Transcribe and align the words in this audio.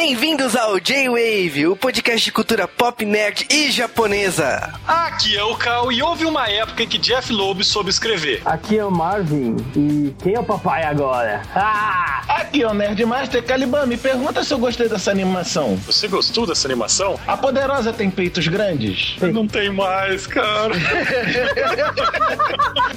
Bem-vindos 0.00 0.54
ao 0.54 0.78
J-Wave, 0.78 1.66
o 1.66 1.74
podcast 1.74 2.24
de 2.24 2.30
cultura 2.30 2.68
pop, 2.68 3.04
nerd 3.04 3.44
e 3.50 3.68
japonesa. 3.68 4.72
Aqui 4.86 5.36
é 5.36 5.42
o 5.42 5.56
Cal 5.56 5.90
e 5.90 6.00
houve 6.00 6.24
uma 6.24 6.48
época 6.48 6.84
em 6.84 6.86
que 6.86 6.98
Jeff 6.98 7.32
Loeb 7.32 7.64
soube 7.64 7.90
escrever. 7.90 8.40
Aqui 8.44 8.78
é 8.78 8.84
o 8.84 8.92
Marvin 8.92 9.56
e 9.74 10.14
quem 10.22 10.34
é 10.34 10.38
o 10.38 10.44
papai 10.44 10.84
agora? 10.84 11.42
Ah! 11.52 12.22
Aqui 12.28 12.62
é 12.62 12.68
o 12.68 12.74
Nerdmaster 12.74 13.42
Caliban, 13.42 13.86
me 13.86 13.96
pergunta 13.96 14.44
se 14.44 14.54
eu 14.54 14.58
gostei 14.58 14.88
dessa 14.88 15.10
animação. 15.10 15.74
Você 15.84 16.06
gostou 16.06 16.46
dessa 16.46 16.68
animação? 16.68 17.18
A 17.26 17.36
Poderosa 17.36 17.92
tem 17.92 18.08
peitos 18.08 18.46
grandes? 18.46 19.16
Não 19.20 19.48
tem 19.48 19.68
mais, 19.68 20.28
cara. 20.28 20.74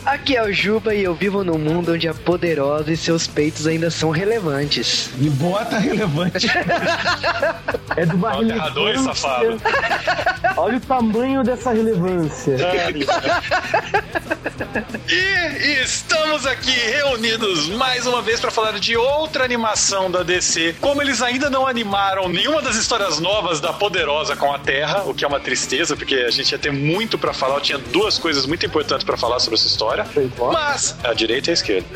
Aqui 0.06 0.36
é 0.36 0.44
o 0.44 0.54
Juba 0.54 0.94
e 0.94 1.04
eu 1.04 1.16
vivo 1.16 1.44
num 1.44 1.58
mundo 1.58 1.94
onde 1.94 2.08
a 2.08 2.14
Poderosa 2.14 2.92
e 2.92 2.98
seus 2.98 3.26
peitos 3.26 3.66
ainda 3.66 3.90
são 3.90 4.12
relevantes. 4.12 5.10
E 5.20 5.32
bota 5.32 5.80
relevante. 5.80 6.48
É 7.96 8.06
do 8.06 8.18
Terra 8.18 8.70
2, 8.70 9.02
safado. 9.02 9.62
Olha 10.58 10.78
o 10.78 10.82
tamanho 10.82 11.44
dessa 11.44 11.72
relevância. 11.72 12.58
E 15.08 15.84
estamos 15.84 16.46
aqui 16.46 16.72
reunidos 16.72 17.68
mais 17.70 18.06
uma 18.08 18.22
vez 18.22 18.40
para 18.40 18.50
falar 18.50 18.80
de 18.80 18.96
outra 18.96 19.44
animação 19.44 20.10
da 20.10 20.24
DC. 20.24 20.76
Como 20.80 21.02
eles 21.02 21.22
ainda 21.22 21.50
não 21.50 21.68
animaram 21.68 22.30
nenhuma 22.30 22.62
das 22.62 22.76
histórias 22.76 23.20
novas 23.20 23.60
da 23.60 23.74
Poderosa 23.74 24.36
com 24.36 24.54
a 24.54 24.60
Terra, 24.60 25.04
o 25.06 25.14
que 25.14 25.26
é 25.26 25.28
uma 25.28 25.40
tristeza, 25.40 25.96
porque 25.96 26.16
a 26.16 26.32
gente 26.32 26.52
ia 26.52 26.60
ter 26.60 26.72
muito 26.72 27.18
para 27.18 27.34
falar. 27.34 27.56
Eu 27.56 27.62
tinha 27.62 27.78
duas 27.78 28.18
coisas 28.18 28.46
muito 28.46 28.66
importantes 28.66 29.04
para 29.04 29.18
falar 29.18 29.40
sobre 29.40 29.60
essa 29.60 29.68
história. 29.68 30.06
Mas 30.52 30.96
a 31.04 31.14
direita 31.14 31.50
e 31.50 31.52
a 31.52 31.54
esquerda. 31.54 31.88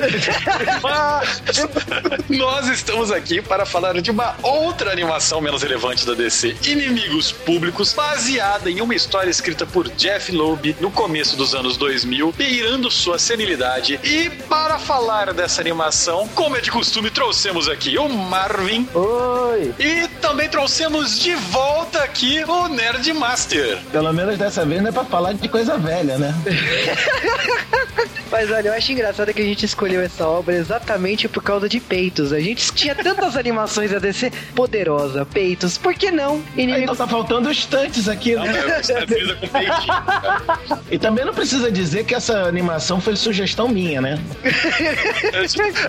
Mas 0.82 1.42
nós 2.30 2.68
estamos 2.68 3.12
aqui 3.12 3.42
para 3.42 3.66
falar 3.66 4.02
de 4.02 4.12
uma 4.12 4.36
outra 4.42 4.92
animação 4.92 5.40
menos 5.40 5.62
relevante 5.62 6.06
da 6.06 6.14
DC, 6.14 6.58
Inimigos 6.66 7.32
Públicos, 7.32 7.94
baseada 7.94 8.70
em 8.70 8.82
uma 8.82 8.94
história 8.94 9.30
escrita 9.30 9.66
por 9.66 9.88
Jeff 9.90 10.32
Loeb 10.32 10.76
no 10.80 10.92
começo 10.92 11.38
dos 11.38 11.56
anos 11.56 11.78
2000, 11.78 12.05
beirando 12.38 12.90
sua 12.92 13.18
senilidade. 13.18 14.00
E 14.04 14.30
para 14.48 14.78
falar 14.78 15.34
dessa 15.34 15.62
animação, 15.62 16.28
como 16.30 16.56
é 16.56 16.62
de 16.62 16.72
costume, 16.72 17.10
trouxemos 17.10 17.68
aqui 17.68 17.98
o 17.98 18.08
Marvin 18.08 18.88
Oi! 18.94 19.74
e 19.80 20.08
também 20.22 20.48
trouxemos 20.48 21.20
de 21.20 21.34
volta 21.36 22.04
aqui 22.04 22.44
o 22.44 22.68
Nerd 22.68 23.12
Master. 23.14 23.80
Pelo 23.92 24.14
menos 24.14 24.38
dessa 24.38 24.66
vez 24.66 24.82
não 24.82 24.90
é 24.90 24.92
pra 24.92 25.06
falar 25.06 25.34
de 25.34 25.48
coisa 25.50 25.78
velha, 25.78 26.18
né? 26.18 26.34
Mas 28.36 28.52
olha, 28.52 28.68
eu 28.68 28.74
acho 28.74 28.92
engraçado 28.92 29.34
que 29.34 29.42
a 29.42 29.46
gente 29.46 29.66
escolheu 29.66 30.02
essa 30.02 30.28
obra 30.28 30.56
exatamente 30.56 31.26
por 31.28 31.42
causa 31.42 31.70
de 31.70 31.80
peitos. 31.80 32.34
A 32.34 32.40
gente 32.42 32.70
tinha 32.74 32.94
tantas 32.94 33.38
animações 33.38 33.92
da 33.92 34.00
DC 34.00 34.30
poderosa, 34.54 35.26
peitos, 35.26 35.78
por 35.78 35.94
que 35.94 36.12
não? 36.12 36.44
Aí 36.56 36.64
Inimigo 36.64 36.84
então 36.84 36.96
tá 36.96 37.08
faltando 37.08 37.50
estantes 37.50 38.10
aqui, 38.10 38.36
né? 38.36 38.52
É 38.90 39.36
com 39.36 39.48
peitinho. 39.48 40.84
E 40.92 41.00
também 41.00 41.24
não 41.24 41.34
precisa 41.34 41.72
dizer 41.72 41.95
que 42.04 42.14
essa 42.16 42.44
animação 42.44 43.00
foi 43.00 43.16
sugestão 43.16 43.68
minha, 43.68 44.02
né? 44.02 44.20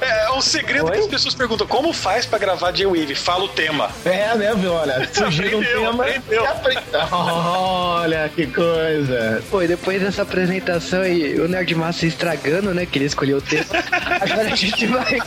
É, 0.00 0.24
é 0.26 0.30
um 0.32 0.40
segredo 0.40 0.90
que 0.90 0.98
as 0.98 1.06
pessoas 1.06 1.34
perguntam: 1.34 1.66
como 1.66 1.92
faz 1.92 2.24
pra 2.26 2.38
gravar 2.38 2.70
J-Wave? 2.72 3.14
Fala 3.14 3.44
o 3.44 3.48
tema. 3.48 3.90
É, 4.04 4.34
né, 4.36 4.54
viu? 4.54 4.72
Olha, 4.72 5.08
surgiu 5.12 5.58
um 5.58 5.62
tema. 5.62 6.04
aprendeu. 6.04 6.42
e 6.42 6.46
apre- 6.46 6.78
Olha 7.12 8.30
que 8.34 8.46
coisa. 8.46 9.42
Pô, 9.50 9.62
e 9.62 9.68
depois 9.68 10.00
dessa 10.02 10.22
apresentação 10.22 11.04
e 11.06 11.40
o 11.40 11.48
Nerdmaster 11.48 12.08
estragando, 12.08 12.72
né? 12.74 12.86
Que 12.86 12.98
ele 12.98 13.06
escolheu 13.06 13.38
o 13.38 13.42
tema. 13.42 13.64
Agora 14.20 14.52
a 14.52 14.56
gente 14.56 14.86
vai 14.86 15.18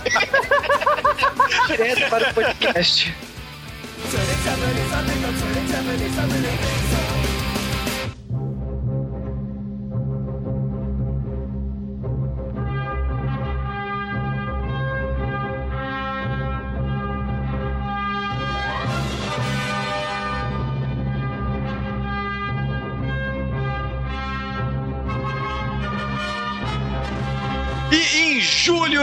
direto 1.67 2.09
para 2.09 2.30
o 2.30 2.33
podcast. 2.33 3.13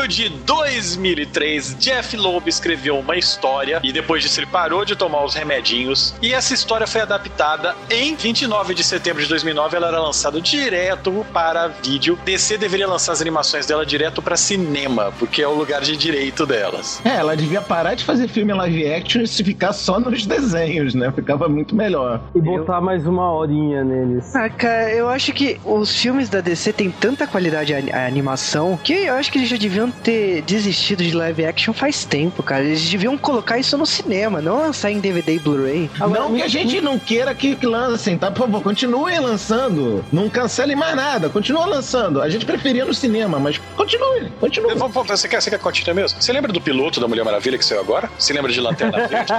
Julho 0.06 0.08
de 0.08 0.28
2003, 0.28 1.76
Jeff 1.78 2.16
Loeb 2.16 2.48
escreveu 2.48 2.98
uma 2.98 3.16
história 3.16 3.80
e 3.82 3.92
depois 3.92 4.22
disso 4.22 4.40
ele 4.40 4.46
parou 4.46 4.84
de 4.84 4.94
tomar 4.96 5.24
os 5.24 5.34
remedinhos. 5.34 6.14
E 6.22 6.32
essa 6.32 6.54
história 6.54 6.86
foi 6.86 7.00
adaptada 7.00 7.74
em 7.90 8.14
29 8.14 8.74
de 8.74 8.84
setembro 8.84 9.22
de 9.22 9.28
2009. 9.28 9.76
Ela 9.76 9.88
era 9.88 10.00
lançada 10.00 10.40
direto 10.40 11.26
para 11.32 11.68
vídeo. 11.68 12.18
DC 12.24 12.58
deveria 12.58 12.86
lançar 12.86 13.12
as 13.12 13.20
animações 13.20 13.66
dela 13.66 13.84
direto 13.84 14.22
para 14.22 14.36
cinema, 14.36 15.12
porque 15.18 15.42
é 15.42 15.48
o 15.48 15.54
lugar 15.54 15.80
de 15.80 15.96
direito 15.96 16.46
delas. 16.46 17.00
É, 17.04 17.16
ela 17.16 17.36
devia 17.36 17.60
parar 17.60 17.94
de 17.94 18.04
fazer 18.04 18.28
filme 18.28 18.52
live 18.52 18.92
action 18.92 19.22
e 19.22 19.26
se 19.26 19.42
ficar 19.42 19.72
só 19.72 19.98
nos 19.98 20.26
desenhos, 20.26 20.94
né? 20.94 21.12
Ficava 21.12 21.48
muito 21.48 21.74
melhor. 21.74 22.20
E 22.34 22.40
botar 22.40 22.80
mais 22.80 23.06
uma 23.06 23.32
horinha 23.32 23.82
neles. 23.84 24.34
Ah, 24.34 24.48
cara, 24.48 24.92
eu 24.92 25.08
acho 25.08 25.32
que 25.32 25.60
os 25.64 25.94
filmes 25.96 26.28
da 26.28 26.40
DC 26.40 26.72
têm 26.72 26.90
tanta 26.90 27.26
qualidade 27.26 27.74
a, 27.74 27.78
a 28.02 28.06
animação 28.06 28.78
que 28.82 28.92
eu 28.92 29.14
acho 29.14 29.30
que 29.30 29.38
eles 29.38 29.48
já 29.48 29.56
deviam 29.56 29.90
ter 29.96 30.42
desistido 30.42 31.02
de 31.02 31.12
live 31.12 31.44
action 31.44 31.72
faz 31.72 32.04
tempo, 32.04 32.42
cara. 32.42 32.64
Eles 32.64 32.88
deviam 32.88 33.16
colocar 33.18 33.58
isso 33.58 33.76
no 33.76 33.86
cinema, 33.86 34.40
não 34.40 34.58
lançar 34.58 34.90
em 34.90 35.00
DVD 35.00 35.34
e 35.34 35.38
Blu-ray. 35.38 35.90
Não 35.98 36.34
que 36.34 36.42
a 36.42 36.48
gente 36.48 36.80
não 36.80 36.98
queira 36.98 37.34
que, 37.34 37.56
que 37.56 37.66
lancem, 37.66 38.16
tá? 38.16 38.30
Por 38.30 38.40
favor, 38.42 38.62
continuem 38.62 39.18
lançando. 39.18 40.04
Não 40.12 40.28
cancelem 40.28 40.76
mais 40.76 40.94
nada. 40.94 41.28
Continuem 41.28 41.68
lançando. 41.68 42.20
A 42.22 42.28
gente 42.28 42.44
preferia 42.46 42.84
no 42.84 42.94
cinema, 42.94 43.38
mas 43.38 43.58
continue, 43.76 44.30
continue. 44.40 44.74
Você 45.08 45.28
quer, 45.28 45.40
você 45.40 45.50
quer 45.50 45.58
continuar 45.58 45.94
mesmo? 45.94 46.20
Você 46.20 46.32
lembra 46.32 46.52
do 46.52 46.60
piloto 46.60 47.00
da 47.00 47.08
Mulher 47.08 47.24
Maravilha 47.24 47.58
que 47.58 47.64
saiu 47.64 47.80
agora? 47.80 48.10
Você 48.18 48.32
lembra 48.32 48.52
de 48.52 48.60
Lanterna 48.60 49.06
Verde? 49.06 49.32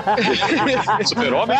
Super-Homem? 1.07 1.57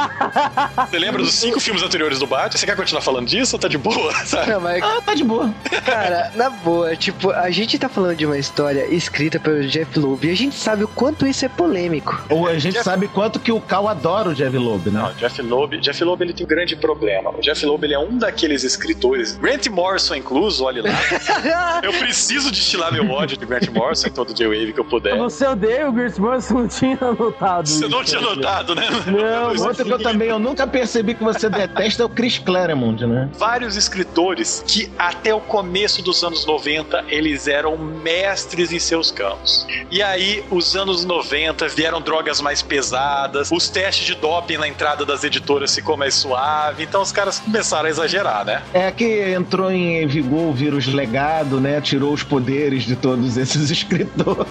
Você 0.89 0.99
lembra 0.99 1.21
dos 1.21 1.33
cinco 1.33 1.59
filmes 1.59 1.83
anteriores 1.83 2.19
do 2.19 2.27
Batman? 2.27 2.57
Você 2.57 2.65
quer 2.65 2.75
continuar 2.75 3.01
falando 3.01 3.27
disso 3.27 3.55
ou 3.55 3.59
tá 3.59 3.67
de 3.67 3.77
boa? 3.77 4.13
Sabe? 4.25 4.51
Não, 4.51 4.59
mas, 4.61 4.81
Ah, 4.83 5.01
tá 5.05 5.13
de 5.13 5.23
boa. 5.23 5.53
cara, 5.85 6.31
na 6.35 6.49
boa, 6.49 6.95
tipo, 6.95 7.31
a 7.31 7.49
gente 7.51 7.77
tá 7.77 7.87
falando 7.89 8.15
de 8.15 8.25
uma 8.25 8.37
história 8.37 8.86
escrita 8.89 9.39
pelo 9.39 9.63
Jeff 9.67 9.97
Loeb 9.99 10.27
e 10.27 10.31
a 10.31 10.35
gente 10.35 10.55
sabe 10.55 10.83
o 10.83 10.87
quanto 10.87 11.25
isso 11.25 11.45
é 11.45 11.49
polêmico. 11.49 12.19
Ou 12.29 12.47
a 12.47 12.57
gente 12.57 12.81
sabe 12.83 13.07
quanto 13.07 13.39
que 13.39 13.51
o 13.51 13.59
Cal 13.59 13.87
adora 13.87 14.29
o 14.29 14.33
Jeff 14.33 14.55
Loeb, 14.57 14.89
né? 14.89 15.01
Não, 15.01 15.13
Jeff 15.13 15.41
Loeb, 15.41 15.79
Jeff 15.79 16.03
Loeb 16.03 16.21
ele 16.21 16.33
tem 16.33 16.45
um 16.45 16.49
grande 16.49 16.75
problema. 16.75 17.31
O 17.31 17.41
Jeff 17.41 17.65
Loeb 17.65 17.83
ele 17.83 17.93
é 17.93 17.99
um 17.99 18.17
daqueles 18.17 18.63
escritores, 18.63 19.37
Grant 19.37 19.67
Morrison 19.67 20.15
incluso, 20.15 20.65
olha 20.65 20.83
lá. 20.83 21.81
Eu 21.83 21.93
preciso 21.93 22.51
destilar 22.51 22.91
meu 22.91 23.09
ódio 23.09 23.37
de 23.37 23.45
Grant 23.45 23.67
Morrison 23.69 24.07
em 24.07 24.11
todo 24.11 24.33
J-Wave 24.33 24.73
que 24.73 24.79
eu 24.79 24.85
puder. 24.85 25.17
Você 25.17 25.45
odeia 25.45 25.89
o 25.89 25.93
Chris 25.93 26.17
Morrison, 26.17 26.53
não 26.59 26.67
tinha 26.67 26.97
notado. 26.99 27.67
Você 27.67 27.87
não 27.87 28.03
tinha 28.03 28.21
notado, 28.21 28.75
né? 28.75 28.87
Não, 29.05 29.65
Outro 29.67 29.85
que 29.85 29.91
eu 29.93 29.99
também 29.99 30.29
eu 30.29 30.39
nunca 30.39 30.65
percebi 30.65 31.13
que 31.13 31.23
você 31.23 31.49
detesta 31.49 32.03
é 32.03 32.05
o 32.05 32.09
Chris 32.09 32.37
Claremont, 32.37 33.05
né? 33.05 33.29
vários 33.37 33.75
escritores 33.75 34.63
que 34.67 34.91
até 34.97 35.33
o 35.33 35.39
começo 35.39 36.01
dos 36.01 36.23
anos 36.23 36.45
90 36.45 37.05
eles 37.07 37.47
eram 37.47 37.77
mestres 37.77 38.71
em 38.71 38.76
seus 38.79 39.11
campos. 39.11 39.65
E 39.91 40.01
aí, 40.01 40.43
os 40.49 40.75
anos 40.75 41.05
90 41.05 41.67
vieram 41.69 42.01
drogas 42.01 42.41
mais 42.41 42.61
pesadas, 42.61 43.51
os 43.51 43.69
testes 43.69 44.05
de 44.05 44.15
doping 44.15 44.57
na 44.57 44.67
entrada 44.67 45.05
das 45.05 45.23
editoras 45.23 45.73
ficou 45.73 45.97
mais 45.97 46.13
suave, 46.13 46.83
então 46.83 47.01
os 47.01 47.11
caras 47.11 47.39
começaram 47.39 47.87
a 47.87 47.89
exagerar, 47.89 48.45
né? 48.45 48.61
É 48.73 48.91
que 48.91 49.33
entrou 49.33 49.71
em 49.71 50.05
vigor 50.07 50.49
o 50.49 50.53
vírus 50.53 50.87
legado, 50.87 51.59
né? 51.59 51.81
Tirou 51.81 52.13
os 52.13 52.23
poderes 52.23 52.83
de 52.83 52.95
todos 52.95 53.37
esses 53.37 53.69
escritores. 53.71 54.47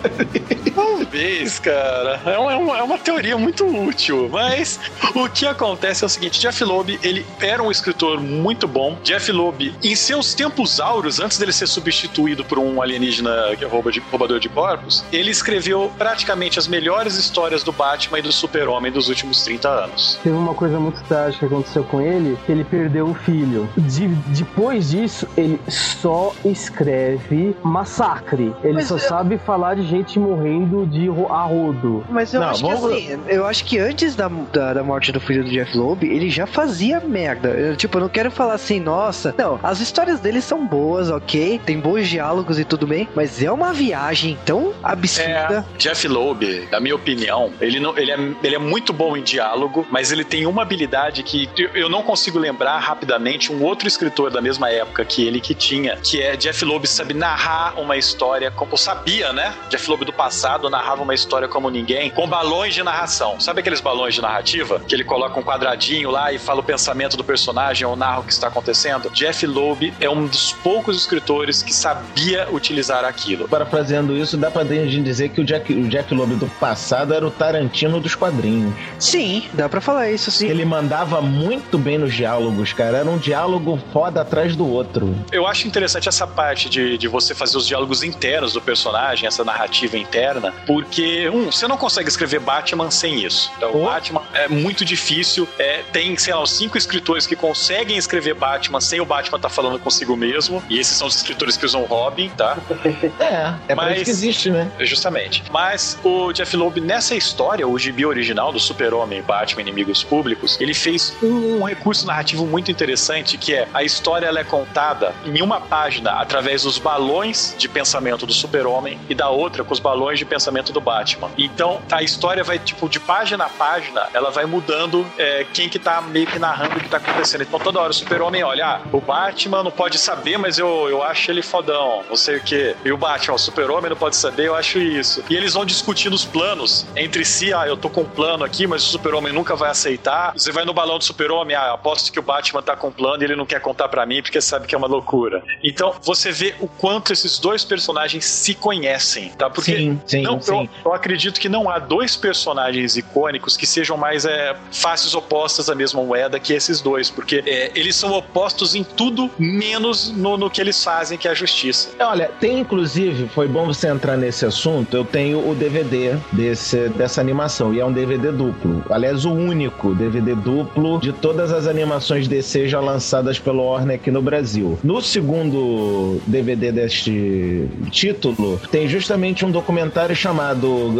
Talvez, 1.16 1.58
cara. 1.58 2.20
É 2.26 2.38
uma, 2.38 2.52
é 2.52 2.56
uma- 2.56 2.78
é 2.78 2.82
uma 2.82 2.98
teoria 2.98 3.38
muito 3.38 3.64
útil. 3.66 4.28
Mas 4.30 4.78
o 5.14 5.28
que 5.28 5.46
acontece 5.46 6.04
é 6.04 6.06
o 6.06 6.08
seguinte: 6.10 6.38
Jeff 6.38 6.62
Loeb, 6.62 6.98
ele 7.02 7.24
era 7.40 7.62
um 7.62 7.70
escritor 7.70 8.20
muito 8.20 8.68
bom. 8.68 8.98
Jeff 9.02 9.32
Loeb, 9.32 9.74
em 9.82 9.94
seus 9.96 10.34
tempos 10.34 10.78
áureos, 10.78 11.18
antes 11.18 11.38
dele 11.38 11.52
ser 11.52 11.66
substituído 11.68 12.44
por 12.44 12.58
um 12.58 12.82
alienígena 12.82 13.56
que 13.56 13.64
é 13.64 13.68
rouba 13.68 13.90
de- 13.90 14.00
roubador 14.10 14.38
de 14.38 14.48
corpos, 14.50 15.04
ele 15.10 15.30
escreveu 15.30 15.90
praticamente 15.96 16.58
as 16.58 16.68
melhores 16.68 17.16
histórias 17.16 17.62
do 17.62 17.72
Batman 17.72 18.18
e 18.18 18.22
do 18.22 18.32
Super-Homem 18.32 18.92
dos 18.92 19.08
últimos 19.08 19.42
30 19.42 19.68
anos. 19.68 20.18
Teve 20.22 20.36
uma 20.36 20.54
coisa 20.54 20.78
muito 20.78 21.02
trágica 21.04 21.46
que 21.48 21.54
aconteceu 21.54 21.82
com 21.84 22.00
ele, 22.00 22.36
que 22.44 22.52
ele 22.52 22.64
perdeu 22.64 23.06
um 23.06 23.14
filho. 23.14 23.68
De- 23.76 24.06
depois 24.36 24.90
disso, 24.90 25.26
ele 25.36 25.58
só 25.68 26.34
escreve 26.44 27.56
massacre. 27.62 28.54
Ele 28.62 28.74
Mas 28.74 28.88
só 28.88 28.96
eu- 28.96 28.98
sabe 29.00 29.38
falar 29.38 29.76
de 29.76 29.82
gente 29.86 30.18
morrendo 30.18 30.86
de 30.86 31.05
ro- 31.08 31.32
a 31.32 31.42
rodo. 31.42 32.04
Mas 32.08 32.32
eu 32.34 32.40
Não, 32.40 32.48
acho 32.48 32.62
vamos- 32.62 32.80
que 32.96 33.12
assim, 33.12 33.20
eu 33.28 33.46
acho 33.46 33.64
que 33.64 33.78
antes 33.78 34.14
da, 34.14 34.28
da, 34.52 34.74
da 34.74 34.82
morte 34.84 35.12
do 35.12 35.20
filho 35.20 35.44
do 35.44 35.50
Jeff 35.50 35.76
Loeb, 35.76 36.04
ele 36.04 36.30
já 36.30 36.46
fazia 36.46 37.00
merda. 37.00 37.48
Eu, 37.50 37.76
tipo, 37.76 37.96
eu 37.98 38.02
não 38.02 38.08
quero 38.08 38.30
falar 38.30 38.54
assim, 38.54 38.80
nossa. 38.80 39.34
Não, 39.36 39.58
as 39.62 39.80
histórias 39.80 40.20
dele 40.20 40.40
são 40.40 40.66
boas, 40.66 41.10
ok? 41.10 41.60
Tem 41.64 41.78
bons 41.78 42.08
diálogos 42.08 42.58
e 42.58 42.64
tudo 42.64 42.86
bem, 42.86 43.08
mas 43.14 43.42
é 43.42 43.50
uma 43.50 43.72
viagem 43.72 44.36
tão 44.44 44.72
absurda. 44.82 45.64
É, 45.74 45.78
Jeff 45.78 46.06
Loeb, 46.08 46.68
na 46.70 46.80
minha 46.80 46.94
opinião, 46.94 47.50
ele, 47.60 47.78
não, 47.80 47.96
ele, 47.96 48.10
é, 48.10 48.18
ele 48.42 48.54
é 48.54 48.58
muito 48.58 48.92
bom 48.92 49.16
em 49.16 49.22
diálogo, 49.22 49.86
mas 49.90 50.12
ele 50.12 50.24
tem 50.24 50.46
uma 50.46 50.62
habilidade 50.62 51.22
que 51.22 51.48
eu- 51.58 51.70
eu 51.74 51.88
não 51.88 52.02
consigo 52.02 52.38
lembrar 52.38 52.78
rapidamente 52.78 53.52
um 53.52 53.62
outro 53.62 53.86
escritor 53.88 54.30
da 54.30 54.40
mesma 54.40 54.70
época 54.70 55.04
que 55.04 55.26
ele 55.26 55.40
que 55.40 55.54
tinha, 55.54 55.96
que 55.96 56.22
é 56.22 56.36
Jeff 56.36 56.64
Loeb 56.64 56.86
sabe 56.86 57.14
narrar 57.14 57.78
uma 57.78 57.96
história, 57.96 58.50
como 58.50 58.76
sabia, 58.76 59.32
né? 59.32 59.54
Jeff 59.70 59.88
Loeb 59.88 60.04
do 60.04 60.12
passado 60.12 60.68
narrava 60.86 61.02
uma 61.02 61.14
história 61.14 61.48
como 61.48 61.68
ninguém, 61.68 62.10
com 62.10 62.28
balões 62.28 62.72
de 62.72 62.82
narração. 62.82 63.40
Sabe 63.40 63.58
aqueles 63.58 63.80
balões 63.80 64.14
de 64.14 64.22
narrativa? 64.22 64.78
Que 64.78 64.94
ele 64.94 65.02
coloca 65.02 65.38
um 65.38 65.42
quadradinho 65.42 66.10
lá 66.12 66.32
e 66.32 66.38
fala 66.38 66.60
o 66.60 66.62
pensamento 66.62 67.16
do 67.16 67.24
personagem 67.24 67.84
ou 67.84 67.96
narra 67.96 68.20
o 68.20 68.22
que 68.22 68.32
está 68.32 68.46
acontecendo? 68.46 69.10
Jeff 69.10 69.44
Loeb 69.46 69.92
é 70.00 70.08
um 70.08 70.26
dos 70.26 70.52
poucos 70.52 70.96
escritores 70.96 71.60
que 71.60 71.74
sabia 71.74 72.46
utilizar 72.52 73.04
aquilo. 73.04 73.48
Parafraseando 73.48 74.16
isso, 74.16 74.36
dá 74.36 74.48
pra 74.48 74.64
gente 74.64 75.02
dizer 75.02 75.30
que 75.30 75.40
o 75.40 75.44
Jack, 75.44 75.72
o 75.72 75.88
Jack 75.88 76.14
Loeb 76.14 76.36
do 76.36 76.46
passado 76.60 77.12
era 77.12 77.26
o 77.26 77.30
Tarantino 77.32 77.98
dos 77.98 78.14
quadrinhos. 78.14 78.72
Sim, 78.98 79.42
dá 79.54 79.68
pra 79.68 79.80
falar 79.80 80.10
isso, 80.10 80.30
sim. 80.30 80.48
Ele 80.48 80.64
mandava 80.64 81.20
muito 81.20 81.78
bem 81.78 81.98
nos 81.98 82.14
diálogos, 82.14 82.72
cara. 82.72 82.98
Era 82.98 83.10
um 83.10 83.18
diálogo 83.18 83.80
foda 83.92 84.20
atrás 84.20 84.54
do 84.54 84.70
outro. 84.70 85.16
Eu 85.32 85.48
acho 85.48 85.66
interessante 85.66 86.08
essa 86.08 86.26
parte 86.26 86.68
de, 86.68 86.96
de 86.96 87.08
você 87.08 87.34
fazer 87.34 87.56
os 87.56 87.66
diálogos 87.66 88.04
internos 88.04 88.52
do 88.52 88.60
personagem, 88.60 89.26
essa 89.26 89.42
narrativa 89.42 89.98
interna, 89.98 90.54
porque, 90.76 91.26
um, 91.30 91.46
você 91.50 91.66
não 91.66 91.78
consegue 91.78 92.06
escrever 92.08 92.38
Batman 92.38 92.90
sem 92.90 93.24
isso. 93.24 93.50
Então, 93.56 93.70
Oh. 93.74 93.86
Batman 93.86 94.22
é 94.34 94.46
muito 94.46 94.84
difícil. 94.84 95.48
É, 95.58 95.82
tem, 95.90 96.14
sei 96.18 96.34
lá, 96.34 96.42
uns 96.42 96.50
cinco 96.52 96.76
escritores 96.76 97.26
que 97.26 97.34
conseguem 97.34 97.96
escrever 97.96 98.34
Batman 98.34 98.78
sem 98.80 99.00
o 99.00 99.06
Batman 99.06 99.36
estar 99.36 99.48
falando 99.48 99.78
consigo 99.78 100.14
mesmo. 100.16 100.62
E 100.68 100.78
esses 100.78 100.94
são 100.96 101.06
os 101.06 101.16
escritores 101.16 101.56
que 101.56 101.64
usam 101.64 101.84
Robin, 101.84 102.28
tá? 102.36 102.58
É, 103.18 103.54
é 103.68 103.74
pra 103.74 103.86
Mas- 103.86 103.96
isso 103.96 104.04
que 104.04 104.10
existe, 104.10 104.50
né? 104.50 104.70
Justamente. 104.80 105.42
Mas 105.50 105.98
o 106.04 106.30
Jeff 106.32 106.54
Loeb, 106.56 106.80
nessa 106.80 107.14
história, 107.14 107.66
o 107.66 107.78
gibi 107.78 108.04
original 108.04 108.52
do 108.52 108.60
Super-Homem, 108.60 109.22
Batman, 109.22 109.62
Inimigos 109.62 110.02
Públicos, 110.04 110.58
ele 110.60 110.74
fez 110.74 111.16
um 111.22 111.62
recurso 111.64 112.06
narrativo 112.06 112.44
muito 112.46 112.70
interessante, 112.70 113.38
que 113.38 113.54
é 113.54 113.66
a 113.72 113.82
história 113.82 114.26
ela 114.26 114.40
é 114.40 114.44
contada 114.44 115.14
em 115.24 115.40
uma 115.40 115.60
página 115.60 116.10
através 116.12 116.62
dos 116.64 116.76
balões 116.78 117.54
de 117.58 117.66
pensamento 117.68 118.26
do 118.26 118.32
Super-Homem 118.32 118.98
e 119.08 119.14
da 119.14 119.30
outra 119.30 119.64
com 119.64 119.72
os 119.72 119.80
balões 119.80 120.18
de 120.18 120.24
pensamento 120.24 120.65
do 120.72 120.80
Batman. 120.80 121.30
Então, 121.36 121.80
a 121.90 122.02
história 122.02 122.42
vai, 122.44 122.58
tipo, 122.58 122.88
de 122.88 123.00
página 123.00 123.44
a 123.44 123.48
página, 123.48 124.08
ela 124.12 124.30
vai 124.30 124.46
mudando 124.46 125.06
é, 125.18 125.46
quem 125.52 125.68
que 125.68 125.78
tá 125.78 126.00
meio 126.00 126.26
que 126.26 126.38
narrando 126.38 126.76
o 126.76 126.80
que 126.80 126.88
tá 126.88 126.96
acontecendo. 126.96 127.42
Então, 127.42 127.58
toda 127.58 127.80
hora 127.80 127.90
o 127.90 127.94
Super-Homem 127.94 128.42
olha, 128.42 128.66
ah, 128.66 128.80
o 128.92 129.00
Batman 129.00 129.62
não 129.62 129.70
pode 129.70 129.98
saber, 129.98 130.38
mas 130.38 130.58
eu, 130.58 130.88
eu 130.88 131.02
acho 131.02 131.30
ele 131.30 131.42
fodão, 131.42 132.02
não 132.08 132.16
sei 132.16 132.36
o 132.36 132.42
quê. 132.42 132.74
E 132.84 132.92
o 132.92 132.96
Batman, 132.96 133.34
o 133.34 133.38
Super-Homem 133.38 133.90
não 133.90 133.96
pode 133.96 134.16
saber, 134.16 134.46
eu 134.46 134.54
acho 134.54 134.78
isso. 134.78 135.24
E 135.28 135.36
eles 135.36 135.54
vão 135.54 135.64
discutindo 135.64 136.14
os 136.14 136.24
planos 136.24 136.86
entre 136.96 137.24
si, 137.24 137.52
ah, 137.52 137.66
eu 137.66 137.76
tô 137.76 137.88
com 137.88 138.02
um 138.02 138.08
plano 138.08 138.44
aqui, 138.44 138.66
mas 138.66 138.82
o 138.82 138.86
Super-Homem 138.86 139.32
nunca 139.32 139.54
vai 139.54 139.70
aceitar. 139.70 140.32
Você 140.32 140.52
vai 140.52 140.64
no 140.64 140.74
balão 140.74 140.98
do 140.98 141.04
Super-Homem, 141.04 141.56
ah, 141.56 141.72
aposto 141.72 142.12
que 142.12 142.18
o 142.18 142.22
Batman 142.22 142.62
tá 142.62 142.76
com 142.76 142.88
um 142.88 142.92
plano 142.92 143.22
e 143.22 143.24
ele 143.26 143.36
não 143.36 143.46
quer 143.46 143.60
contar 143.60 143.88
pra 143.88 144.04
mim 144.06 144.22
porque 144.22 144.40
sabe 144.40 144.66
que 144.66 144.74
é 144.74 144.78
uma 144.78 144.86
loucura. 144.86 145.42
Então, 145.62 145.94
você 146.02 146.32
vê 146.32 146.54
o 146.60 146.68
quanto 146.68 147.12
esses 147.12 147.38
dois 147.38 147.64
personagens 147.64 148.24
se 148.24 148.54
conhecem, 148.54 149.30
tá? 149.30 149.48
Porque 149.48 149.76
sim, 149.76 150.00
sim, 150.06 150.22
não, 150.22 150.40
sim. 150.40 150.50
Eu, 150.62 150.68
eu 150.84 150.94
acredito 150.94 151.40
que 151.40 151.48
não 151.48 151.68
há 151.70 151.78
dois 151.78 152.16
personagens 152.16 152.96
icônicos 152.96 153.56
que 153.56 153.66
sejam 153.66 153.96
mais 153.96 154.24
é, 154.24 154.56
faces 154.72 155.14
opostas 155.14 155.66
da 155.66 155.74
mesma 155.74 156.02
moeda 156.02 156.38
que 156.38 156.52
esses 156.52 156.80
dois, 156.80 157.10
porque 157.10 157.42
é, 157.46 157.70
eles 157.74 157.96
são 157.96 158.12
opostos 158.12 158.74
em 158.74 158.84
tudo, 158.84 159.30
menos 159.38 160.10
no, 160.10 160.36
no 160.36 160.50
que 160.50 160.60
eles 160.60 160.82
fazem, 160.82 161.18
que 161.18 161.28
é 161.28 161.30
a 161.30 161.34
justiça. 161.34 161.90
Olha, 162.00 162.30
tem 162.40 162.60
inclusive, 162.60 163.28
foi 163.28 163.48
bom 163.48 163.66
você 163.66 163.88
entrar 163.88 164.16
nesse 164.16 164.44
assunto, 164.46 164.96
eu 164.96 165.04
tenho 165.04 165.48
o 165.48 165.54
DVD 165.54 166.16
desse, 166.32 166.88
dessa 166.90 167.20
animação, 167.20 167.74
e 167.74 167.80
é 167.80 167.84
um 167.84 167.92
DVD 167.92 168.30
duplo. 168.32 168.84
Aliás, 168.90 169.24
o 169.24 169.32
único 169.32 169.94
DVD 169.94 170.34
duplo 170.34 170.98
de 171.00 171.12
todas 171.12 171.52
as 171.52 171.66
animações 171.66 172.28
DC 172.28 172.68
já 172.68 172.80
lançadas 172.80 173.38
pelo 173.38 173.64
Warner 173.64 173.96
aqui 173.96 174.10
no 174.10 174.22
Brasil. 174.22 174.78
No 174.82 175.00
segundo 175.00 176.20
DVD 176.26 176.72
deste 176.72 177.68
título, 177.90 178.60
tem 178.70 178.88
justamente 178.88 179.44
um 179.44 179.50
documentário 179.50 180.14
chamado 180.14 180.45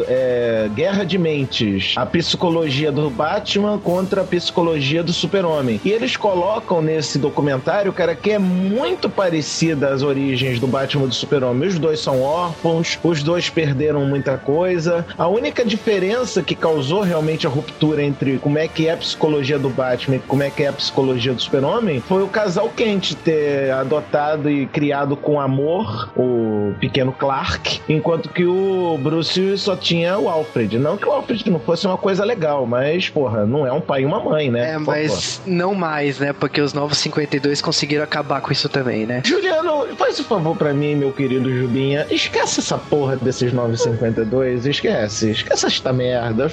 é, 0.09 0.69
Guerra 0.75 1.05
de 1.05 1.19
Mentes, 1.19 1.95
a 1.97 2.07
psicologia 2.07 2.91
do 2.91 3.11
Batman 3.11 3.79
contra 3.79 4.23
a 4.23 4.25
psicologia 4.25 5.03
do 5.03 5.13
Super-Homem. 5.13 5.81
E 5.85 5.91
eles 5.91 6.17
colocam 6.17 6.81
nesse 6.81 7.19
documentário, 7.19 7.93
cara, 7.93 8.15
que 8.15 8.31
é 8.31 8.39
muito 8.39 9.09
parecida 9.09 9.89
às 9.89 10.03
origens 10.03 10.59
do 10.59 10.67
Batman 10.67 11.05
e 11.05 11.09
do 11.09 11.15
Super-Homem. 11.15 11.69
Os 11.69 11.79
dois 11.79 12.01
são 12.01 12.23
órfãos, 12.23 12.99
os 13.03 13.23
dois 13.23 13.51
perderam 13.51 14.05
muita 14.07 14.37
coisa. 14.37 15.05
A 15.19 15.29
única 15.29 15.65
diferença 15.65 16.43
que 16.43 16.55
causou 16.55 17.03
realmente 17.03 17.47
a 17.47 17.51
ruptura 17.51 18.03
entre 18.03 18.39
como 18.39 18.59
é 18.59 18.69
que 18.69 18.89
é 18.89 18.93
a 18.93 18.97
psicologia 18.97 19.59
do 19.59 19.69
Batman 19.69 20.17
e 20.17 20.19
como 20.21 20.43
é 20.43 20.51
que 20.51 20.63
é 20.63 20.69
a 20.69 20.73
psicologia 20.73 21.35
do 21.35 21.41
Super-Homem 21.41 22.01
foi 22.01 22.23
o 22.23 22.29
casal 22.29 22.69
Kent 22.69 23.15
ter 23.25 23.71
adotado 23.71 24.51
e 24.51 24.67
criado 24.67 25.17
com 25.17 25.41
amor 25.41 26.11
o 26.17 26.75
pequeno 26.81 27.13
Clark, 27.13 27.81
enquanto 27.89 28.29
que 28.29 28.45
o 28.45 28.99
Bruce 28.99 29.36
só 29.57 29.77
tinha 29.77 30.19
o 30.19 30.29
Alfred. 30.29 30.79
Não 30.79 30.97
que 30.97 31.07
o 31.07 31.13
Alfred 31.13 31.49
não 31.51 31.61
fosse 31.61 31.87
uma 31.87 31.97
coisa 31.97 32.25
legal, 32.25 32.67
mas, 32.67 33.09
porra, 33.09 33.47
não 33.47 33.67
é 33.67 33.73
um 33.73 33.81
pai 33.81 34.03
e 34.03 34.07
uma 34.07 34.21
mãe, 34.21 34.51
né? 34.51 34.73
É, 34.73 34.79
mas 34.79 35.41
não 35.47 35.75
mais, 35.75 36.19
né? 36.19 36.33
Porque 36.33 36.61
os 36.61 36.73
novos 36.73 36.99
52 36.99 37.61
conseguiram 37.61 38.05
acabar 38.05 38.41
com 38.41 38.53
isso 38.53 38.69
também, 38.69 39.07
né? 39.07 39.23
Juliano, 39.25 39.87
faz 39.97 40.19
um 40.21 40.25
favor 40.25 40.57
pra 40.57 40.73
mim, 40.73 40.95
meu 40.95 41.13
querido 41.13 41.53
Jubinha. 41.53 42.07
Esquece 42.11 42.61
essa 42.61 42.79
porra 42.79 43.17
desses 43.17 43.53
952. 43.53 44.67
Esquece. 44.67 45.31
Esquece 45.31 45.67
esta 45.67 45.93
merda. 45.93 46.51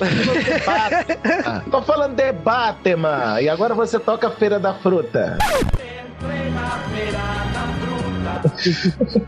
Eu 1.65 1.71
tô 1.71 1.81
falando 1.81 2.15
de 2.15 2.31
Batman. 2.31 3.41
E 3.41 3.50
agora 3.50 3.74
você 3.74 4.00
toca 4.00 4.27
a 4.27 4.31
Feira 4.31 4.59
da 4.59 4.74
Fruta. 4.74 5.38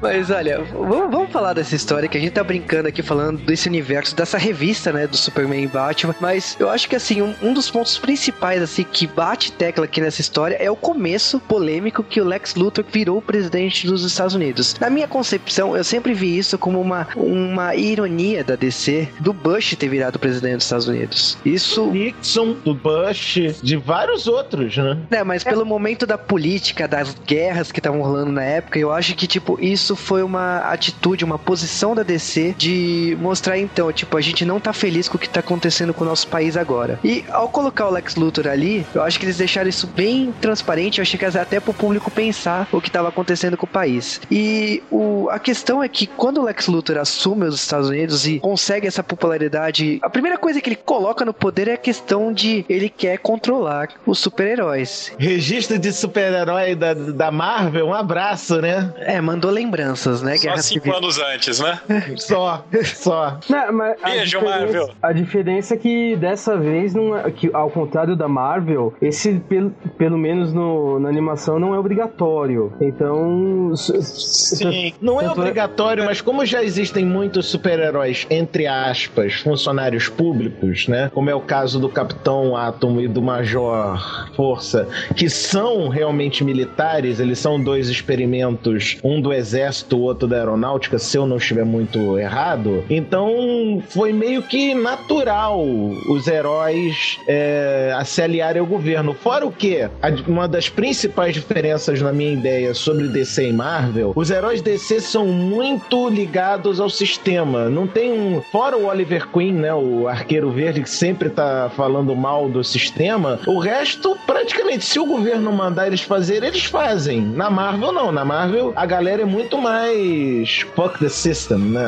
Mas 0.02 0.30
olha, 0.30 0.62
vamos, 0.64 1.12
vamos 1.12 1.32
falar 1.32 1.54
dessa 1.54 1.76
história 1.76 2.08
que 2.08 2.18
a 2.18 2.22
gente 2.22 2.34
tá 2.34 2.44
brincando 2.44 2.88
aqui 2.88 3.02
falando 3.02 3.40
desse 3.40 3.68
universo, 3.68 4.16
dessa 4.16 4.38
revista, 4.38 4.92
né, 4.92 5.08
do 5.08 5.18
Superman 5.18 5.64
e 5.64 5.68
Batman. 5.68 6.16
Mas 6.20 6.56
eu 6.60 6.70
acho 6.70 6.90
que 6.90 6.96
assim, 6.96 7.22
um, 7.22 7.34
um 7.42 7.54
dos 7.54 7.70
pontos 7.70 7.98
principais 7.98 8.62
assim 8.62 8.84
que 8.84 9.08
bate 9.08 9.52
tecla 9.52 9.86
aqui 9.86 10.02
nessa 10.02 10.22
história 10.22 10.56
é 10.56 10.70
o 10.70 10.76
começo 10.76 11.40
polêmico 11.40 12.04
que 12.04 12.22
o 12.22 12.26
Lex 12.26 12.56
Luthor 12.56 12.86
virou 12.92 13.18
o 13.18 13.22
presidente 13.22 13.88
dos 13.88 14.04
Estados 14.04 14.36
Unidos. 14.36 14.76
Na 14.80 14.90
minha 14.90 15.08
concepção, 15.08 15.76
eu 15.76 15.84
sempre 15.84 16.14
vi 16.14 16.38
isso 16.38 16.58
como 16.58 16.80
uma, 16.80 17.08
uma 17.16 17.76
ironia 17.76 18.44
da 18.44 18.56
DC 18.56 19.08
do 19.20 19.34
Bush 19.34 19.75
ter 19.75 19.88
virado 19.88 20.15
o 20.15 20.20
presidente 20.20 20.58
dos 20.58 20.65
Estados 20.65 20.88
Unidos. 20.88 21.38
Isso 21.46 21.86
Nixon, 21.92 22.54
do 22.63 22.74
Bush, 22.74 23.38
de 23.62 23.75
vários 23.75 24.27
outros, 24.27 24.75
né? 24.77 24.98
É, 25.12 25.24
mas 25.24 25.44
pelo 25.44 25.65
momento 25.65 26.06
da 26.06 26.18
política, 26.18 26.88
das 26.88 27.15
guerras 27.25 27.72
que 27.72 27.80
estavam 27.80 28.01
rolando 28.01 28.32
na 28.32 28.44
época, 28.44 28.80
eu 28.80 28.92
acho 28.92 29.15
que, 29.15 29.25
tipo, 29.27 29.58
isso 29.62 29.96
foi 29.96 30.24
uma 30.24 30.60
atitude, 30.60 31.24
uma 31.24 31.38
posição 31.38 31.96
da 31.96 32.03
DC 32.03 32.55
de 32.58 33.17
mostrar, 33.20 33.58
então, 33.58 33.91
tipo, 33.91 34.17
a 34.17 34.22
gente 34.22 34.46
não 34.46 34.60
tá 34.60 34.74
feliz 34.74 35.08
com 35.08 35.17
o 35.17 35.20
que 35.20 35.29
tá 35.29 35.39
acontecendo 35.39 35.94
com 35.94 36.03
o 36.03 36.08
nosso 36.08 36.27
país 36.27 36.58
agora. 36.58 37.00
E 37.03 37.24
ao 37.29 37.50
colocar 37.50 37.88
o 37.88 37.91
Lex 37.91 38.15
Luthor 38.15 38.48
ali, 38.48 38.86
eu 38.94 39.01
acho 39.03 39.20
que 39.20 39.25
eles 39.25 39.38
deixaram 39.38 39.70
isso 39.70 39.88
bem 39.88 40.34
transparente, 40.39 41.00
eu 41.00 41.01
achei 41.03 41.20
que 41.20 41.25
até 41.25 41.60
pro 41.60 41.74
público 41.74 42.12
pensar 42.12 42.67
o 42.72 42.79
que 42.79 42.91
tava 42.91 43.10
acontecendo 43.10 43.58
com 43.58 43.65
o 43.65 43.70
país. 43.70 44.22
E 44.29 44.84
o, 44.91 45.27
a 45.29 45.39
questão 45.39 45.84
é 45.84 45.89
que 45.89 46.08
quando 46.08 46.39
o 46.39 46.44
Lex 46.44 46.67
Luthor 46.67 46.98
assume 46.98 47.46
os 47.46 47.55
Estados 47.55 47.89
Unidos 47.89 48.27
e 48.27 48.39
consegue 48.39 48.88
essa 48.88 49.03
popularidade, 49.03 50.00
a 50.01 50.10
primeira 50.10 50.38
coisa 50.38 50.62
que 50.62 50.70
ele 50.70 50.75
coloca 50.75 51.25
no 51.25 51.34
poder 51.34 51.67
é 51.67 51.74
a 51.74 51.77
questão 51.77 52.32
de 52.32 52.65
ele 52.70 52.89
quer 52.89 53.17
controlar 53.17 53.89
os 54.05 54.20
super-heróis. 54.20 55.12
Registro 55.17 55.79
de 55.79 55.91
super-herói 55.91 56.75
da, 56.75 56.94
da 56.94 57.32
Marvel, 57.32 57.88
um 57.88 57.94
abraço, 57.94 58.62
né? 58.62 58.94
É, 58.98 59.14
mandou 59.22 59.51
lembranças, 59.51 60.22
né? 60.22 60.38
Só 60.38 60.43
Guerra 60.43 60.62
cinco 60.62 60.84
Civil. 60.86 60.98
anos 60.98 61.19
antes, 61.19 61.60
né? 61.60 61.79
Só, 62.17 62.63
só. 62.84 63.38
Não, 63.50 63.74
mas 63.74 63.95
a, 64.01 64.10
Beijo, 64.10 64.39
diferença, 64.39 64.60
Marvel. 64.60 64.89
a 65.01 65.12
diferença 65.12 65.74
é 65.74 65.77
que 65.77 66.15
dessa 66.15 66.57
vez, 66.57 66.93
não 66.93 67.15
é, 67.17 67.29
que, 67.31 67.50
ao 67.53 67.69
contrário 67.69 68.15
da 68.15 68.27
Marvel, 68.27 68.93
esse, 69.01 69.34
pelo, 69.48 69.72
pelo 69.98 70.17
menos 70.17 70.53
no, 70.53 71.00
na 71.00 71.10
animação, 71.10 71.60
não 71.60 71.74
é 71.75 71.79
obrigatório. 71.79 72.74
Então. 72.81 73.72
Sim. 73.75 74.93
Não 75.01 75.22
é 75.22 75.25
é- 75.25 75.29
obrigatório, 75.29 76.03
mas 76.05 76.22
como 76.22 76.45
já 76.45 76.63
existem 76.63 77.05
muitos 77.05 77.48
super-heróis, 77.48 78.25
entre 78.29 78.67
aspas, 78.67 79.36
funcionários 79.41 80.07
públicos, 80.10 80.88
né? 80.88 81.10
Como 81.13 81.29
é 81.29 81.36
o 81.36 81.41
caso 81.41 81.79
do 81.79 81.89
Capitão 81.89 82.55
Átomo 82.55 83.01
e 83.01 83.07
do 83.07 83.22
Major 83.22 84.00
Força, 84.36 84.88
que 85.15 85.29
são 85.29 85.89
realmente 85.89 86.43
militares, 86.43 87.19
eles 87.19 87.39
são 87.39 87.62
dois 87.62 87.89
experimentos 87.89 88.95
um 89.04 89.22
do 89.22 89.34
exército, 89.34 90.00
outro 90.00 90.28
da 90.28 90.38
aeronáutica, 90.38 90.98
se 91.00 91.18
eu 91.18 91.25
não 91.25 91.38
estiver 91.38 91.66
muito 91.66 92.18
errado. 92.18 92.84
Então 92.90 93.82
foi 93.90 94.14
meio 94.14 94.42
que 94.44 94.74
natural 94.74 95.64
os 96.10 96.28
heróis 96.28 97.20
é, 97.28 97.98
se 98.06 98.22
aliarem 98.22 98.60
ao 98.60 98.66
governo. 98.66 99.14
Fora 99.14 99.46
o 99.46 99.52
que, 99.52 99.90
uma 100.28 100.48
das 100.48 100.70
principais 100.70 101.34
diferenças 101.34 102.02
na 102.02 102.12
minha 102.12 102.34
ideia 102.34 102.74
sobre 102.74 103.08
DC 103.08 103.50
e 103.50 103.54
Marvel, 103.54 104.14
os 104.16 104.30
heróis 104.30 104.62
DC 104.62 105.00
são 105.02 105.28
muito 105.28 106.10
ligados 106.10 106.80
ao 106.80 106.90
sistema. 106.90 107.70
Não 107.70 107.88
tem 107.88 108.12
um. 108.12 108.42
Fora 108.52 108.78
o 108.78 108.86
Oliver 108.86 109.28
Queen, 109.28 109.54
né? 109.54 109.74
O 109.74 110.08
arqueiro 110.08 110.52
verde 110.52 110.82
que 110.82 110.90
sempre 110.90 111.30
tá 111.30 111.72
falando 111.75 112.16
mal 112.16 112.50
do 112.50 112.64
sistema, 112.64 113.40
o 113.48 113.60
resto, 113.60 114.18
praticamente, 114.25 114.86
se 114.86 115.00
o 115.00 115.06
governo 115.06 115.52
mandar 115.52 115.88
eles 115.88 116.02
fazer, 116.02 116.44
eles 116.44 116.66
fazem. 116.66 117.22
Na 117.22 117.50
Marvel, 117.50 117.92
não. 117.92 118.12
Na 118.12 118.25
Marvel, 118.25 118.74
a 118.75 118.85
galera 118.86 119.22
é 119.22 119.25
muito 119.25 119.58
mais 119.58 120.62
fuck 120.75 121.00
the 121.00 121.10
system, 121.10 121.58
né? 121.58 121.86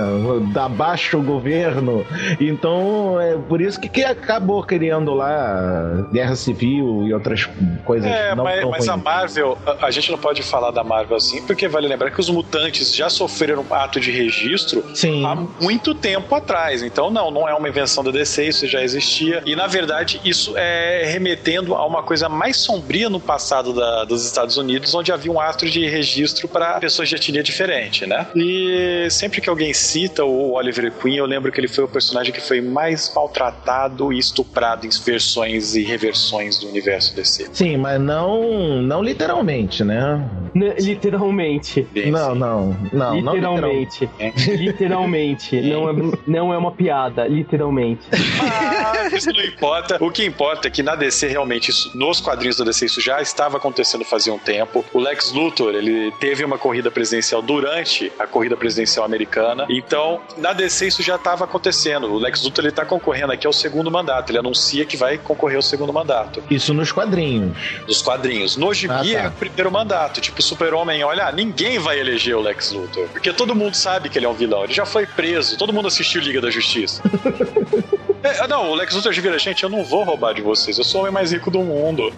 Da 0.54 0.68
baixo 0.70 1.18
o 1.18 1.22
governo. 1.22 2.06
Então, 2.40 3.20
é 3.20 3.36
por 3.38 3.62
isso 3.62 3.80
que, 3.80 3.90
que 3.90 4.04
acabou 4.04 4.64
criando 4.64 5.14
lá 5.14 6.08
guerra 6.12 6.36
civil 6.36 7.04
e 7.08 7.14
outras 7.14 7.48
coisas. 7.86 8.10
É, 8.10 8.36
não 8.36 8.44
mas, 8.44 8.62
tão 8.62 8.70
mas 8.70 8.88
a. 8.90 8.98
Marvel, 8.98 9.58
a, 9.66 9.86
a 9.88 9.92
gente 9.92 10.12
não 10.12 10.18
pode 10.18 10.42
falar 10.44 10.72
da 10.72 10.84
Marvel 10.84 11.18
assim, 11.18 11.42
porque 11.46 11.68
vale 11.68 11.88
lembrar 11.88 12.12
que 12.12 12.20
os 12.20 12.30
mutantes 12.30 12.96
já 12.96 13.10
sofreram 13.10 13.66
ato 13.70 14.00
de 14.00 14.12
registro 14.12 14.84
Sim. 14.96 15.26
há 15.26 15.36
muito 15.62 15.94
tempo 15.94 16.34
atrás. 16.36 16.82
Então, 16.84 17.10
não, 17.10 17.30
não 17.32 17.48
é 17.48 17.54
uma 17.54 17.68
invenção 17.70 18.04
da 18.04 18.12
DC, 18.12 18.46
isso 18.48 18.68
já 18.68 18.82
existia. 18.84 19.42
E, 19.46 19.56
na 19.56 19.68
verdade, 19.68 20.20
isso 20.24 20.54
é 20.58 21.04
remetendo 21.06 21.76
a 21.76 21.86
uma 21.86 22.04
coisa 22.04 22.28
mais 22.30 22.58
sombria 22.58 23.10
no 23.10 23.20
passado 23.20 23.74
da- 23.74 24.04
dos 24.06 24.26
Estados 24.26 24.58
Unidos, 24.58 24.94
onde 24.94 25.12
havia 25.12 25.32
um 25.32 25.40
astro 25.40 25.70
de 25.70 25.86
registro 25.88 26.48
para 26.48 26.80
pessoas 26.88 27.10
de 27.10 27.16
etnia 27.16 27.44
diferente, 27.44 28.06
né? 28.06 28.28
E 28.34 29.08
sempre 29.12 29.42
que 29.42 29.50
alguém 29.50 29.74
cita 29.74 30.24
o 30.24 30.54
Oliver 30.54 30.90
Queen, 30.94 31.18
eu 31.18 31.26
lembro 31.26 31.52
que 31.52 31.60
ele 31.60 31.68
foi 31.68 31.84
o 31.84 31.88
personagem 31.88 32.34
que 32.34 32.40
foi 32.40 32.62
mais 32.62 33.12
maltratado 33.14 34.14
e 34.14 34.18
estuprado 34.18 34.86
em 34.86 34.90
versões 34.90 35.76
e 35.76 35.84
reversões 35.84 36.58
do 36.58 36.70
universo 36.70 37.14
DC. 37.14 37.50
Sim, 37.52 37.76
mas 37.76 38.00
não, 38.00 38.82
não 38.82 39.04
literalmente, 39.04 39.84
né? 39.84 40.26
Né, 40.58 40.76
Literalmente. 40.80 41.88
Não, 42.10 42.34
sim. 42.34 42.40
não, 42.40 42.78
não, 42.92 43.22
não 43.22 43.34
Literalmente. 43.34 44.10
É. 44.18 44.32
Literalmente. 44.56 45.62
Não 45.62 45.90
é, 45.90 45.94
não 46.26 46.54
é 46.54 46.58
uma 46.58 46.72
piada. 46.72 47.28
Literalmente. 47.28 48.02
Ah, 48.42 49.16
isso 49.16 49.32
não 49.32 49.44
importa. 49.44 49.98
O 50.04 50.10
que 50.10 50.26
importa 50.26 50.68
é 50.68 50.72
que 50.72 50.82
na 50.82 50.96
DC, 50.96 51.28
realmente, 51.28 51.70
isso, 51.70 51.96
nos 51.96 52.20
quadrinhos 52.20 52.58
da 52.58 52.66
DC, 52.66 52.86
isso 52.86 53.02
já 53.02 53.22
estava 53.22 53.58
acontecendo 53.58 54.04
fazia 54.04 54.34
um 54.34 54.40
tempo. 54.40 54.84
O 54.94 55.00
Lex 55.00 55.32
Luthor, 55.32 55.76
ele 55.76 56.12
teve 56.20 56.44
uma 56.44 56.58
corrida 56.58 56.77
presidencial 56.92 57.42
durante 57.42 58.12
a 58.20 58.26
corrida 58.28 58.56
presidencial 58.56 59.06
americana. 59.06 59.66
Então, 59.70 60.22
na 60.38 60.54
DC, 60.54 60.88
isso 60.88 61.04
já 61.04 61.16
estava 61.16 61.46
acontecendo. 61.46 62.08
O 62.12 62.18
Lex 62.18 62.44
Luthor, 62.44 62.64
ele 62.64 62.70
está 62.70 62.86
concorrendo 62.86 63.32
aqui 63.34 63.46
ao 63.48 63.54
segundo 63.54 63.90
mandato. 63.92 64.30
Ele 64.32 64.40
anuncia 64.40 64.86
que 64.86 64.96
vai 64.98 65.18
concorrer 65.18 65.56
ao 65.58 65.62
segundo 65.62 65.92
mandato. 65.92 66.42
Isso 66.50 66.74
nos 66.74 66.92
quadrinhos. 66.92 67.58
Dos 67.86 68.02
quadrinhos. 68.02 68.56
No 68.58 68.74
Gibi 68.74 68.94
Ah, 68.94 69.20
tá. 69.20 69.26
é 69.26 69.28
o 69.28 69.32
primeiro 69.32 69.72
mandato. 69.72 70.22
Tipo, 70.22 70.42
Super-Homem, 70.42 71.04
olha, 71.04 71.32
ninguém 71.32 71.80
vai 71.80 72.00
eleger 72.00 72.36
o 72.36 72.42
Lex 72.42 72.72
Luthor. 72.72 73.08
Porque 73.10 73.34
todo 73.34 73.56
mundo 73.56 73.76
sabe 73.76 74.10
que 74.10 74.18
ele 74.20 74.26
é 74.26 74.30
um 74.30 74.34
vilão. 74.34 74.64
Ele 74.64 74.74
já 74.74 74.86
foi 74.86 75.06
preso. 75.06 75.58
Todo 75.58 75.74
mundo 75.74 75.88
assistiu 75.88 76.22
Liga 76.22 76.40
da 76.42 76.50
Justiça. 76.50 77.02
É, 78.28 78.48
não, 78.48 78.72
o 78.72 78.76
Lex 78.76 78.94
Luthor 78.94 79.14
vira, 79.14 79.40
gente, 79.40 79.64
eu 79.64 79.70
não 79.70 79.84
vou 79.84 80.04
roubar 80.04 80.34
de 80.34 80.42
vocês. 80.42 80.78
Eu 80.78 80.84
sou 80.84 81.00
o 81.00 81.04
homem 81.04 81.14
mais 81.14 81.32
rico 81.32 81.50
do 81.50 81.60
mundo. 81.60 82.14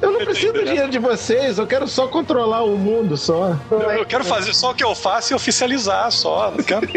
Eu 0.00 0.12
não 0.12 0.20
preciso 0.20 0.52
do 0.52 0.64
dinheiro 0.64 0.90
de 0.90 0.98
vocês, 0.98 1.58
eu 1.58 1.66
quero 1.66 1.88
só 1.88 2.08
controlar 2.08 2.64
o 2.64 2.76
mundo 2.76 3.16
só. 3.16 3.56
Eu, 3.70 3.80
eu 3.80 4.06
quero 4.06 4.24
fazer 4.24 4.54
só 4.54 4.70
o 4.70 4.74
que 4.74 4.84
eu 4.84 4.94
faço 4.94 5.32
e 5.32 5.36
oficializar 5.36 6.10
só. 6.10 6.52
Não 6.56 6.64
quero... 6.64 6.86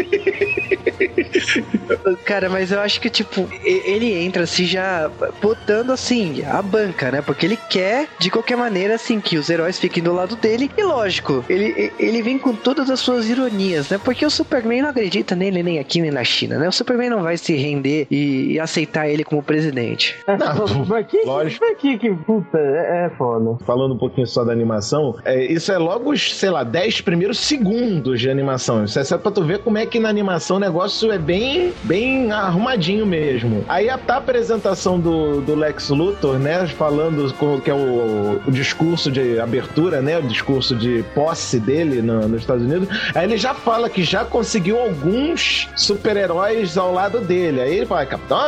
Cara, 2.24 2.48
mas 2.48 2.72
eu 2.72 2.80
acho 2.80 3.00
que, 3.00 3.10
tipo, 3.10 3.48
ele 3.62 4.12
entra 4.12 4.44
assim 4.44 4.64
já 4.64 5.10
botando 5.40 5.90
assim 5.90 6.42
a 6.44 6.60
banca, 6.62 7.10
né? 7.10 7.22
Porque 7.22 7.46
ele 7.46 7.58
quer, 7.68 8.08
de 8.18 8.30
qualquer 8.30 8.56
maneira, 8.56 8.94
assim, 8.94 9.20
que 9.20 9.36
os 9.36 9.50
heróis 9.50 9.78
fiquem 9.78 10.02
do 10.02 10.12
lado 10.12 10.36
dele. 10.36 10.70
E 10.76 10.82
lógico, 10.82 11.44
ele, 11.48 11.92
ele 11.98 12.22
vem 12.22 12.38
com 12.38 12.54
todas 12.54 12.90
as 12.90 13.00
suas 13.00 13.28
ironias, 13.28 13.88
né? 13.88 14.00
Porque 14.02 14.24
o 14.24 14.30
Superman 14.30 14.82
não 14.82 14.90
acredita 14.90 15.34
nele 15.34 15.62
nem 15.62 15.78
aqui 15.78 16.00
nem 16.00 16.10
na 16.10 16.24
China, 16.24 16.58
né? 16.58 16.68
O 16.68 16.72
Superman 16.72 17.10
não 17.10 17.22
vai 17.22 17.36
se 17.36 17.54
render 17.54 18.06
e, 18.10 18.53
e 18.54 18.60
aceitar 18.60 19.08
ele 19.08 19.24
como 19.24 19.42
presidente. 19.42 20.16
Não, 20.28 20.84
Mas 20.86 21.06
que, 21.06 21.22
lógico. 21.24 21.64
mas 21.64 21.78
que, 21.78 21.98
que 21.98 22.10
puta, 22.14 22.58
é, 22.58 23.06
é 23.06 23.10
foda. 23.16 23.56
Falando 23.64 23.94
um 23.94 23.98
pouquinho 23.98 24.26
só 24.26 24.44
da 24.44 24.52
animação, 24.52 25.16
é, 25.24 25.44
isso 25.52 25.72
é 25.72 25.78
logo 25.78 26.10
os, 26.12 26.34
sei 26.36 26.50
lá, 26.50 26.62
10 26.64 27.00
primeiros 27.00 27.38
segundos 27.38 28.20
de 28.20 28.30
animação. 28.30 28.84
Isso 28.84 28.98
é 28.98 29.04
só 29.04 29.18
pra 29.18 29.30
tu 29.30 29.42
ver 29.42 29.58
como 29.58 29.78
é 29.78 29.86
que 29.86 29.98
na 29.98 30.08
animação 30.08 30.56
o 30.56 30.60
negócio 30.60 31.10
é 31.10 31.18
bem, 31.18 31.72
bem 31.82 32.30
arrumadinho 32.32 33.04
mesmo. 33.06 33.64
Aí 33.68 33.88
a, 33.90 33.98
tá 33.98 34.14
a 34.14 34.18
apresentação 34.18 34.98
do, 35.00 35.40
do 35.40 35.54
Lex 35.54 35.90
Luthor, 35.90 36.38
né, 36.38 36.66
falando 36.66 37.32
com, 37.34 37.60
que 37.60 37.70
é 37.70 37.74
o, 37.74 38.40
o 38.46 38.50
discurso 38.50 39.10
de 39.10 39.40
abertura, 39.40 40.00
né, 40.00 40.18
o 40.18 40.22
discurso 40.22 40.74
de 40.76 41.02
posse 41.14 41.58
dele 41.58 42.00
no- 42.02 42.28
nos 42.28 42.40
Estados 42.42 42.64
Unidos. 42.64 42.88
Aí 43.14 43.24
ele 43.24 43.36
já 43.36 43.54
fala 43.54 43.88
que 43.90 44.02
já 44.04 44.24
conseguiu 44.24 44.78
alguns 44.78 45.68
super-heróis 45.76 46.76
ao 46.78 46.92
lado 46.92 47.20
dele. 47.20 47.60
Aí 47.60 47.76
ele 47.78 47.86
fala 47.86 48.04
Capitão 48.06 48.43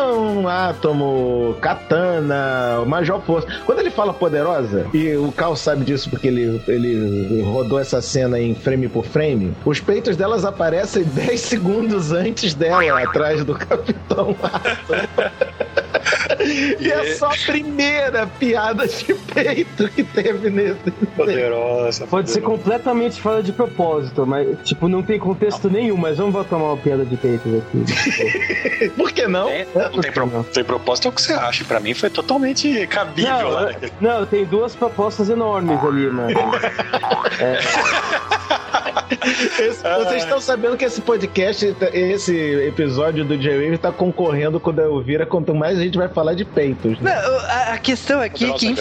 Átomo, 0.48 1.56
Katana, 1.60 2.84
Major 2.86 3.20
Força. 3.22 3.46
Quando 3.64 3.80
ele 3.80 3.90
fala 3.90 4.12
poderosa, 4.12 4.86
e 4.92 5.16
o 5.16 5.32
Cal 5.32 5.56
sabe 5.56 5.84
disso 5.84 6.10
porque 6.10 6.28
ele, 6.28 6.62
ele 6.68 7.42
rodou 7.42 7.78
essa 7.78 8.00
cena 8.00 8.38
em 8.40 8.54
frame 8.54 8.88
por 8.88 9.04
frame, 9.04 9.54
os 9.64 9.80
peitos 9.80 10.16
delas 10.16 10.44
aparecem 10.44 11.04
10 11.14 11.40
segundos 11.40 12.12
antes 12.12 12.54
dela, 12.54 13.00
atrás 13.00 13.44
do 13.44 13.54
Capitão 13.58 14.36
Átomo. 14.42 15.85
E 16.80 16.90
é 16.90 17.14
só 17.14 17.26
a 17.26 17.36
primeira 17.46 18.26
piada 18.26 18.86
de 18.86 19.14
peito 19.14 19.88
que 19.88 20.04
teve 20.04 20.50
nesse. 20.50 20.90
Poderosa. 21.16 22.06
Pode 22.06 22.30
ser 22.30 22.40
completamente 22.40 23.20
fora 23.20 23.42
de 23.42 23.52
propósito, 23.52 24.26
mas, 24.26 24.58
tipo, 24.64 24.88
não 24.88 25.02
tem 25.02 25.18
contexto 25.18 25.70
nenhum, 25.70 25.96
mas 25.96 26.18
vamos 26.18 26.32
botar 26.32 26.56
uma 26.56 26.76
piada 26.76 27.04
de 27.04 27.16
peitos 27.16 27.52
aqui. 27.54 28.90
Por 28.96 29.12
que 29.12 29.26
não? 29.26 29.46
Tem, 29.46 29.66
não 29.74 30.00
tem, 30.00 30.12
pro, 30.12 30.44
tem 30.44 30.64
proposta, 30.64 31.08
é 31.08 31.10
o 31.10 31.12
que 31.12 31.22
você 31.22 31.32
acha. 31.32 31.64
Pra 31.64 31.80
mim 31.80 31.94
foi 31.94 32.10
totalmente 32.10 32.86
cabível 32.86 33.48
lá. 33.48 33.72
Não, 34.00 34.20
não, 34.20 34.26
tem 34.26 34.44
duas 34.44 34.74
propostas 34.74 35.28
enormes 35.28 35.78
ali, 35.82 36.10
mano. 36.10 36.34
Esse- 39.58 39.82
vocês 39.82 40.22
estão 40.22 40.40
sabendo 40.40 40.76
que 40.76 40.84
esse 40.84 41.00
podcast, 41.00 41.74
esse 41.92 42.34
episódio 42.66 43.24
do 43.24 43.36
J-Wave 43.36 43.78
tá 43.78 43.92
concorrendo 43.92 44.58
com 44.60 44.70
o 44.70 44.72
da 44.72 44.82
Elvira, 44.84 45.26
quanto 45.26 45.54
mais 45.54 45.78
a 45.78 45.82
gente 45.82 45.96
vai 45.98 46.08
falar 46.08 46.34
de 46.34 46.44
peitos. 46.44 46.98
Não, 47.00 47.04
Né? 47.10 47.14
a, 47.48 47.72
a 47.74 47.78
questão 47.78 48.20
aqui 48.20 48.44
é 48.50 48.52
que. 48.52 48.74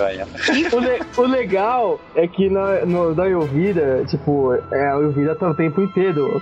O, 0.75 0.79
le- 0.79 1.01
o 1.17 1.21
legal 1.23 1.99
é 2.15 2.27
que 2.27 2.49
na, 2.49 2.85
no, 2.85 3.13
da 3.13 3.27
Elvira, 3.29 4.03
tipo, 4.07 4.53
é, 4.71 4.87
a 4.91 4.95
Elvira 4.95 5.35
tá 5.35 5.49
o 5.49 5.53
tempo 5.55 5.81
inteiro. 5.81 6.41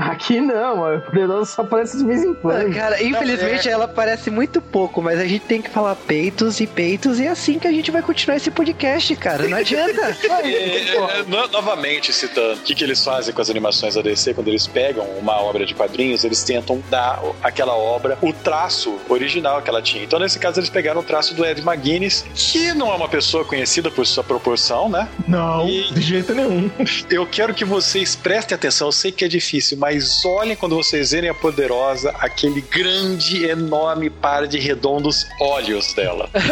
Aqui 0.00 0.40
não, 0.40 0.84
a 0.84 0.98
Poderosa 1.00 1.44
só 1.46 1.62
aparece 1.62 1.98
de 1.98 2.04
vez 2.04 2.24
em 2.24 2.32
Ah, 2.32 2.36
quando. 2.40 2.74
Cara, 2.74 3.02
infelizmente 3.02 3.68
ela 3.68 3.86
parece 3.88 4.30
muito 4.30 4.60
pouco, 4.60 5.02
mas 5.02 5.18
a 5.18 5.26
gente 5.26 5.44
tem 5.44 5.60
que 5.62 5.70
falar 5.70 5.94
peitos 5.96 6.60
e 6.60 6.66
peitos 6.66 7.18
e 7.20 7.24
é 7.26 7.28
assim 7.28 7.58
que 7.58 7.66
a 7.68 7.72
gente 7.72 7.90
vai 7.90 8.02
continuar 8.02 8.36
esse 8.36 8.50
podcast, 8.50 9.14
cara. 9.16 9.48
Não 9.48 9.56
adianta. 9.58 10.16
É, 10.44 10.94
é, 10.96 11.22
no- 11.26 11.48
novamente 11.48 12.12
citando, 12.12 12.54
o 12.54 12.62
que, 12.62 12.74
que 12.74 12.84
eles 12.84 13.01
fazem 13.04 13.34
com 13.34 13.40
as 13.42 13.50
animações 13.50 13.94
da 13.94 14.02
DC 14.02 14.34
quando 14.34 14.48
eles 14.48 14.66
pegam 14.66 15.04
uma 15.18 15.40
obra 15.40 15.64
de 15.66 15.74
quadrinhos, 15.74 16.24
eles 16.24 16.42
tentam 16.42 16.82
dar 16.90 17.22
aquela 17.42 17.74
obra 17.74 18.18
o 18.22 18.32
traço 18.32 18.98
original 19.08 19.60
que 19.62 19.68
ela 19.70 19.82
tinha. 19.82 20.02
Então, 20.04 20.18
nesse 20.18 20.38
caso, 20.38 20.58
eles 20.60 20.70
pegaram 20.70 21.00
o 21.00 21.04
traço 21.04 21.34
do 21.34 21.44
Ed 21.44 21.60
McGuinness, 21.60 22.24
que 22.34 22.72
não 22.72 22.90
é 22.92 22.94
uma 22.94 23.08
pessoa 23.08 23.44
conhecida 23.44 23.90
por 23.90 24.06
sua 24.06 24.24
proporção, 24.24 24.88
né? 24.88 25.08
Não, 25.28 25.68
E- 25.68 25.92
de 25.92 26.00
jeito 26.00 26.34
nenhum. 26.34 26.70
Eu 27.10 27.26
quero 27.26 27.52
que 27.54 27.64
vocês 27.64 28.14
prestem 28.16 28.54
atenção, 28.54 28.88
eu 28.88 28.92
sei 28.92 29.12
que 29.12 29.24
é 29.24 29.28
difícil, 29.28 29.76
mas 29.78 30.24
olhem 30.24 30.56
quando 30.56 30.74
vocês 30.76 31.10
verem 31.10 31.28
a 31.30 31.34
poderosa, 31.34 32.10
aquele 32.18 32.60
grande, 32.60 33.44
enorme 33.44 34.08
par 34.10 34.46
de 34.46 34.58
redondos 34.58 35.26
olhos 35.40 35.92
dela. 35.94 36.28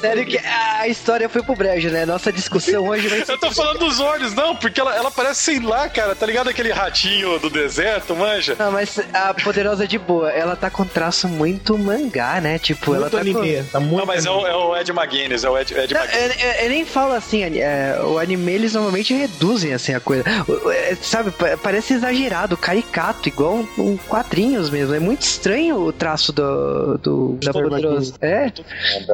Sério 0.00 0.26
que 0.26 0.38
a 0.38 0.88
história 0.88 1.28
foi 1.28 1.42
pro 1.42 1.54
brejo, 1.54 1.88
né? 1.90 2.04
Nossa 2.06 2.32
discussão 2.32 2.88
hoje 2.88 3.08
vai 3.08 3.24
ser. 3.24 3.32
Eu 3.32 3.38
tô 3.38 3.50
falando 3.50 3.78
dos 3.78 4.00
olhos, 4.00 4.34
não, 4.34 4.56
porque 4.56 4.80
ela, 4.80 4.94
ela 4.96 5.10
parece, 5.10 5.40
sei 5.42 5.60
lá, 5.60 5.88
cara, 5.88 6.14
tá 6.14 6.26
ligado 6.26 6.48
aquele 6.48 6.70
ratinho 6.72 7.38
do 7.38 7.48
deserto, 7.50 8.14
manja? 8.14 8.56
Não, 8.58 8.70
mas 8.72 8.98
a 9.12 9.32
poderosa 9.34 9.86
de 9.86 9.98
boa, 9.98 10.30
ela 10.30 10.56
tá 10.56 10.70
com 10.70 10.84
traço 10.84 11.28
muito 11.28 11.76
mangá, 11.78 12.40
né? 12.40 12.58
Tipo, 12.58 12.94
ela 12.94 13.08
Muito 13.08 13.16
tá 13.16 13.32
com... 13.32 13.38
anime. 13.40 13.62
Tá 13.64 13.80
muito 13.80 13.96
Não, 13.98 14.06
mas 14.06 14.26
é 14.26 14.30
o, 14.30 14.46
é 14.46 14.56
o 14.56 14.76
Ed 14.76 14.90
McGuinness, 14.90 15.44
é 15.44 15.50
o 15.50 15.58
Ed, 15.58 15.72
Ed 15.74 15.94
Não, 15.94 16.00
McGuinness. 16.02 16.42
eu, 16.42 16.48
eu- 16.48 16.62
eu 16.64 16.68
nem 16.70 16.84
falo 16.84 17.12
assim, 17.14 17.42
é, 17.58 17.98
o 18.02 18.18
anime 18.18 18.52
eles 18.52 18.74
normalmente 18.74 19.14
reduzem 19.14 19.72
assim 19.72 19.94
a 19.94 20.00
coisa. 20.00 20.24
É, 20.72 20.96
sabe, 21.00 21.30
pa- 21.30 21.56
parece 21.62 21.94
exagerado, 21.94 22.56
caricato, 22.56 23.28
igual 23.28 23.54
um, 23.56 23.68
um 23.92 23.96
quadrinhos 23.96 24.70
mesmo. 24.70 24.94
É 24.94 25.00
muito 25.00 25.22
estranho 25.22 25.76
o 25.76 25.92
traço 25.92 26.32
do, 26.32 26.98
do 26.98 27.38
da 27.42 27.52
poderosa. 27.52 28.14
É, 28.20 28.50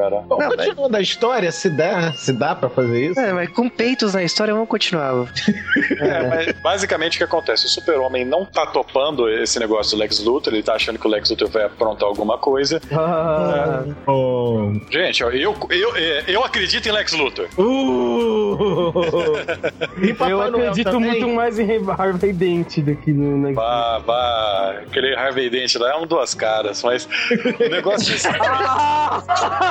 caramba. 0.00 0.22
Bom, 0.28 0.38
Não, 0.38 0.48
continuando 0.50 0.96
a 0.96 1.00
história, 1.00 1.50
se 1.52 1.68
der, 1.70 2.12
se 2.14 2.32
dá 2.32 2.54
pra 2.54 2.68
fazer 2.68 3.10
isso. 3.10 3.20
É, 3.20 3.32
mas 3.32 3.48
com 3.50 3.68
peitos 3.68 4.14
na 4.14 4.22
história, 4.22 4.52
vamos 4.54 4.68
continuar. 4.68 5.08
É, 6.00 6.28
mas 6.28 6.52
basicamente 6.62 7.14
o 7.16 7.18
que 7.18 7.24
acontece? 7.24 7.66
O 7.66 7.68
super-homem 7.68 8.24
não 8.24 8.44
tá 8.44 8.66
topando 8.66 9.28
esse 9.28 9.58
negócio 9.58 9.96
do 9.96 10.00
Lex 10.00 10.20
Luthor, 10.22 10.52
ele 10.52 10.62
tá 10.62 10.74
achando 10.74 10.98
que 10.98 11.06
o 11.06 11.10
Lex 11.10 11.30
Luthor 11.30 11.48
vai 11.48 11.64
aprontar 11.64 12.08
alguma 12.08 12.38
coisa. 12.38 12.80
Ah, 12.92 13.82
Oh. 14.06 14.72
Gente, 14.90 15.22
eu, 15.22 15.30
eu, 15.32 15.96
é, 15.96 16.24
eu 16.28 16.44
acredito 16.44 16.86
em 16.88 16.92
Lex 16.92 17.12
Luthor. 17.12 17.48
Uh! 17.58 18.92
E 20.02 20.12
Papai 20.14 20.32
eu 20.32 20.38
Noel 20.50 20.68
acredito 20.68 20.90
também? 20.90 21.10
muito 21.10 21.28
mais 21.34 21.58
em 21.58 21.68
Harvey 21.90 22.32
Dent 22.32 22.78
do 22.78 22.94
que 22.96 23.12
no 23.12 23.36
Next 23.38 23.56
Bah, 23.56 24.00
bah, 24.06 24.74
aquele 24.86 25.14
Harvey 25.16 25.50
Dent 25.50 25.74
lá 25.76 25.92
é 25.92 25.96
um 25.96 26.06
duas 26.06 26.34
caras, 26.34 26.82
mas 26.84 27.08
o 27.58 27.68
negócio 27.68 28.14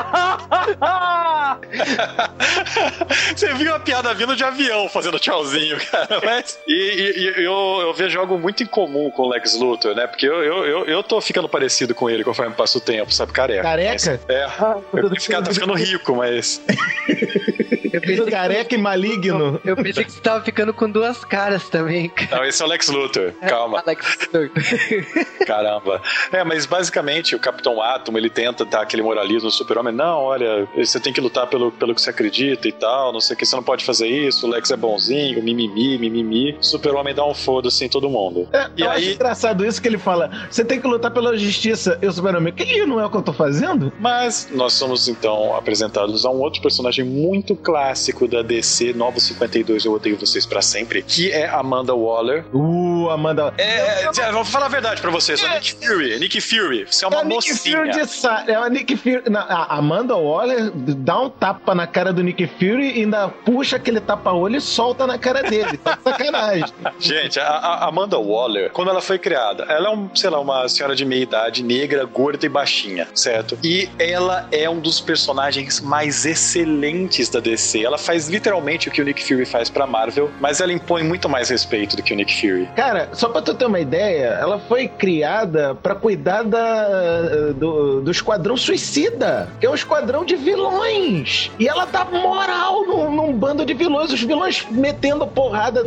Você 3.35 3.53
viu 3.53 3.73
a 3.75 3.79
piada 3.79 4.13
vindo 4.13 4.35
de 4.35 4.43
avião 4.43 4.87
fazendo 4.89 5.19
tchauzinho, 5.19 5.77
cara. 5.91 6.21
Mas, 6.23 6.59
e, 6.67 6.73
e- 6.73 7.41
e 7.41 7.43
eu, 7.43 7.79
eu 7.81 7.93
vejo 7.93 8.19
algo 8.19 8.37
muito 8.37 8.63
em 8.63 8.65
comum 8.65 9.09
com 9.11 9.23
o 9.23 9.29
Lex 9.29 9.55
Luthor, 9.59 9.95
né? 9.95 10.07
Porque 10.07 10.27
eu, 10.27 10.43
eu, 10.43 10.65
eu, 10.65 10.85
eu 10.85 11.03
tô 11.03 11.19
ficando 11.21 11.47
parecido 11.49 11.93
com 11.95 12.09
ele 12.09 12.23
conforme 12.23 12.53
passa 12.55 12.77
o 12.77 12.81
tempo, 12.81 13.11
sabe? 13.13 13.31
Careca. 13.31 13.63
Careca? 13.63 13.91
Mas- 13.91 14.07
é. 14.29 14.45
Eu 14.93 15.09
tô 15.09 15.15
ficando, 15.19 15.47
tô 15.47 15.53
ficando 15.53 15.73
rico, 15.73 16.15
mas. 16.15 16.61
Eu 17.97 18.01
pensei, 18.01 18.25
que, 18.25 18.31
Careca 18.31 18.75
e 18.75 18.77
maligno. 18.77 19.59
eu 19.65 19.75
pensei 19.75 20.03
que 20.03 20.11
você 20.11 20.19
tava 20.21 20.43
ficando 20.43 20.73
com 20.73 20.89
duas 20.89 21.23
caras 21.25 21.69
também, 21.69 22.09
cara. 22.09 22.37
Não, 22.37 22.45
esse 22.45 22.61
é 22.61 22.65
o 22.65 22.67
Lex 22.69 22.87
Luthor. 22.89 23.33
Calma. 23.47 23.79
Alex 23.85 24.17
Luthor. 24.21 24.49
Caramba. 25.45 26.01
É, 26.31 26.43
mas 26.43 26.65
basicamente 26.65 27.35
o 27.35 27.39
Capitão 27.39 27.81
Átomo, 27.81 28.17
ele 28.17 28.29
tenta 28.29 28.65
dar 28.65 28.81
aquele 28.81 29.01
moralismo 29.01 29.45
no 29.45 29.51
super-homem. 29.51 29.93
Não, 29.93 30.19
olha, 30.23 30.67
você 30.75 30.99
tem 30.99 31.13
que 31.13 31.21
lutar 31.21 31.47
pelo, 31.47 31.71
pelo 31.71 31.93
que 31.95 32.01
você 32.01 32.09
acredita 32.09 32.67
e 32.67 32.71
tal, 32.71 33.11
não 33.13 33.19
sei 33.21 33.35
o 33.35 33.37
que, 33.39 33.45
você 33.45 33.55
não 33.55 33.63
pode 33.63 33.85
fazer 33.85 34.07
isso, 34.07 34.45
o 34.45 34.49
Lex 34.49 34.71
é 34.71 34.77
bonzinho, 34.77 35.41
mimimi, 35.43 35.97
mimimi. 35.97 36.53
O 36.59 36.63
super-homem 36.63 37.13
dá 37.13 37.25
um 37.25 37.33
foda-se 37.33 37.83
em 37.85 37.89
todo 37.89 38.09
mundo. 38.09 38.47
É, 38.53 38.67
E 38.77 38.81
eu 38.81 38.89
aí- 38.89 38.97
acho 39.03 39.15
engraçado 39.15 39.65
isso 39.65 39.81
que 39.81 39.87
ele 39.87 39.97
fala. 39.97 40.29
Você 40.49 40.63
tem 40.65 40.79
que 40.79 40.87
lutar 40.87 41.11
pela 41.11 41.37
justiça. 41.37 41.97
Eu, 42.01 42.11
Superman, 42.11 42.53
que 42.53 42.85
não 42.85 42.99
é 42.99 43.05
o 43.05 43.09
que 43.09 43.17
eu 43.17 43.21
tô 43.21 43.33
fazendo? 43.33 43.91
Mas 43.99 44.49
nós 44.51 44.73
somos 44.73 45.07
então 45.07 45.55
apresentados 45.55 46.25
a 46.25 46.29
um 46.29 46.39
outro 46.41 46.61
personagem 46.61 47.05
muito 47.05 47.55
clássico 47.87 48.27
da 48.27 48.41
DC, 48.41 48.93
Novo 48.93 49.19
52, 49.19 49.85
eu 49.85 49.93
odeio 49.93 50.17
vocês 50.17 50.45
pra 50.45 50.61
sempre, 50.61 51.01
que 51.01 51.31
é 51.31 51.47
Amanda 51.47 51.95
Waller. 51.95 52.43
Uh, 52.53 53.09
Amanda. 53.09 53.53
É, 53.57 54.03
é, 54.03 54.31
vou 54.31 54.43
falar 54.43 54.65
a 54.65 54.69
verdade 54.69 55.01
pra 55.01 55.09
vocês, 55.09 55.41
é 55.41 55.53
Nick 55.53 55.75
Fury, 55.75 56.19
Nick 56.19 56.41
Fury, 56.41 56.85
você 56.85 57.05
é 57.05 57.07
uma 57.07 57.17
É 57.17 57.21
a 57.21 57.23
Nick 57.23 57.49
mocinha. 57.49 57.77
Fury 57.77 57.91
de 57.91 58.07
sa... 58.07 58.43
É 58.45 58.55
a 58.55 58.69
Nick 58.69 58.97
Fury. 58.97 59.23
Não, 59.29 59.39
a 59.39 59.77
Amanda 59.77 60.15
Waller 60.15 60.69
dá 60.73 61.21
um 61.21 61.29
tapa 61.29 61.73
na 61.73 61.87
cara 61.87 62.11
do 62.11 62.21
Nick 62.21 62.45
Fury 62.59 62.97
e 62.97 63.03
ainda 63.03 63.29
puxa 63.29 63.77
aquele 63.77 64.01
tapa-olho 64.01 64.57
e 64.57 64.61
solta 64.61 65.07
na 65.07 65.17
cara 65.17 65.43
dele. 65.43 65.77
Tá 65.77 65.95
de 65.95 66.03
sacanagem. 66.03 66.73
Gente, 66.99 67.39
a, 67.39 67.47
a 67.47 67.87
Amanda 67.87 68.17
Waller, 68.17 68.69
quando 68.71 68.89
ela 68.89 69.01
foi 69.01 69.17
criada, 69.17 69.63
ela 69.69 69.87
é 69.87 69.91
um, 69.91 70.13
sei 70.13 70.29
lá, 70.29 70.39
uma 70.41 70.67
senhora 70.67 70.95
de 70.95 71.05
meia 71.05 71.23
idade, 71.23 71.63
negra, 71.63 72.03
gorda 72.03 72.45
e 72.45 72.49
baixinha, 72.49 73.07
certo? 73.15 73.57
E 73.63 73.89
ela 73.97 74.47
é 74.51 74.69
um 74.69 74.79
dos 74.79 74.99
personagens 74.99 75.79
mais 75.79 76.25
excelentes 76.25 77.29
da 77.29 77.39
DC. 77.39 77.66
Ela 77.75 77.97
faz 77.97 78.27
literalmente 78.27 78.87
o 78.87 78.91
que 78.91 79.01
o 79.01 79.05
Nick 79.05 79.23
Fury 79.25 79.45
faz 79.45 79.69
pra 79.69 79.85
Marvel, 79.85 80.29
mas 80.39 80.61
ela 80.61 80.71
impõe 80.71 81.03
muito 81.03 81.27
mais 81.27 81.49
respeito 81.49 81.95
do 81.95 82.03
que 82.03 82.13
o 82.13 82.15
Nick 82.15 82.33
Fury. 82.39 82.67
Cara, 82.75 83.09
só 83.13 83.29
pra 83.29 83.41
tu 83.41 83.53
ter 83.53 83.65
uma 83.65 83.79
ideia, 83.79 84.37
ela 84.39 84.59
foi 84.59 84.87
criada 84.87 85.75
pra 85.75 85.95
cuidar 85.95 86.43
da, 86.43 87.51
do, 87.53 88.01
do 88.01 88.11
Esquadrão 88.11 88.55
Suicida, 88.55 89.49
que 89.59 89.65
é 89.65 89.69
um 89.69 89.75
esquadrão 89.75 90.23
de 90.23 90.35
vilões. 90.35 91.51
E 91.59 91.67
ela 91.67 91.85
dá 91.85 92.05
moral 92.05 92.85
num, 92.85 93.11
num 93.15 93.33
bando 93.33 93.65
de 93.65 93.73
vilões, 93.73 94.11
os 94.11 94.21
vilões 94.21 94.65
metendo 94.69 95.25
porrada, 95.27 95.85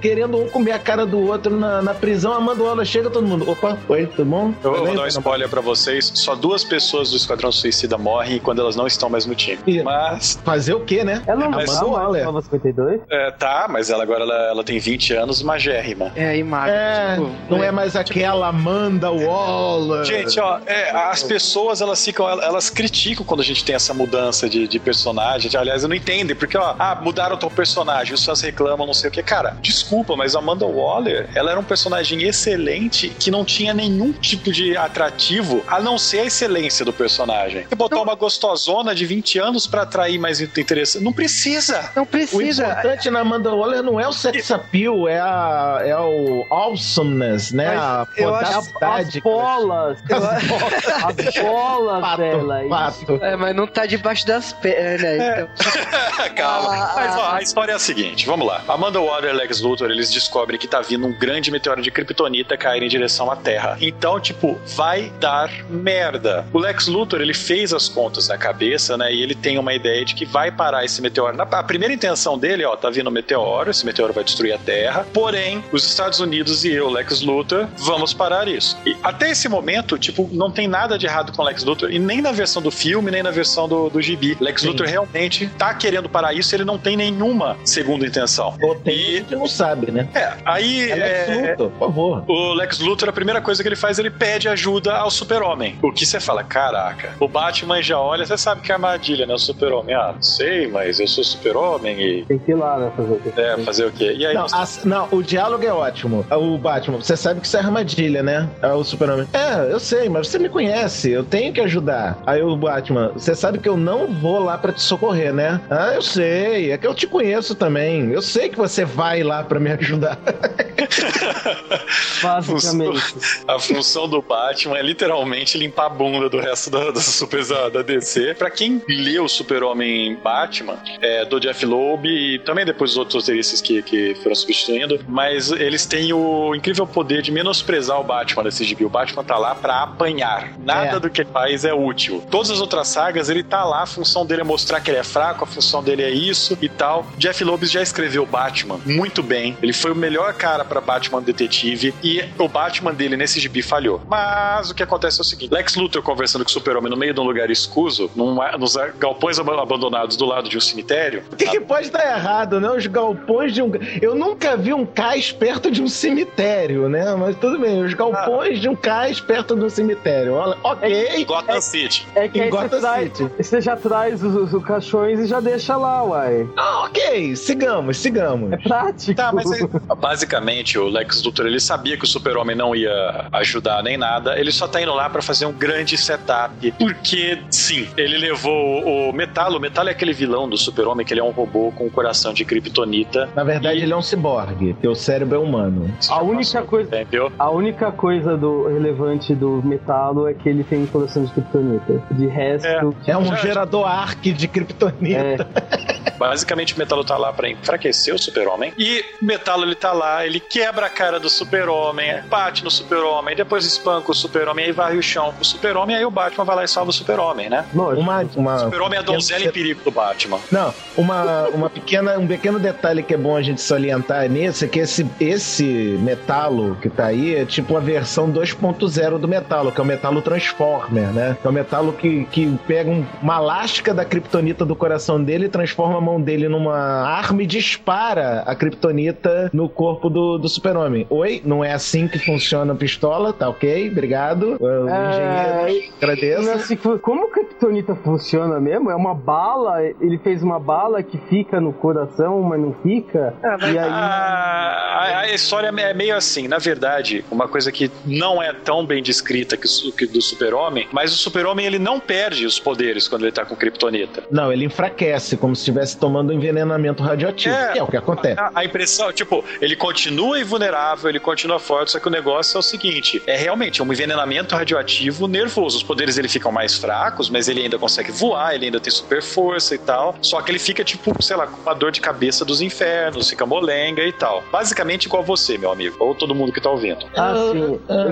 querendo 0.00 0.38
um 0.38 0.48
comer 0.48 0.72
a 0.72 0.78
cara 0.78 1.06
do 1.06 1.18
outro 1.26 1.56
na, 1.56 1.82
na 1.82 1.94
prisão. 1.94 2.32
A 2.32 2.38
Waller 2.38 2.86
chega, 2.86 3.10
todo 3.10 3.26
mundo, 3.26 3.48
opa, 3.50 3.78
oi, 3.88 4.06
tudo 4.06 4.28
bom? 4.28 4.54
Eu 4.62 4.84
vou 4.84 4.94
dar 4.94 5.02
um 5.02 5.06
spoiler 5.06 5.48
pra 5.48 5.60
vocês: 5.60 6.10
só 6.14 6.34
duas 6.34 6.64
pessoas 6.64 7.10
do 7.10 7.16
Esquadrão 7.16 7.52
Suicida 7.52 7.96
morrem 7.96 8.38
quando 8.38 8.60
elas 8.60 8.76
não 8.76 8.86
estão 8.86 9.08
mais 9.08 9.26
no 9.26 9.34
time. 9.34 9.58
Ih. 9.66 9.82
Mas, 9.82 10.38
Fazer 10.44 10.74
o 10.74 10.80
quê, 10.80 11.04
né? 11.04 11.07
Ela 11.26 11.40
não 11.40 11.50
Mas 11.50 11.80
Waller. 11.80 12.24
mais 12.24 12.24
Nova 12.24 12.42
52? 12.42 13.00
é, 13.10 13.30
tá, 13.30 13.66
mas 13.68 13.90
ela 13.90 14.02
agora 14.02 14.24
ela, 14.24 14.34
ela 14.48 14.64
tem 14.64 14.78
20 14.78 15.14
anos, 15.14 15.42
magérrima. 15.42 16.12
É, 16.14 16.42
Marvel. 16.42 16.74
É, 16.74 17.14
tipo, 17.16 17.30
não 17.50 17.62
é 17.62 17.70
mais 17.70 17.96
aquela 17.96 18.48
Amanda 18.48 19.10
Waller. 19.10 20.04
Gente, 20.04 20.38
ó, 20.40 20.60
é, 20.66 20.90
as 20.90 21.22
pessoas 21.22 21.80
elas 21.80 22.04
ficam, 22.04 22.28
elas 22.28 22.70
criticam 22.70 23.24
quando 23.24 23.40
a 23.40 23.44
gente 23.44 23.64
tem 23.64 23.74
essa 23.74 23.92
mudança 23.92 24.48
de, 24.48 24.66
de 24.66 24.78
personagem. 24.78 25.50
Aliás, 25.54 25.82
eu 25.82 25.88
não 25.88 25.96
entendem, 25.96 26.34
porque, 26.34 26.56
ó, 26.56 26.74
ah, 26.78 26.98
mudaram 27.00 27.36
o 27.36 27.38
teu 27.38 27.50
personagem, 27.50 28.14
os 28.14 28.24
fãs 28.24 28.40
reclamam, 28.40 28.86
não 28.86 28.94
sei 28.94 29.08
o 29.08 29.12
que. 29.12 29.22
Cara, 29.22 29.56
desculpa, 29.60 30.16
mas 30.16 30.34
a 30.34 30.38
Amanda 30.38 30.66
Waller, 30.66 31.28
ela 31.34 31.50
era 31.50 31.60
um 31.60 31.64
personagem 31.64 32.22
excelente 32.22 33.08
que 33.18 33.30
não 33.30 33.44
tinha 33.44 33.74
nenhum 33.74 34.12
tipo 34.12 34.52
de 34.52 34.76
atrativo 34.76 35.62
a 35.66 35.80
não 35.80 35.98
ser 35.98 36.20
a 36.20 36.24
excelência 36.24 36.84
do 36.84 36.92
personagem. 36.92 37.64
Você 37.68 37.74
botar 37.74 38.00
uma 38.00 38.14
gostosona 38.14 38.94
de 38.94 39.04
20 39.04 39.38
anos 39.38 39.66
pra 39.66 39.82
atrair 39.82 40.18
mais 40.18 40.40
interesse. 40.40 40.97
Não 41.00 41.12
precisa! 41.12 41.90
Não 41.94 42.02
O 42.02 42.06
precisa. 42.06 42.64
importante 42.66 43.10
na 43.10 43.20
Amanda 43.20 43.54
Waller 43.54 43.82
não 43.82 43.98
é 44.00 44.06
o 44.08 44.12
sex 44.12 44.50
appeal, 44.50 45.08
é, 45.08 45.18
a, 45.20 45.80
é 45.84 45.96
o 45.96 46.46
awesomeness, 46.50 47.52
né? 47.52 47.74
Mas 47.74 47.78
a 47.82 48.06
eu 48.16 48.34
acho- 48.34 48.72
podacidade. 48.72 49.18
As 49.18 49.22
bolas! 49.22 49.98
Eu- 50.08 50.16
As 50.16 51.34
bolas 51.42 52.00
Pato, 52.00 52.16
dela. 52.22 52.60
isso. 52.60 52.68
pato. 52.70 53.18
É, 53.24 53.36
mas 53.36 53.54
não 53.56 53.66
tá 53.66 53.86
debaixo 53.86 54.26
das 54.26 54.52
pernas. 54.52 55.20
Então, 55.22 55.48
Calma. 56.34 56.68
Ah, 56.74 56.92
Mas 56.96 57.16
ó, 57.16 57.20
ah, 57.22 57.36
a 57.36 57.42
história 57.42 57.72
é 57.72 57.74
a 57.74 57.78
seguinte, 57.78 58.26
vamos 58.26 58.46
lá. 58.46 58.62
Amanda 58.68 59.00
Waller 59.00 59.34
e 59.34 59.36
Lex 59.36 59.60
Luthor, 59.60 59.90
eles 59.90 60.10
descobrem 60.10 60.58
que 60.58 60.66
tá 60.66 60.80
vindo 60.80 61.06
um 61.06 61.12
grande 61.12 61.50
meteoro 61.50 61.80
de 61.82 61.90
kryptonita 61.90 62.56
cair 62.56 62.82
em 62.82 62.88
direção 62.88 63.30
à 63.30 63.36
Terra. 63.36 63.76
Então, 63.80 64.18
tipo, 64.20 64.58
vai 64.76 65.12
dar 65.20 65.50
merda. 65.68 66.46
O 66.52 66.58
Lex 66.58 66.86
Luthor, 66.86 67.20
ele 67.20 67.34
fez 67.34 67.72
as 67.72 67.88
contas 67.88 68.28
na 68.28 68.36
cabeça, 68.38 68.96
né? 68.96 69.12
E 69.12 69.22
ele 69.22 69.34
tem 69.34 69.58
uma 69.58 69.74
ideia 69.74 70.04
de 70.04 70.14
que 70.14 70.24
vai 70.24 70.50
parar 70.50 70.84
esse 70.88 71.02
meteoro. 71.02 71.36
Na- 71.36 71.44
A 71.58 71.62
primeira 71.62 71.92
intenção 71.92 72.38
dele, 72.38 72.64
ó, 72.64 72.76
tá 72.76 72.88
vindo 72.90 73.08
um 73.08 73.12
meteoro, 73.12 73.70
esse 73.70 73.84
meteoro 73.84 74.12
vai 74.12 74.22
destruir 74.24 74.52
a 74.52 74.58
Terra. 74.58 75.06
Porém, 75.12 75.62
os 75.72 75.84
Estados 75.84 76.20
Unidos 76.20 76.64
e 76.64 76.72
eu, 76.72 76.88
Lex 76.90 77.22
Luthor, 77.22 77.66
vamos 77.78 78.12
parar 78.14 78.46
isso. 78.48 78.76
E 78.86 78.96
até 79.02 79.30
esse 79.30 79.48
momento, 79.48 79.98
tipo, 79.98 80.28
não 80.32 80.50
tem 80.50 80.68
nada 80.68 80.96
de 80.98 81.06
errado 81.06 81.32
com 81.32 81.42
o 81.42 81.44
Lex 81.44 81.64
Luthor, 81.64 81.90
e 81.90 81.98
nem 81.98 82.20
na 82.22 82.30
versão 82.32 82.62
do 82.62 82.70
filme, 82.70 83.10
nem 83.10 83.22
na 83.22 83.30
versão 83.30 83.68
do, 83.68 83.88
do 83.90 84.00
gibi. 84.00 84.36
Lex 84.40 84.62
Sim. 84.62 84.68
Luthor 84.68 84.86
realmente 84.86 85.48
tá 85.58 85.74
querendo 85.74 86.08
parar 86.08 86.32
isso, 86.32 86.54
ele 86.54 86.64
não 86.64 86.78
tem 86.78 86.96
nenhuma 86.96 87.56
segunda 87.64 88.06
intenção. 88.06 88.56
Ou 88.62 88.74
tem, 88.76 88.96
E- 88.98 89.08
a 89.16 89.18
gente 89.18 89.34
não 89.36 89.46
sabe, 89.46 89.90
né? 89.90 90.08
É, 90.14 90.32
aí. 90.44 90.92
Alex 90.92 91.28
é, 91.28 91.50
Luthor, 91.50 91.70
por 91.70 91.78
favor. 91.78 92.24
o 92.28 92.52
Lex 92.54 92.78
Luthor, 92.78 93.08
a 93.08 93.12
primeira 93.12 93.40
coisa 93.40 93.62
que 93.62 93.68
ele 93.68 93.76
faz, 93.76 93.98
ele 93.98 94.10
pede 94.10 94.48
ajuda 94.48 94.94
ao 94.94 95.10
super-homem. 95.10 95.78
O 95.82 95.92
que 95.92 96.06
você 96.06 96.20
fala, 96.20 96.44
caraca, 96.44 97.12
o 97.20 97.26
Batman 97.28 97.82
já 97.82 97.98
olha, 97.98 98.24
você 98.24 98.36
sabe 98.38 98.60
que 98.60 98.70
é 98.70 98.74
armadilha, 98.74 99.26
né? 99.26 99.34
O 99.34 99.38
super-homem, 99.38 99.94
ah, 99.94 100.12
não 100.14 100.22
sei, 100.22 100.66
mas 100.68 100.77
eu 100.86 101.08
sou 101.08 101.24
super-homem 101.24 102.00
e. 102.00 102.24
Tem 102.26 102.38
que 102.38 102.52
ir 102.52 102.54
lá, 102.54 102.78
né? 102.78 102.92
Fazer 102.96 103.12
o 103.12 103.20
que 103.20 103.40
É, 103.40 103.58
fazer 103.58 103.84
o 103.86 103.92
quê? 103.92 104.14
E 104.16 104.26
aí 104.26 104.34
Não, 104.34 104.48
você- 104.48 104.56
as- 104.56 104.84
não, 104.84 105.08
o 105.10 105.22
diálogo 105.22 105.64
é 105.64 105.72
ótimo. 105.72 106.24
O 106.30 106.58
Batman, 106.58 106.98
você 106.98 107.16
sabe 107.16 107.40
que 107.40 107.46
isso 107.46 107.56
é 107.56 107.60
armadilha, 107.60 108.22
né? 108.22 108.48
É 108.62 108.72
o 108.72 108.84
Superman. 108.84 109.26
É, 109.32 109.72
eu 109.72 109.80
sei, 109.80 110.08
mas 110.08 110.28
você 110.28 110.38
me 110.38 110.48
conhece, 110.48 111.10
eu 111.10 111.24
tenho 111.24 111.52
que 111.52 111.60
ajudar. 111.60 112.18
Aí 112.26 112.42
o 112.42 112.56
Batman, 112.56 113.12
você 113.14 113.34
sabe 113.34 113.58
que 113.58 113.68
eu 113.68 113.76
não 113.76 114.06
vou 114.06 114.38
lá 114.40 114.56
pra 114.58 114.72
te 114.72 114.82
socorrer, 114.82 115.32
né? 115.32 115.60
Ah, 115.70 115.92
eu 115.94 116.02
sei, 116.02 116.72
é 116.72 116.78
que 116.78 116.86
eu 116.86 116.94
te 116.94 117.06
conheço 117.06 117.54
também. 117.54 118.10
Eu 118.12 118.22
sei 118.22 118.48
que 118.48 118.56
você 118.56 118.84
vai 118.84 119.22
lá 119.22 119.42
pra 119.42 119.58
me 119.60 119.70
ajudar. 119.72 120.18
Basicamente. 122.22 123.14
A 123.46 123.58
função 123.58 124.08
do 124.08 124.20
Batman 124.22 124.78
é 124.78 124.82
literalmente 124.82 125.58
limpar 125.58 125.86
a 125.86 125.88
bunda 125.88 126.28
do 126.28 126.38
resto 126.40 126.70
da, 126.70 126.90
das 126.90 127.04
supers 127.04 127.48
da, 127.48 127.68
da 127.68 127.82
DC. 127.82 128.34
Pra 128.34 128.50
quem 128.50 128.82
leu 128.88 129.24
o 129.24 129.28
Super-Homem 129.28 130.16
Batman, 130.22 130.67
é, 131.00 131.24
do 131.24 131.38
Jeff 131.40 131.64
Loeb 131.64 132.06
e 132.06 132.38
também 132.40 132.64
depois 132.64 132.92
os 132.92 132.96
outros 132.96 133.22
roteiristas 133.22 133.60
que, 133.60 133.82
que 133.82 134.14
foram 134.22 134.34
substituindo, 134.34 135.00
mas 135.08 135.50
eles 135.52 135.86
têm 135.86 136.12
o 136.12 136.54
incrível 136.54 136.86
poder 136.86 137.22
de 137.22 137.30
menosprezar 137.30 138.00
o 138.00 138.04
Batman 138.04 138.42
desse 138.44 138.64
gibi. 138.64 138.84
O 138.84 138.88
Batman 138.88 139.24
tá 139.24 139.36
lá 139.38 139.54
pra 139.54 139.82
apanhar. 139.82 140.52
Nada 140.58 140.96
É. 140.96 141.00
do 141.00 141.10
que 141.10 141.22
ele 141.22 141.30
faz 141.32 141.64
é 141.64 141.72
útil. 141.74 142.22
Todas 142.30 142.50
as 142.50 142.60
outras 142.60 142.88
sagas, 142.88 143.28
ele 143.28 143.42
tá 143.42 143.64
lá, 143.64 143.82
a 143.82 143.86
função 143.86 144.24
dele 144.26 144.40
é 144.42 144.44
mostrar 144.44 144.80
que 144.80 144.90
ele 144.90 144.98
é 144.98 145.04
fraco, 145.04 145.44
a 145.44 145.46
função 145.46 145.82
dele 145.82 146.02
é 146.02 146.10
isso. 146.10 146.56
e 146.60 146.68
tal. 146.68 147.06
Jeff 147.16 147.42
Loebs 147.44 147.70
já 147.70 147.82
escreveu 147.82 148.24
Batman 148.26 148.78
muito 148.84 149.22
bem. 149.22 149.56
Ele 149.62 149.72
foi 149.72 149.90
o 149.92 149.94
melhor 149.94 150.32
cara 150.34 150.64
para 150.64 150.80
Batman 150.80 151.20
detetive 151.22 151.94
e 152.02 152.22
o 152.38 152.48
Batman 152.48 152.92
dele 152.92 153.16
nesse 153.16 153.38
gibi 153.40 153.62
falhou. 153.62 154.00
Mas 154.08 154.70
o 154.70 154.74
que 154.74 154.82
acontece 154.82 155.20
é 155.20 155.22
o 155.22 155.24
seguinte: 155.24 155.52
Lex 155.52 155.74
Luthor 155.76 156.02
conversando 156.02 156.44
com 156.44 156.48
o 156.50 156.52
Super-Homem 156.52 156.90
no 156.90 156.96
meio 156.96 157.14
de 157.14 157.20
um 157.20 157.24
lugar 157.24 157.50
escuso, 157.50 158.10
num, 158.16 158.36
nos 158.58 158.76
galpões 158.98 159.38
abandonados 159.38 160.16
do 160.16 160.24
lado 160.24 160.48
de 160.48 160.57
um 160.58 160.60
cemitério. 160.60 161.22
O 161.32 161.36
que, 161.36 161.46
que 161.46 161.60
pode 161.60 161.86
estar 161.86 162.04
errado, 162.04 162.60
né? 162.60 162.70
Os 162.70 162.86
galpões 162.86 163.54
de 163.54 163.62
um. 163.62 163.70
Eu 164.00 164.14
nunca 164.14 164.56
vi 164.56 164.72
um 164.72 164.84
cais 164.84 165.32
perto 165.32 165.70
de 165.70 165.82
um 165.82 165.88
cemitério, 165.88 166.88
né? 166.88 167.14
Mas 167.14 167.36
tudo 167.36 167.58
bem, 167.58 167.82
os 167.82 167.94
galpões 167.94 168.58
ah. 168.58 168.60
de 168.60 168.68
um 168.68 168.76
cais 168.76 169.20
perto 169.20 169.56
de 169.56 169.64
um 169.64 169.70
cemitério. 169.70 170.34
Olha, 170.34 170.56
ok. 170.62 170.92
É, 170.92 171.24
Gotham 171.24 171.54
é, 171.54 171.60
City. 171.60 172.06
É 172.14 172.28
que 172.28 172.40
em 172.40 172.50
Gotham 172.50 172.68
você, 172.68 172.80
traz, 172.80 173.16
City. 173.16 173.30
você 173.38 173.60
já 173.60 173.76
traz 173.76 174.22
os, 174.22 174.52
os, 174.52 174.64
caixões 174.64 175.20
e 175.20 175.26
já 175.26 175.40
deixa 175.40 175.76
lá, 175.76 176.04
uai. 176.04 176.48
Ah, 176.56 176.84
ok. 176.84 177.36
Sigamos, 177.36 177.96
sigamos. 177.96 178.52
É 178.52 178.56
prático. 178.56 179.14
Tá, 179.14 179.32
mas 179.32 179.50
aí, 179.50 179.60
basicamente 179.98 180.78
o 180.78 180.88
Lex 180.88 181.22
Luthor 181.22 181.46
ele 181.46 181.60
sabia 181.60 181.96
que 181.96 182.04
o 182.04 182.08
Super-Homem 182.08 182.56
não 182.56 182.74
ia 182.74 183.28
ajudar 183.32 183.82
nem 183.82 183.96
nada. 183.96 184.38
Ele 184.38 184.52
só 184.52 184.66
tá 184.66 184.80
indo 184.80 184.92
lá 184.94 185.08
para 185.08 185.22
fazer 185.22 185.46
um 185.46 185.52
grande 185.52 185.96
setup. 185.96 186.72
Porque, 186.72 187.38
sim, 187.50 187.88
ele 187.96 188.18
levou 188.18 189.08
o 189.08 189.12
Metalo. 189.12 189.58
O 189.58 189.60
Metalo 189.60 189.88
é 189.88 189.92
aquele 189.92 190.12
vilão 190.12 190.47
do 190.48 190.56
Super-Homem 190.56 191.04
que 191.04 191.12
ele 191.12 191.20
é 191.20 191.24
um 191.24 191.30
robô 191.30 191.72
com 191.72 191.86
um 191.86 191.90
coração 191.90 192.32
de 192.32 192.44
kryptonita. 192.44 193.28
Na 193.34 193.44
verdade, 193.44 193.78
e... 193.78 193.82
ele 193.82 193.92
é 193.92 193.96
um 193.96 194.02
ciborgue, 194.02 194.72
porque 194.74 194.88
o 194.88 194.94
cérebro 194.94 195.36
é 195.36 195.38
humano. 195.38 195.90
A 196.08 196.22
única 196.22 196.62
coisa, 196.62 197.00
entendeu? 197.00 197.32
a 197.38 197.50
única 197.50 197.92
coisa 197.92 198.36
do 198.36 198.66
relevante 198.68 199.34
do 199.34 199.62
Metalo 199.64 200.26
é 200.26 200.34
que 200.34 200.48
ele 200.48 200.64
tem 200.64 200.86
coração 200.86 201.24
de 201.24 201.32
kryptonita. 201.32 202.02
De 202.10 202.26
resto, 202.26 202.66
é, 202.66 203.10
é 203.12 203.16
um 203.16 203.36
gerador 203.36 203.86
arc 203.86 204.22
de 204.32 204.48
kryptonita. 204.48 205.48
É. 205.54 205.97
Basicamente, 206.18 206.74
o 206.74 206.78
Metalo 206.78 207.04
tá 207.04 207.16
lá 207.16 207.32
pra 207.32 207.48
enfraquecer 207.48 208.14
o 208.14 208.18
Super-Homem. 208.18 208.72
E 208.76 209.04
o 209.22 209.24
Metalo, 209.24 209.64
ele 209.64 209.74
tá 209.74 209.92
lá, 209.92 210.26
ele 210.26 210.40
quebra 210.40 210.86
a 210.86 210.90
cara 210.90 211.20
do 211.20 211.30
Super-Homem, 211.30 212.22
bate 212.28 212.64
no 212.64 212.70
Super-Homem, 212.70 213.36
depois 213.36 213.64
espanca 213.64 214.10
o 214.10 214.14
Super-Homem, 214.14 214.66
aí 214.66 214.72
varre 214.72 214.98
o 214.98 215.02
chão 215.02 215.32
com 215.32 215.42
o 215.42 215.44
Super-Homem, 215.44 215.96
aí 215.96 216.04
o 216.04 216.10
Batman 216.10 216.44
vai 216.44 216.56
lá 216.56 216.64
e 216.64 216.68
salva 216.68 216.90
o 216.90 216.92
Super-Homem, 216.92 217.48
né? 217.48 217.64
Uma, 217.72 218.26
uma... 218.36 218.58
Super-Homem 218.58 218.96
é 218.96 219.00
a 219.00 219.04
donzela 219.04 219.44
em 219.44 219.50
perigo 219.50 219.82
do 219.82 219.90
Batman. 219.90 220.38
Não, 220.50 220.74
uma, 220.96 221.48
uma 221.48 221.70
pequena, 221.70 222.18
um 222.18 222.26
pequeno 222.26 222.58
detalhe 222.58 223.02
que 223.02 223.14
é 223.14 223.16
bom 223.16 223.36
a 223.36 223.42
gente 223.42 223.60
salientar 223.60 224.28
nisso 224.28 224.64
é 224.64 224.68
que 224.68 224.80
esse, 224.80 225.06
esse 225.20 225.64
Metalo 226.00 226.76
que 226.80 226.88
tá 226.88 227.06
aí 227.06 227.34
é 227.34 227.44
tipo 227.44 227.76
a 227.76 227.80
versão 227.80 228.30
2.0 228.30 229.18
do 229.18 229.28
Metalo, 229.28 229.70
que 229.72 229.80
é 229.80 229.82
o 229.82 229.86
Metalo 229.86 230.22
Transformer, 230.22 231.08
né? 231.12 231.36
Que 231.40 231.46
é 231.46 231.50
o 231.50 231.52
Metalo 231.52 231.92
que, 231.92 232.24
que 232.26 232.58
pega 232.66 232.90
uma 233.22 233.38
lasca 233.38 233.94
da 233.94 234.04
kryptonita 234.04 234.64
do 234.64 234.74
coração 234.74 235.22
dele 235.22 235.46
e 235.46 235.48
transforma 235.48 236.00
mão 236.08 236.20
dele 236.20 236.48
numa 236.48 236.76
arma 236.76 237.42
e 237.42 237.46
dispara 237.46 238.42
a 238.46 238.54
kryptonita 238.54 239.50
no 239.52 239.68
corpo 239.68 240.08
do, 240.08 240.38
do 240.38 240.48
super-homem. 240.48 241.06
Oi, 241.10 241.42
não 241.44 241.62
é 241.62 241.72
assim 241.72 242.08
que 242.08 242.18
funciona 242.18 242.72
a 242.72 242.76
pistola, 242.76 243.32
tá 243.32 243.48
ok? 243.48 243.90
Obrigado. 243.90 244.56
O 244.58 244.88
é... 244.88 245.66
engenheiro, 245.66 245.92
agradeço. 245.98 246.50
Assim, 246.50 246.76
como 246.76 247.26
a 247.26 247.30
kryptonita 247.30 247.94
funciona 247.96 248.58
mesmo? 248.58 248.90
É 248.90 248.94
uma 248.94 249.14
bala, 249.14 249.82
ele 249.82 250.18
fez 250.18 250.42
uma 250.42 250.58
bala 250.58 251.02
que 251.02 251.18
fica 251.28 251.60
no 251.60 251.72
coração, 251.72 252.40
mas 252.42 252.60
não 252.60 252.74
fica? 252.82 253.34
Ah, 253.42 253.58
e 253.60 253.78
aí... 253.78 253.88
a, 253.90 255.18
a, 255.20 255.34
história 255.34 255.68
é 255.68 255.94
meio 255.94 256.16
assim, 256.16 256.48
na 256.48 256.58
verdade, 256.58 257.24
uma 257.30 257.46
coisa 257.46 257.70
que 257.70 257.90
não 258.06 258.42
é 258.42 258.52
tão 258.52 258.86
bem 258.86 259.02
descrita 259.02 259.56
que, 259.56 259.68
que 259.92 260.06
do 260.06 260.22
super-homem, 260.22 260.88
mas 260.90 261.12
o 261.12 261.16
super-homem 261.16 261.66
ele 261.66 261.78
não 261.78 262.00
perde 262.00 262.46
os 262.46 262.58
poderes 262.58 263.06
quando 263.06 263.22
ele 263.22 263.32
tá 263.32 263.44
com 263.44 263.54
kryptonita. 263.54 264.24
Não, 264.30 264.52
ele 264.52 264.64
enfraquece, 264.64 265.36
como 265.36 265.54
se 265.54 265.62
estivesse 265.62 265.97
tomando 265.98 266.32
envenenamento 266.32 267.02
radioativo, 267.02 267.54
é, 267.54 267.72
que 267.72 267.78
é 267.78 267.82
o 267.82 267.86
que 267.86 267.96
acontece. 267.96 268.38
A, 268.38 268.50
a, 268.54 268.64
impressão, 268.64 269.12
tipo, 269.12 269.44
ele 269.60 269.76
continua 269.76 270.40
invulnerável, 270.40 271.08
ele 271.10 271.20
continua 271.20 271.58
forte, 271.58 271.92
só 271.92 272.00
que 272.00 272.08
o 272.08 272.10
negócio 272.10 272.56
é 272.56 272.60
o 272.60 272.62
seguinte: 272.62 273.22
é 273.26 273.36
realmente 273.36 273.82
um 273.82 273.92
envenenamento 273.92 274.54
radioativo 274.54 275.26
nervoso. 275.26 275.76
Os 275.76 275.82
poderes 275.82 276.16
dele 276.16 276.28
ficam 276.28 276.50
mais 276.52 276.76
fracos, 276.76 277.28
mas 277.28 277.48
ele 277.48 277.62
ainda 277.62 277.78
consegue 277.78 278.10
voar, 278.12 278.54
ele 278.54 278.66
ainda 278.66 278.80
tem 278.80 278.92
super 278.92 279.22
força 279.22 279.74
e 279.74 279.78
tal. 279.78 280.16
Só 280.22 280.40
que 280.40 280.50
ele 280.50 280.58
fica, 280.58 280.84
tipo, 280.84 281.22
sei 281.22 281.36
lá, 281.36 281.46
com 281.46 281.60
uma 281.60 281.74
dor 281.74 281.90
de 281.90 282.00
cabeça 282.00 282.44
dos 282.44 282.60
infernos, 282.60 283.28
fica 283.28 283.44
molenga 283.44 284.02
e 284.02 284.12
tal. 284.12 284.44
Basicamente 284.50 285.06
igual 285.06 285.22
você, 285.22 285.58
meu 285.58 285.70
amigo, 285.70 285.96
ou 285.98 286.14
todo 286.14 286.34
mundo 286.34 286.52
que 286.52 286.60
tá 286.60 286.70
ouvindo. 286.70 287.06
Ah, 287.16 287.34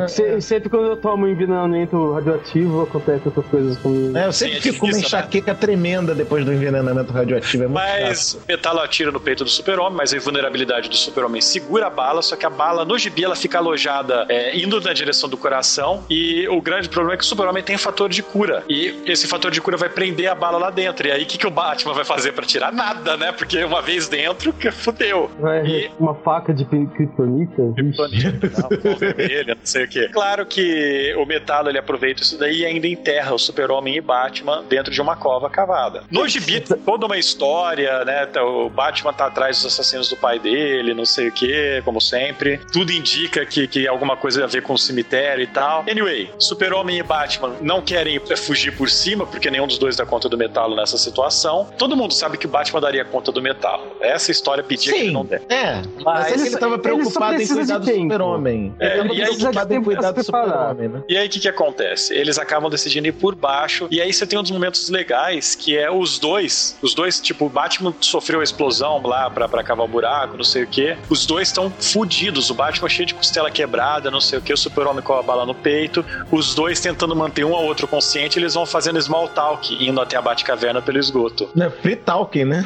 sim. 0.09 0.25
É 0.25 0.41
sempre 0.41 0.69
quando 0.69 0.87
eu 0.87 0.97
tomo 0.97 1.27
envenenamento 1.27 2.13
radioativo, 2.13 2.83
acontece 2.83 3.29
essas 3.29 3.47
coisas 3.47 3.79
comigo. 3.79 4.17
É, 4.17 4.27
eu 4.27 4.33
sempre 4.33 4.61
sim, 4.61 4.69
é 4.69 4.73
fico 4.73 4.81
com 4.81 4.87
uma 4.87 4.93
né? 4.93 5.01
enxaqueca 5.01 5.53
né? 5.53 5.59
tremenda 5.61 6.15
depois 6.15 6.45
do 6.45 6.53
envenenamento 6.53 7.13
radioativo. 7.13 7.65
É 7.65 7.69
mas 7.77 8.35
o 8.35 8.41
Metalo 8.49 8.81
atira 8.81 9.13
no 9.13 9.21
peito 9.21 9.45
do 9.45 9.51
super-homem, 9.51 9.97
mas 9.97 10.13
a 10.13 10.17
invulnerabilidade 10.17 10.89
do 10.89 10.97
super-homem 10.97 11.41
segura 11.41 11.87
a 11.87 11.91
bala, 11.91 12.23
só 12.23 12.35
que 12.35 12.47
a 12.47 12.51
bala 12.51 12.85
no 12.85 12.99
gibi 12.99 13.25
ela 13.25 13.37
fica 13.37 13.59
alojada 13.59 14.27
é, 14.29 14.57
indo 14.57 14.81
na 14.81 14.93
direção 14.93 15.29
do 15.29 15.37
coração 15.37 16.05
e 16.09 16.49
o 16.49 16.61
grande 16.63 16.89
problema 16.89 17.15
é 17.15 17.17
que 17.19 17.25
o 17.25 17.27
super-homem 17.27 17.63
tem 17.63 17.77
fator 17.77 18.09
de 18.09 18.23
cura 18.23 18.65
e 18.69 19.03
esse 19.07 19.27
fator 19.27 19.51
de 19.51 19.61
cura 19.61 19.77
vai 19.77 19.89
prender 19.89 20.29
a 20.29 20.35
bala 20.35 20.59
lá 20.59 20.71
dentro. 20.71 21.07
E 21.07 21.13
aí 21.13 21.23
o 21.23 21.27
que, 21.27 21.37
que 21.37 21.47
o 21.47 21.51
Batman 21.51 21.93
vai 21.93 22.05
fazer 22.05 22.33
para 22.33 22.47
tirar? 22.47 22.73
Nada, 22.73 23.17
né? 23.17 23.33
Porque 23.33 23.63
uma 23.65 23.83
vez 23.83 24.09
dentro, 24.09 24.53
que 24.53 24.71
fudeu. 24.71 25.31
e... 25.67 25.91
Uma 25.99 26.15
faca 26.15 26.55
de 26.55 26.65
kryptonita? 26.65 27.73
Kryptonita, 27.75 28.69
vermelha, 28.99 29.55
não 29.55 29.67
sei 29.67 29.85
o 29.85 29.89
que. 29.89 30.09
Claro 30.09 30.47
que 30.47 31.15
o 31.19 31.27
Metalo 31.27 31.69
ele 31.69 31.79
aproveita 31.79 32.23
isso 32.23 32.39
daí 32.39 32.61
e 32.61 32.67
ainda 32.67 32.87
enterra 32.87 33.35
o 33.35 33.39
super-homem 33.39 33.97
e 33.97 34.01
Batman 34.01 34.65
dentro 34.69 34.93
de 34.93 35.01
uma 35.01 35.17
cova 35.17 35.51
cavada. 35.51 36.05
No 36.11 36.27
gibi, 36.27 36.61
toda 36.61 37.07
uma 37.07 37.19
história 37.19 37.66
história, 37.67 38.05
né? 38.05 38.27
Tá, 38.27 38.45
o 38.45 38.71
Batman 38.71 39.13
tá 39.13 39.27
atrás 39.27 39.57
dos 39.57 39.73
assassinos 39.73 40.09
do 40.09 40.17
pai 40.17 40.39
dele, 40.39 40.95
não 40.95 41.05
sei 41.05 41.29
o 41.29 41.33
que, 41.33 41.83
como 41.85 42.01
sempre. 42.01 42.61
Tudo 42.73 42.93
indica 42.93 43.45
que, 43.45 43.67
que 43.67 43.89
alguma 43.89 44.17
coisa 44.17 44.45
a 44.45 44.47
ver 44.47 44.63
com 44.63 44.75
o 44.75 44.79
cemitério 44.79 45.43
e 45.43 45.47
tal. 45.47 45.85
Anyway, 45.91 46.31
Super-Homem 46.39 46.99
e 46.99 47.03
Batman 47.03 47.57
não 47.61 47.83
querem 47.83 48.21
fugir 48.37 48.77
por 48.77 48.89
cima, 48.89 49.27
porque 49.27 49.51
nenhum 49.51 49.67
dos 49.67 49.79
dois 49.79 49.97
dá 49.97 50.07
conta 50.07 50.29
do 50.29 50.37
metalo 50.37 50.77
nessa 50.77 50.97
situação. 50.97 51.69
Todo 51.77 51.97
mundo 51.97 52.15
sabe 52.15 52.39
que 52.39 52.47
o 52.47 52.49
Batman 52.49 52.81
daria 52.81 53.05
conta 53.05 53.33
do 53.33 53.43
metalo. 53.43 53.97
Essa 54.01 54.31
história 54.31 54.63
pedia 54.63 54.93
Sim, 54.93 54.99
que 54.99 55.05
ele 55.05 55.13
não 55.13 55.25
der. 55.25 55.43
É, 55.49 55.83
mas, 55.97 56.05
mas 56.05 56.33
ele, 56.33 56.47
ele 56.49 56.59
tava 56.59 56.79
preocupado 56.79 57.41
em 57.41 57.47
cuidar 57.47 57.79
do 57.79 57.87
Super-Homem. 57.87 58.75
É, 58.79 58.99
ele 58.99 59.15
e 59.15 59.23
aí, 59.23 59.37
preocupado 59.37 59.75
em 59.75 59.83
cuidar 59.83 60.11
do 60.13 60.23
Super-Homem, 60.23 60.89
né? 60.89 61.03
E 61.09 61.17
aí 61.17 61.27
o 61.27 61.31
que 61.31 61.41
que 61.41 61.49
acontece? 61.49 62.15
Eles 62.15 62.39
acabam 62.39 62.71
decidindo 62.71 63.09
ir 63.09 63.13
por 63.13 63.35
baixo, 63.35 63.89
e 63.91 64.01
aí 64.01 64.13
você 64.13 64.27
tem 64.27 64.39
um 64.39 64.43
dos 64.43 64.51
momentos 64.51 64.89
legais, 64.89 65.55
que 65.55 65.77
é 65.77 65.91
os 65.91 66.19
dois, 66.19 66.77
os 66.83 66.95
dois, 66.95 67.21
tipo, 67.21 67.46
Batman 67.49 67.95
sofreu 68.01 68.41
a 68.41 68.45
explosão 68.45 69.01
lá 69.05 69.29
pra, 69.31 69.49
pra 69.49 69.63
cavar 69.63 69.85
o 69.85 69.89
buraco, 69.89 70.37
não 70.37 70.45
sei 70.45 70.65
o 70.65 70.67
que. 70.67 70.97
Os 71.09 71.27
dois 71.27 71.49
estão 71.49 71.71
fudidos. 71.71 72.51
O 72.51 72.55
Batman 72.55 72.89
cheio 72.89 73.07
de 73.07 73.15
costela 73.15 73.51
quebrada, 73.51 74.11
não 74.11 74.21
sei 74.21 74.39
o 74.39 74.43
que. 74.43 74.53
O 74.53 74.57
Super-Homem 74.57 75.03
com 75.03 75.15
a 75.15 75.23
bala 75.23 75.45
no 75.47 75.55
peito. 75.55 76.05
Os 76.31 76.55
dois 76.55 76.81
tentando 76.81 77.15
manter 77.15 77.45
um 77.45 77.55
ao 77.55 77.65
outro 77.65 77.87
consciente. 77.87 78.39
Eles 78.39 78.55
vão 78.55 78.67
fazendo 78.67 79.01
small 79.01 79.29
talk, 79.29 79.75
indo 79.87 80.01
até 80.01 80.17
a 80.17 80.23
Batcaverna 80.23 80.81
pelo 80.83 80.99
esgoto. 80.99 81.49
É 81.59 81.71
free 81.71 81.97
talk, 81.97 82.45
né? 82.45 82.65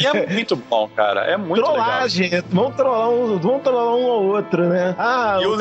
e 0.00 0.06
é 0.06 0.26
muito 0.32 0.56
bom, 0.56 0.88
cara. 0.94 1.22
É 1.22 1.36
muito 1.36 1.62
Trollagem. 1.62 2.30
legal. 2.30 2.42
Vamos 2.50 2.76
trollar, 2.76 3.08
um, 3.10 3.38
vamos 3.38 3.62
trollar 3.62 3.94
um 3.94 4.06
ao 4.10 4.22
outro, 4.24 4.68
né? 4.68 4.94
Ah, 4.98 5.38
e 5.40 5.46
o, 5.46 5.56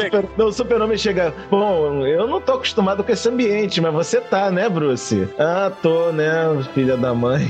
o 0.45 0.51
Super-Homem 0.51 0.97
chega. 0.97 1.33
Bom, 1.49 2.05
eu 2.05 2.27
não 2.27 2.39
tô 2.41 2.53
acostumado 2.53 3.03
com 3.03 3.11
esse 3.11 3.27
ambiente, 3.27 3.79
mas 3.81 3.93
você 3.93 4.19
tá, 4.21 4.49
né, 4.51 4.69
Bruce? 4.69 5.27
Ah, 5.37 5.71
tô, 5.81 6.11
né, 6.11 6.27
filha 6.73 6.97
da 6.97 7.13
mãe. 7.13 7.47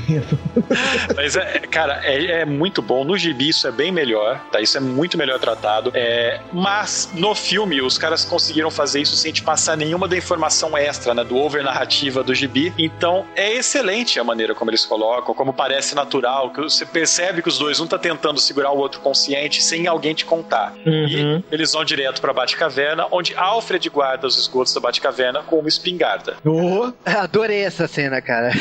Mas, 1.14 1.36
é, 1.36 1.60
cara, 1.60 2.00
é, 2.04 2.40
é, 2.40 2.44
muito 2.44 2.82
bom. 2.82 3.04
No 3.04 3.16
gibi 3.16 3.48
isso 3.48 3.66
é 3.66 3.70
bem 3.70 3.90
melhor, 3.90 4.40
tá? 4.50 4.60
Isso 4.60 4.76
é 4.76 4.80
muito 4.80 5.16
melhor 5.16 5.38
tratado. 5.38 5.90
É, 5.94 6.40
mas 6.52 7.10
no 7.14 7.34
filme 7.34 7.80
os 7.80 7.98
caras 7.98 8.24
conseguiram 8.24 8.70
fazer 8.70 9.00
isso 9.00 9.16
sem 9.16 9.32
te 9.32 9.42
passar 9.42 9.76
nenhuma 9.76 10.06
da 10.06 10.16
informação 10.16 10.76
extra, 10.76 11.14
né? 11.14 11.24
Do 11.24 11.36
over 11.36 11.62
narrativa 11.62 12.22
do 12.22 12.34
gibi. 12.34 12.72
Então 12.78 13.24
é 13.34 13.54
excelente 13.54 14.20
a 14.20 14.24
maneira 14.24 14.54
como 14.54 14.70
eles 14.70 14.84
colocam, 14.84 15.34
como 15.34 15.52
parece 15.52 15.94
natural, 15.94 16.50
que 16.50 16.60
você 16.60 16.84
percebe 16.84 17.42
que 17.42 17.48
os 17.48 17.58
dois, 17.58 17.80
um 17.80 17.86
tá 17.86 17.98
tentando 17.98 18.40
segurar 18.40 18.70
o 18.70 18.78
outro 18.78 19.00
consciente 19.00 19.62
sem 19.62 19.86
alguém 19.86 20.14
te 20.14 20.24
contar. 20.24 20.72
Uhum. 20.84 21.06
E 21.08 21.44
eles 21.50 21.72
vão 21.72 21.84
direto 21.84 22.20
pra 22.20 22.32
Batcaverna, 22.32 23.06
onde 23.10 23.34
Alfred 23.34 23.88
guarda 23.88 24.26
os 24.26 24.36
esgotos 24.36 24.74
da 24.74 24.80
Batcaverna 24.80 25.42
com 25.42 25.58
uma 25.58 25.68
espingarda. 25.68 26.36
Oh. 26.44 26.92
Adorei 27.04 27.62
essa 27.62 27.86
cena, 27.86 28.20
cara. 28.20 28.52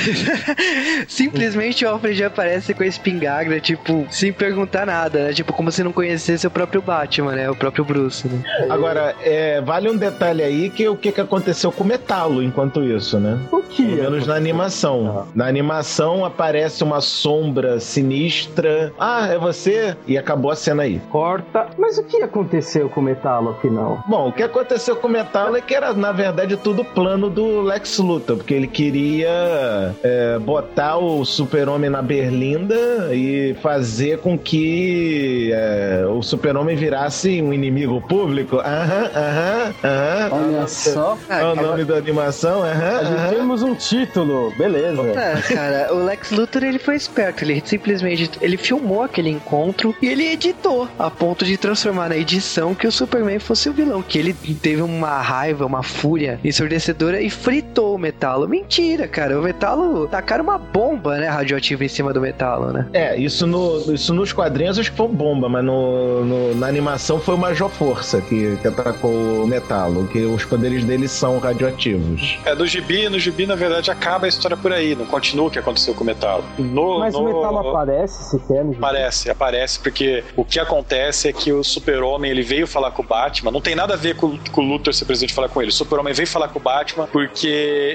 Simplesmente 1.07 1.56
o 1.85 1.89
Alfred 1.89 2.17
já 2.17 2.27
aparece 2.27 2.73
com 2.73 2.83
a 2.83 2.87
espingarda, 2.87 3.59
tipo, 3.59 4.05
sem 4.09 4.31
perguntar 4.31 4.85
nada, 4.85 5.25
né? 5.25 5.33
Tipo, 5.33 5.53
como 5.53 5.71
se 5.71 5.83
não 5.83 5.91
conhecesse 5.91 6.45
o 6.47 6.51
próprio 6.51 6.81
Batman, 6.81 7.33
né? 7.33 7.49
O 7.49 7.55
próprio 7.55 7.83
Bruce, 7.83 8.27
né? 8.27 8.41
Agora, 8.69 9.15
é, 9.23 9.61
vale 9.61 9.89
um 9.89 9.97
detalhe 9.97 10.43
aí 10.43 10.69
que 10.69 10.87
o 10.87 10.95
que, 10.95 11.11
que 11.11 11.21
aconteceu 11.21 11.71
com 11.71 11.83
o 11.83 11.87
Metalo 11.87 12.41
enquanto 12.43 12.83
isso. 12.83 13.19
né? 13.19 13.39
O 13.51 13.61
que? 13.61 13.95
Pelo 13.95 14.11
menos 14.11 14.27
na 14.27 14.35
animação. 14.35 15.27
Na 15.33 15.47
animação 15.47 16.23
aparece 16.25 16.83
uma 16.83 17.01
sombra 17.01 17.79
sinistra. 17.79 18.93
Ah, 18.99 19.27
é 19.27 19.37
você? 19.37 19.95
E 20.07 20.17
acabou 20.17 20.51
a 20.51 20.55
cena 20.55 20.83
aí. 20.83 20.99
Corta. 21.11 21.67
Mas 21.77 21.97
o 21.97 22.03
que 22.03 22.21
aconteceu 22.21 22.89
com 22.89 23.01
o 23.01 23.03
Metalo, 23.03 23.51
afinal? 23.51 24.03
Bom, 24.07 24.29
o 24.29 24.31
que 24.33 24.43
aconteceu 24.43 24.95
com 24.95 25.07
o 25.07 25.11
Metal 25.11 25.55
é 25.55 25.61
que 25.61 25.73
era, 25.73 25.93
na 25.93 26.11
verdade, 26.11 26.57
tudo 26.57 26.83
plano 26.83 27.29
do 27.29 27.61
Lex 27.61 27.97
Luthor, 27.99 28.37
porque 28.37 28.53
ele 28.53 28.67
queria 28.67 29.95
é, 30.03 30.39
botar 30.39 30.97
o 30.97 31.23
super-homem 31.47 31.89
na 31.89 32.01
berlinda 32.01 32.75
e 33.13 33.55
fazer 33.61 34.17
com 34.19 34.37
que 34.37 35.49
é, 35.53 36.05
o 36.05 36.21
super-homem 36.21 36.75
virasse 36.75 37.41
um 37.41 37.53
inimigo 37.53 38.01
público. 38.01 38.57
Aham, 38.57 39.09
aham, 39.15 39.73
aham. 39.83 40.29
Olha 40.31 40.67
só. 40.67 41.17
É 41.29 41.45
o 41.45 41.55
nome 41.55 41.85
da 41.85 41.95
animação, 41.95 42.63
aham, 42.63 42.97
A 42.97 43.03
gente 43.05 43.17
aham. 43.17 43.29
temos 43.29 43.63
um 43.63 43.73
título, 43.73 44.51
beleza. 44.57 45.01
É, 45.03 45.41
cara, 45.53 45.93
o 45.93 46.03
Lex 46.03 46.31
Luthor 46.31 46.63
ele 46.65 46.79
foi 46.79 46.95
esperto, 46.95 47.43
ele 47.45 47.63
simplesmente 47.65 48.29
ele 48.41 48.57
filmou 48.57 49.03
aquele 49.03 49.29
encontro 49.29 49.95
e 50.01 50.07
ele 50.07 50.25
editou 50.27 50.87
a 50.99 51.09
ponto 51.09 51.45
de 51.45 51.55
transformar 51.55 52.09
na 52.09 52.17
edição 52.17 52.75
que 52.75 52.85
o 52.85 52.91
Superman 52.91 53.39
fosse 53.39 53.69
o 53.69 53.73
vilão, 53.73 54.01
que 54.01 54.19
ele 54.19 54.33
teve 54.61 54.81
uma 54.81 55.21
raiva, 55.21 55.65
uma 55.65 55.81
fúria 55.81 56.39
ensurdecedora 56.43 57.21
e 57.21 57.29
fritou 57.29 57.95
o 57.95 57.97
Metalo. 57.97 58.49
Mentira, 58.49 59.07
cara, 59.07 59.39
o 59.39 59.43
Metalo 59.43 60.07
tacaram 60.07 60.43
uma 60.43 60.57
bomba, 60.57 61.17
né, 61.17 61.27
radioativa 61.37 61.83
em 61.83 61.87
cima 61.87 62.13
do 62.13 62.21
Metalo, 62.21 62.71
né? 62.71 62.87
É, 62.93 63.17
isso, 63.17 63.45
no, 63.47 63.93
isso 63.93 64.13
nos 64.13 64.31
quadrinhos 64.33 64.77
acho 64.79 64.91
que 64.91 64.97
foi 64.97 65.07
bomba, 65.07 65.47
mas 65.49 65.63
no, 65.63 66.23
no- 66.25 66.55
na 66.55 66.67
animação 66.67 67.19
foi 67.19 67.35
o 67.35 67.37
Major 67.37 67.69
Força 67.69 68.21
que, 68.21 68.57
que 68.61 68.67
atacou 68.67 69.43
o 69.43 69.47
Metalo, 69.47 70.07
que 70.07 70.19
os 70.25 70.43
poderes 70.45 70.83
dele 70.83 71.07
são 71.07 71.39
radioativos. 71.39 72.37
É, 72.45 72.55
do 72.55 72.65
gibi, 72.65 73.09
no 73.09 73.19
gibi, 73.19 73.45
na 73.45 73.55
verdade, 73.55 73.89
acaba 73.91 74.25
a 74.25 74.29
história 74.29 74.57
por 74.57 74.71
aí, 74.73 74.95
não 74.95 75.05
continua 75.05 75.47
o 75.47 75.51
que 75.51 75.59
aconteceu 75.59 75.93
com 75.93 76.03
o 76.03 76.07
Metalo. 76.07 76.43
No, 76.57 76.99
Mas 76.99 77.13
no... 77.13 77.21
o 77.21 77.25
Metalo 77.25 77.69
aparece 77.69 78.31
sequer 78.31 78.63
no 78.63 78.73
Aparece, 78.73 79.29
aparece, 79.29 79.79
porque 79.79 80.23
o 80.35 80.43
que 80.45 80.59
acontece 80.59 81.27
é 81.27 81.33
que 81.33 81.51
o 81.51 81.63
Super-Homem 81.63 82.31
ele 82.31 82.41
veio 82.43 82.67
falar 82.67 82.91
com 82.91 83.01
o 83.01 83.05
Batman. 83.05 83.51
Não 83.51 83.61
tem 83.61 83.75
nada 83.75 83.93
a 83.93 83.97
ver 83.97 84.15
com, 84.15 84.37
com 84.51 84.61
o 84.61 84.63
Luthor 84.65 84.93
ser 84.93 85.05
presidente 85.05 85.33
falar 85.33 85.49
com 85.49 85.61
ele. 85.61 85.69
O 85.69 85.73
Super-Homem 85.73 86.13
veio 86.13 86.27
falar 86.27 86.47
com 86.49 86.59
o 86.59 86.61
Batman 86.61 87.07
porque 87.11 87.47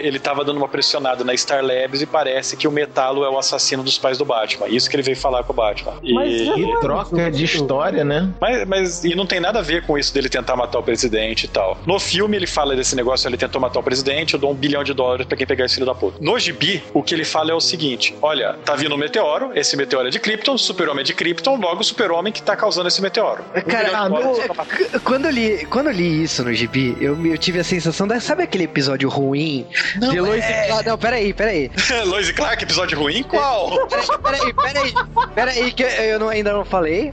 ele 0.05 0.19
tava 0.19 0.45
dando 0.45 0.57
uma 0.59 0.69
pressionada 0.69 1.25
na 1.25 1.37
Star 1.37 1.65
Labs 1.65 2.03
e 2.03 2.07
parece 2.07 2.57
que 2.57 2.67
o 2.69 2.71
Metalo 2.73 3.25
é 3.25 3.29
o 3.33 3.39
assassino 3.39 3.83
dos 3.83 3.99
pais 3.99 4.19
do 4.19 4.25
Batman. 4.25 4.69
Isso 4.69 4.89
que 4.89 4.97
ele 4.97 5.03
veio 5.03 5.17
falar 5.17 5.43
com 5.45 5.53
o 5.53 5.57
Batman. 5.57 5.95
E... 6.03 6.13
Mas 6.15 6.45
já- 6.47 6.57
E 6.57 6.81
troca 6.81 7.31
de 7.31 7.45
história, 7.45 8.05
né? 8.05 8.29
Mas, 8.41 8.67
mas 8.67 9.05
e 9.05 9.15
não 9.15 9.27
tem 9.27 9.41
nada 9.41 9.59
a 9.59 9.63
ver 9.63 9.85
com 9.87 9.99
isso 9.99 10.13
dele 10.15 10.29
tentar 10.29 10.57
matar 10.57 10.79
o 10.79 10.83
presidente 10.83 11.45
e 11.45 11.49
tal. 11.49 11.79
No 11.87 11.99
filme 11.99 12.37
ele 12.37 12.47
fala 12.47 12.75
desse 12.77 12.95
negócio, 12.97 13.29
ele 13.29 13.37
tentou 13.37 13.61
matar 13.61 13.81
o 13.81 13.83
presidente, 13.83 14.35
eu 14.35 14.41
dou 14.41 14.51
um 14.51 14.55
bilhão 14.55 14.85
de 14.85 14.93
dólares 14.95 15.27
pra 15.27 15.37
quem 15.37 15.47
pegar 15.47 15.65
esse 15.65 15.75
filho 15.75 15.87
da 15.87 15.95
puta. 15.95 16.19
No 16.21 16.39
gibi, 16.39 16.83
o 16.93 17.03
que 17.03 17.15
ele 17.15 17.25
fala 17.25 17.51
é 17.51 17.55
o 17.55 17.61
seguinte: 17.61 18.15
olha, 18.23 18.57
tá 18.65 18.75
vindo 18.75 18.95
um 18.95 18.99
meteoro, 18.99 19.51
esse 19.55 19.77
meteoro 19.77 20.09
é 20.09 20.11
de 20.11 20.19
Krypton, 20.21 20.55
o 20.55 20.59
super-homem 20.59 21.01
é 21.03 21.05
de 21.05 21.15
Krypton, 21.15 21.57
logo 21.57 21.81
o 21.81 21.85
super-homem 21.85 22.33
que 22.33 22.43
tá 22.43 22.55
causando 22.57 22.89
esse 22.89 23.01
meteoro. 23.03 23.45
Um 23.57 23.61
Cara, 23.63 24.09
bilhão 24.09 24.33
de 24.35 24.49
no- 24.49 25.01
quando, 25.01 25.27
eu 25.27 25.31
li, 25.31 25.67
quando 25.67 25.87
eu 25.89 25.93
li 25.93 26.23
isso 26.23 26.43
no 26.45 26.53
gibi, 26.53 26.97
eu, 27.01 27.27
eu 27.27 27.39
tive 27.39 27.59
a 27.61 27.65
sensação 27.65 28.07
da. 28.07 28.21
Sabe 28.21 28.43
aquele 28.43 28.65
episódio 28.65 29.09
ruim? 29.09 29.67
de 29.99 30.21
Lois 30.21 30.45
e 30.45 30.67
Clark. 30.67 30.89
Não, 30.89 30.99
peraí, 30.99 31.33
peraí. 31.35 31.71
Lois 32.07 32.29
e 32.29 32.33
Clark, 32.33 32.63
episódio 32.63 32.99
ruim? 32.99 33.22
Qual? 33.25 33.87
Peraí, 33.89 34.53
peraí, 34.55 34.95
peraí, 35.35 35.73
que 35.73 35.83
eu 35.83 36.19
não, 36.19 36.29
ainda 36.29 36.53
não 36.53 36.65
falei. 36.65 37.13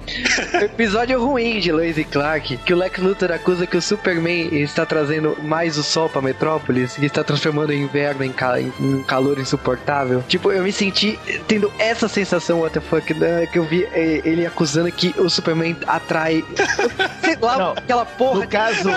O 0.54 0.58
episódio 0.58 1.24
ruim 1.24 1.60
de 1.60 1.72
Lois 1.72 1.98
e 1.98 2.04
Clark, 2.04 2.58
que 2.58 2.74
o 2.74 2.78
Lex 2.78 3.00
Luthor 3.00 3.32
acusa 3.32 3.65
que 3.67 3.78
o 3.78 3.82
Superman 3.82 4.50
está 4.54 4.86
trazendo 4.86 5.38
mais 5.43 5.78
o 5.78 5.84
sol 5.84 6.10
pra 6.10 6.22
Metrópolis 6.22 6.98
e 6.98 7.06
está 7.06 7.24
transformando 7.24 7.69
o 7.69 7.74
inverno 7.74 8.24
em, 8.24 8.32
ca- 8.32 8.60
em 8.60 8.72
um 8.80 9.04
calor 9.04 9.39
insuportável. 9.39 10.24
Tipo, 10.28 10.52
eu 10.52 10.63
me 10.63 10.72
senti 10.72 11.17
tendo 11.48 11.72
essa 11.80 12.08
sensação, 12.08 12.60
what 12.62 12.74
the 12.74 12.82
fuck, 12.82 13.13
da- 13.13 13.45
que 13.48 13.58
eu 13.60 13.63
vi 13.63 13.84
eh, 13.93 14.22
ele 14.26 14.45
acusando 14.45 14.91
que 14.91 15.13
o 15.17 15.30
Superman 15.30 15.76
atrai, 15.88 16.43
sei 17.24 17.38
lá, 17.41 17.58
Não, 17.58 17.72
aquela 17.72 18.06
porra 18.06 18.39
No 18.41 18.48
caso, 18.48 18.89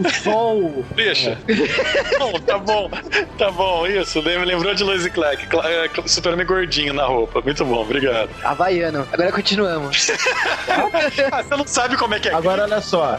o 0.00 0.10
Sol. 0.22 0.84
Deixa. 0.94 1.38
Bom, 2.18 2.32
tá 2.40 2.58
bom, 2.58 2.90
tá 3.38 3.50
bom, 3.50 3.86
isso. 3.86 4.22
Me 4.22 4.36
lembrou 4.44 4.74
de 4.74 4.82
Lois 4.82 5.04
e 5.06 5.10
Clark. 5.10 5.46
Superman 6.14 6.46
gordinho 6.46 6.94
na 6.94 7.04
roupa. 7.04 7.40
Muito 7.40 7.64
bom, 7.64 7.82
obrigado. 7.82 8.30
havaiano. 8.42 9.06
Agora 9.12 9.32
continuamos. 9.32 10.10
Ah, 11.30 11.42
você 11.42 11.56
não 11.56 11.66
sabe 11.66 11.96
como 11.96 12.14
é 12.14 12.20
que 12.20 12.28
é. 12.28 12.34
agora 12.34 12.62
olha 12.64 12.80
só. 12.80 13.18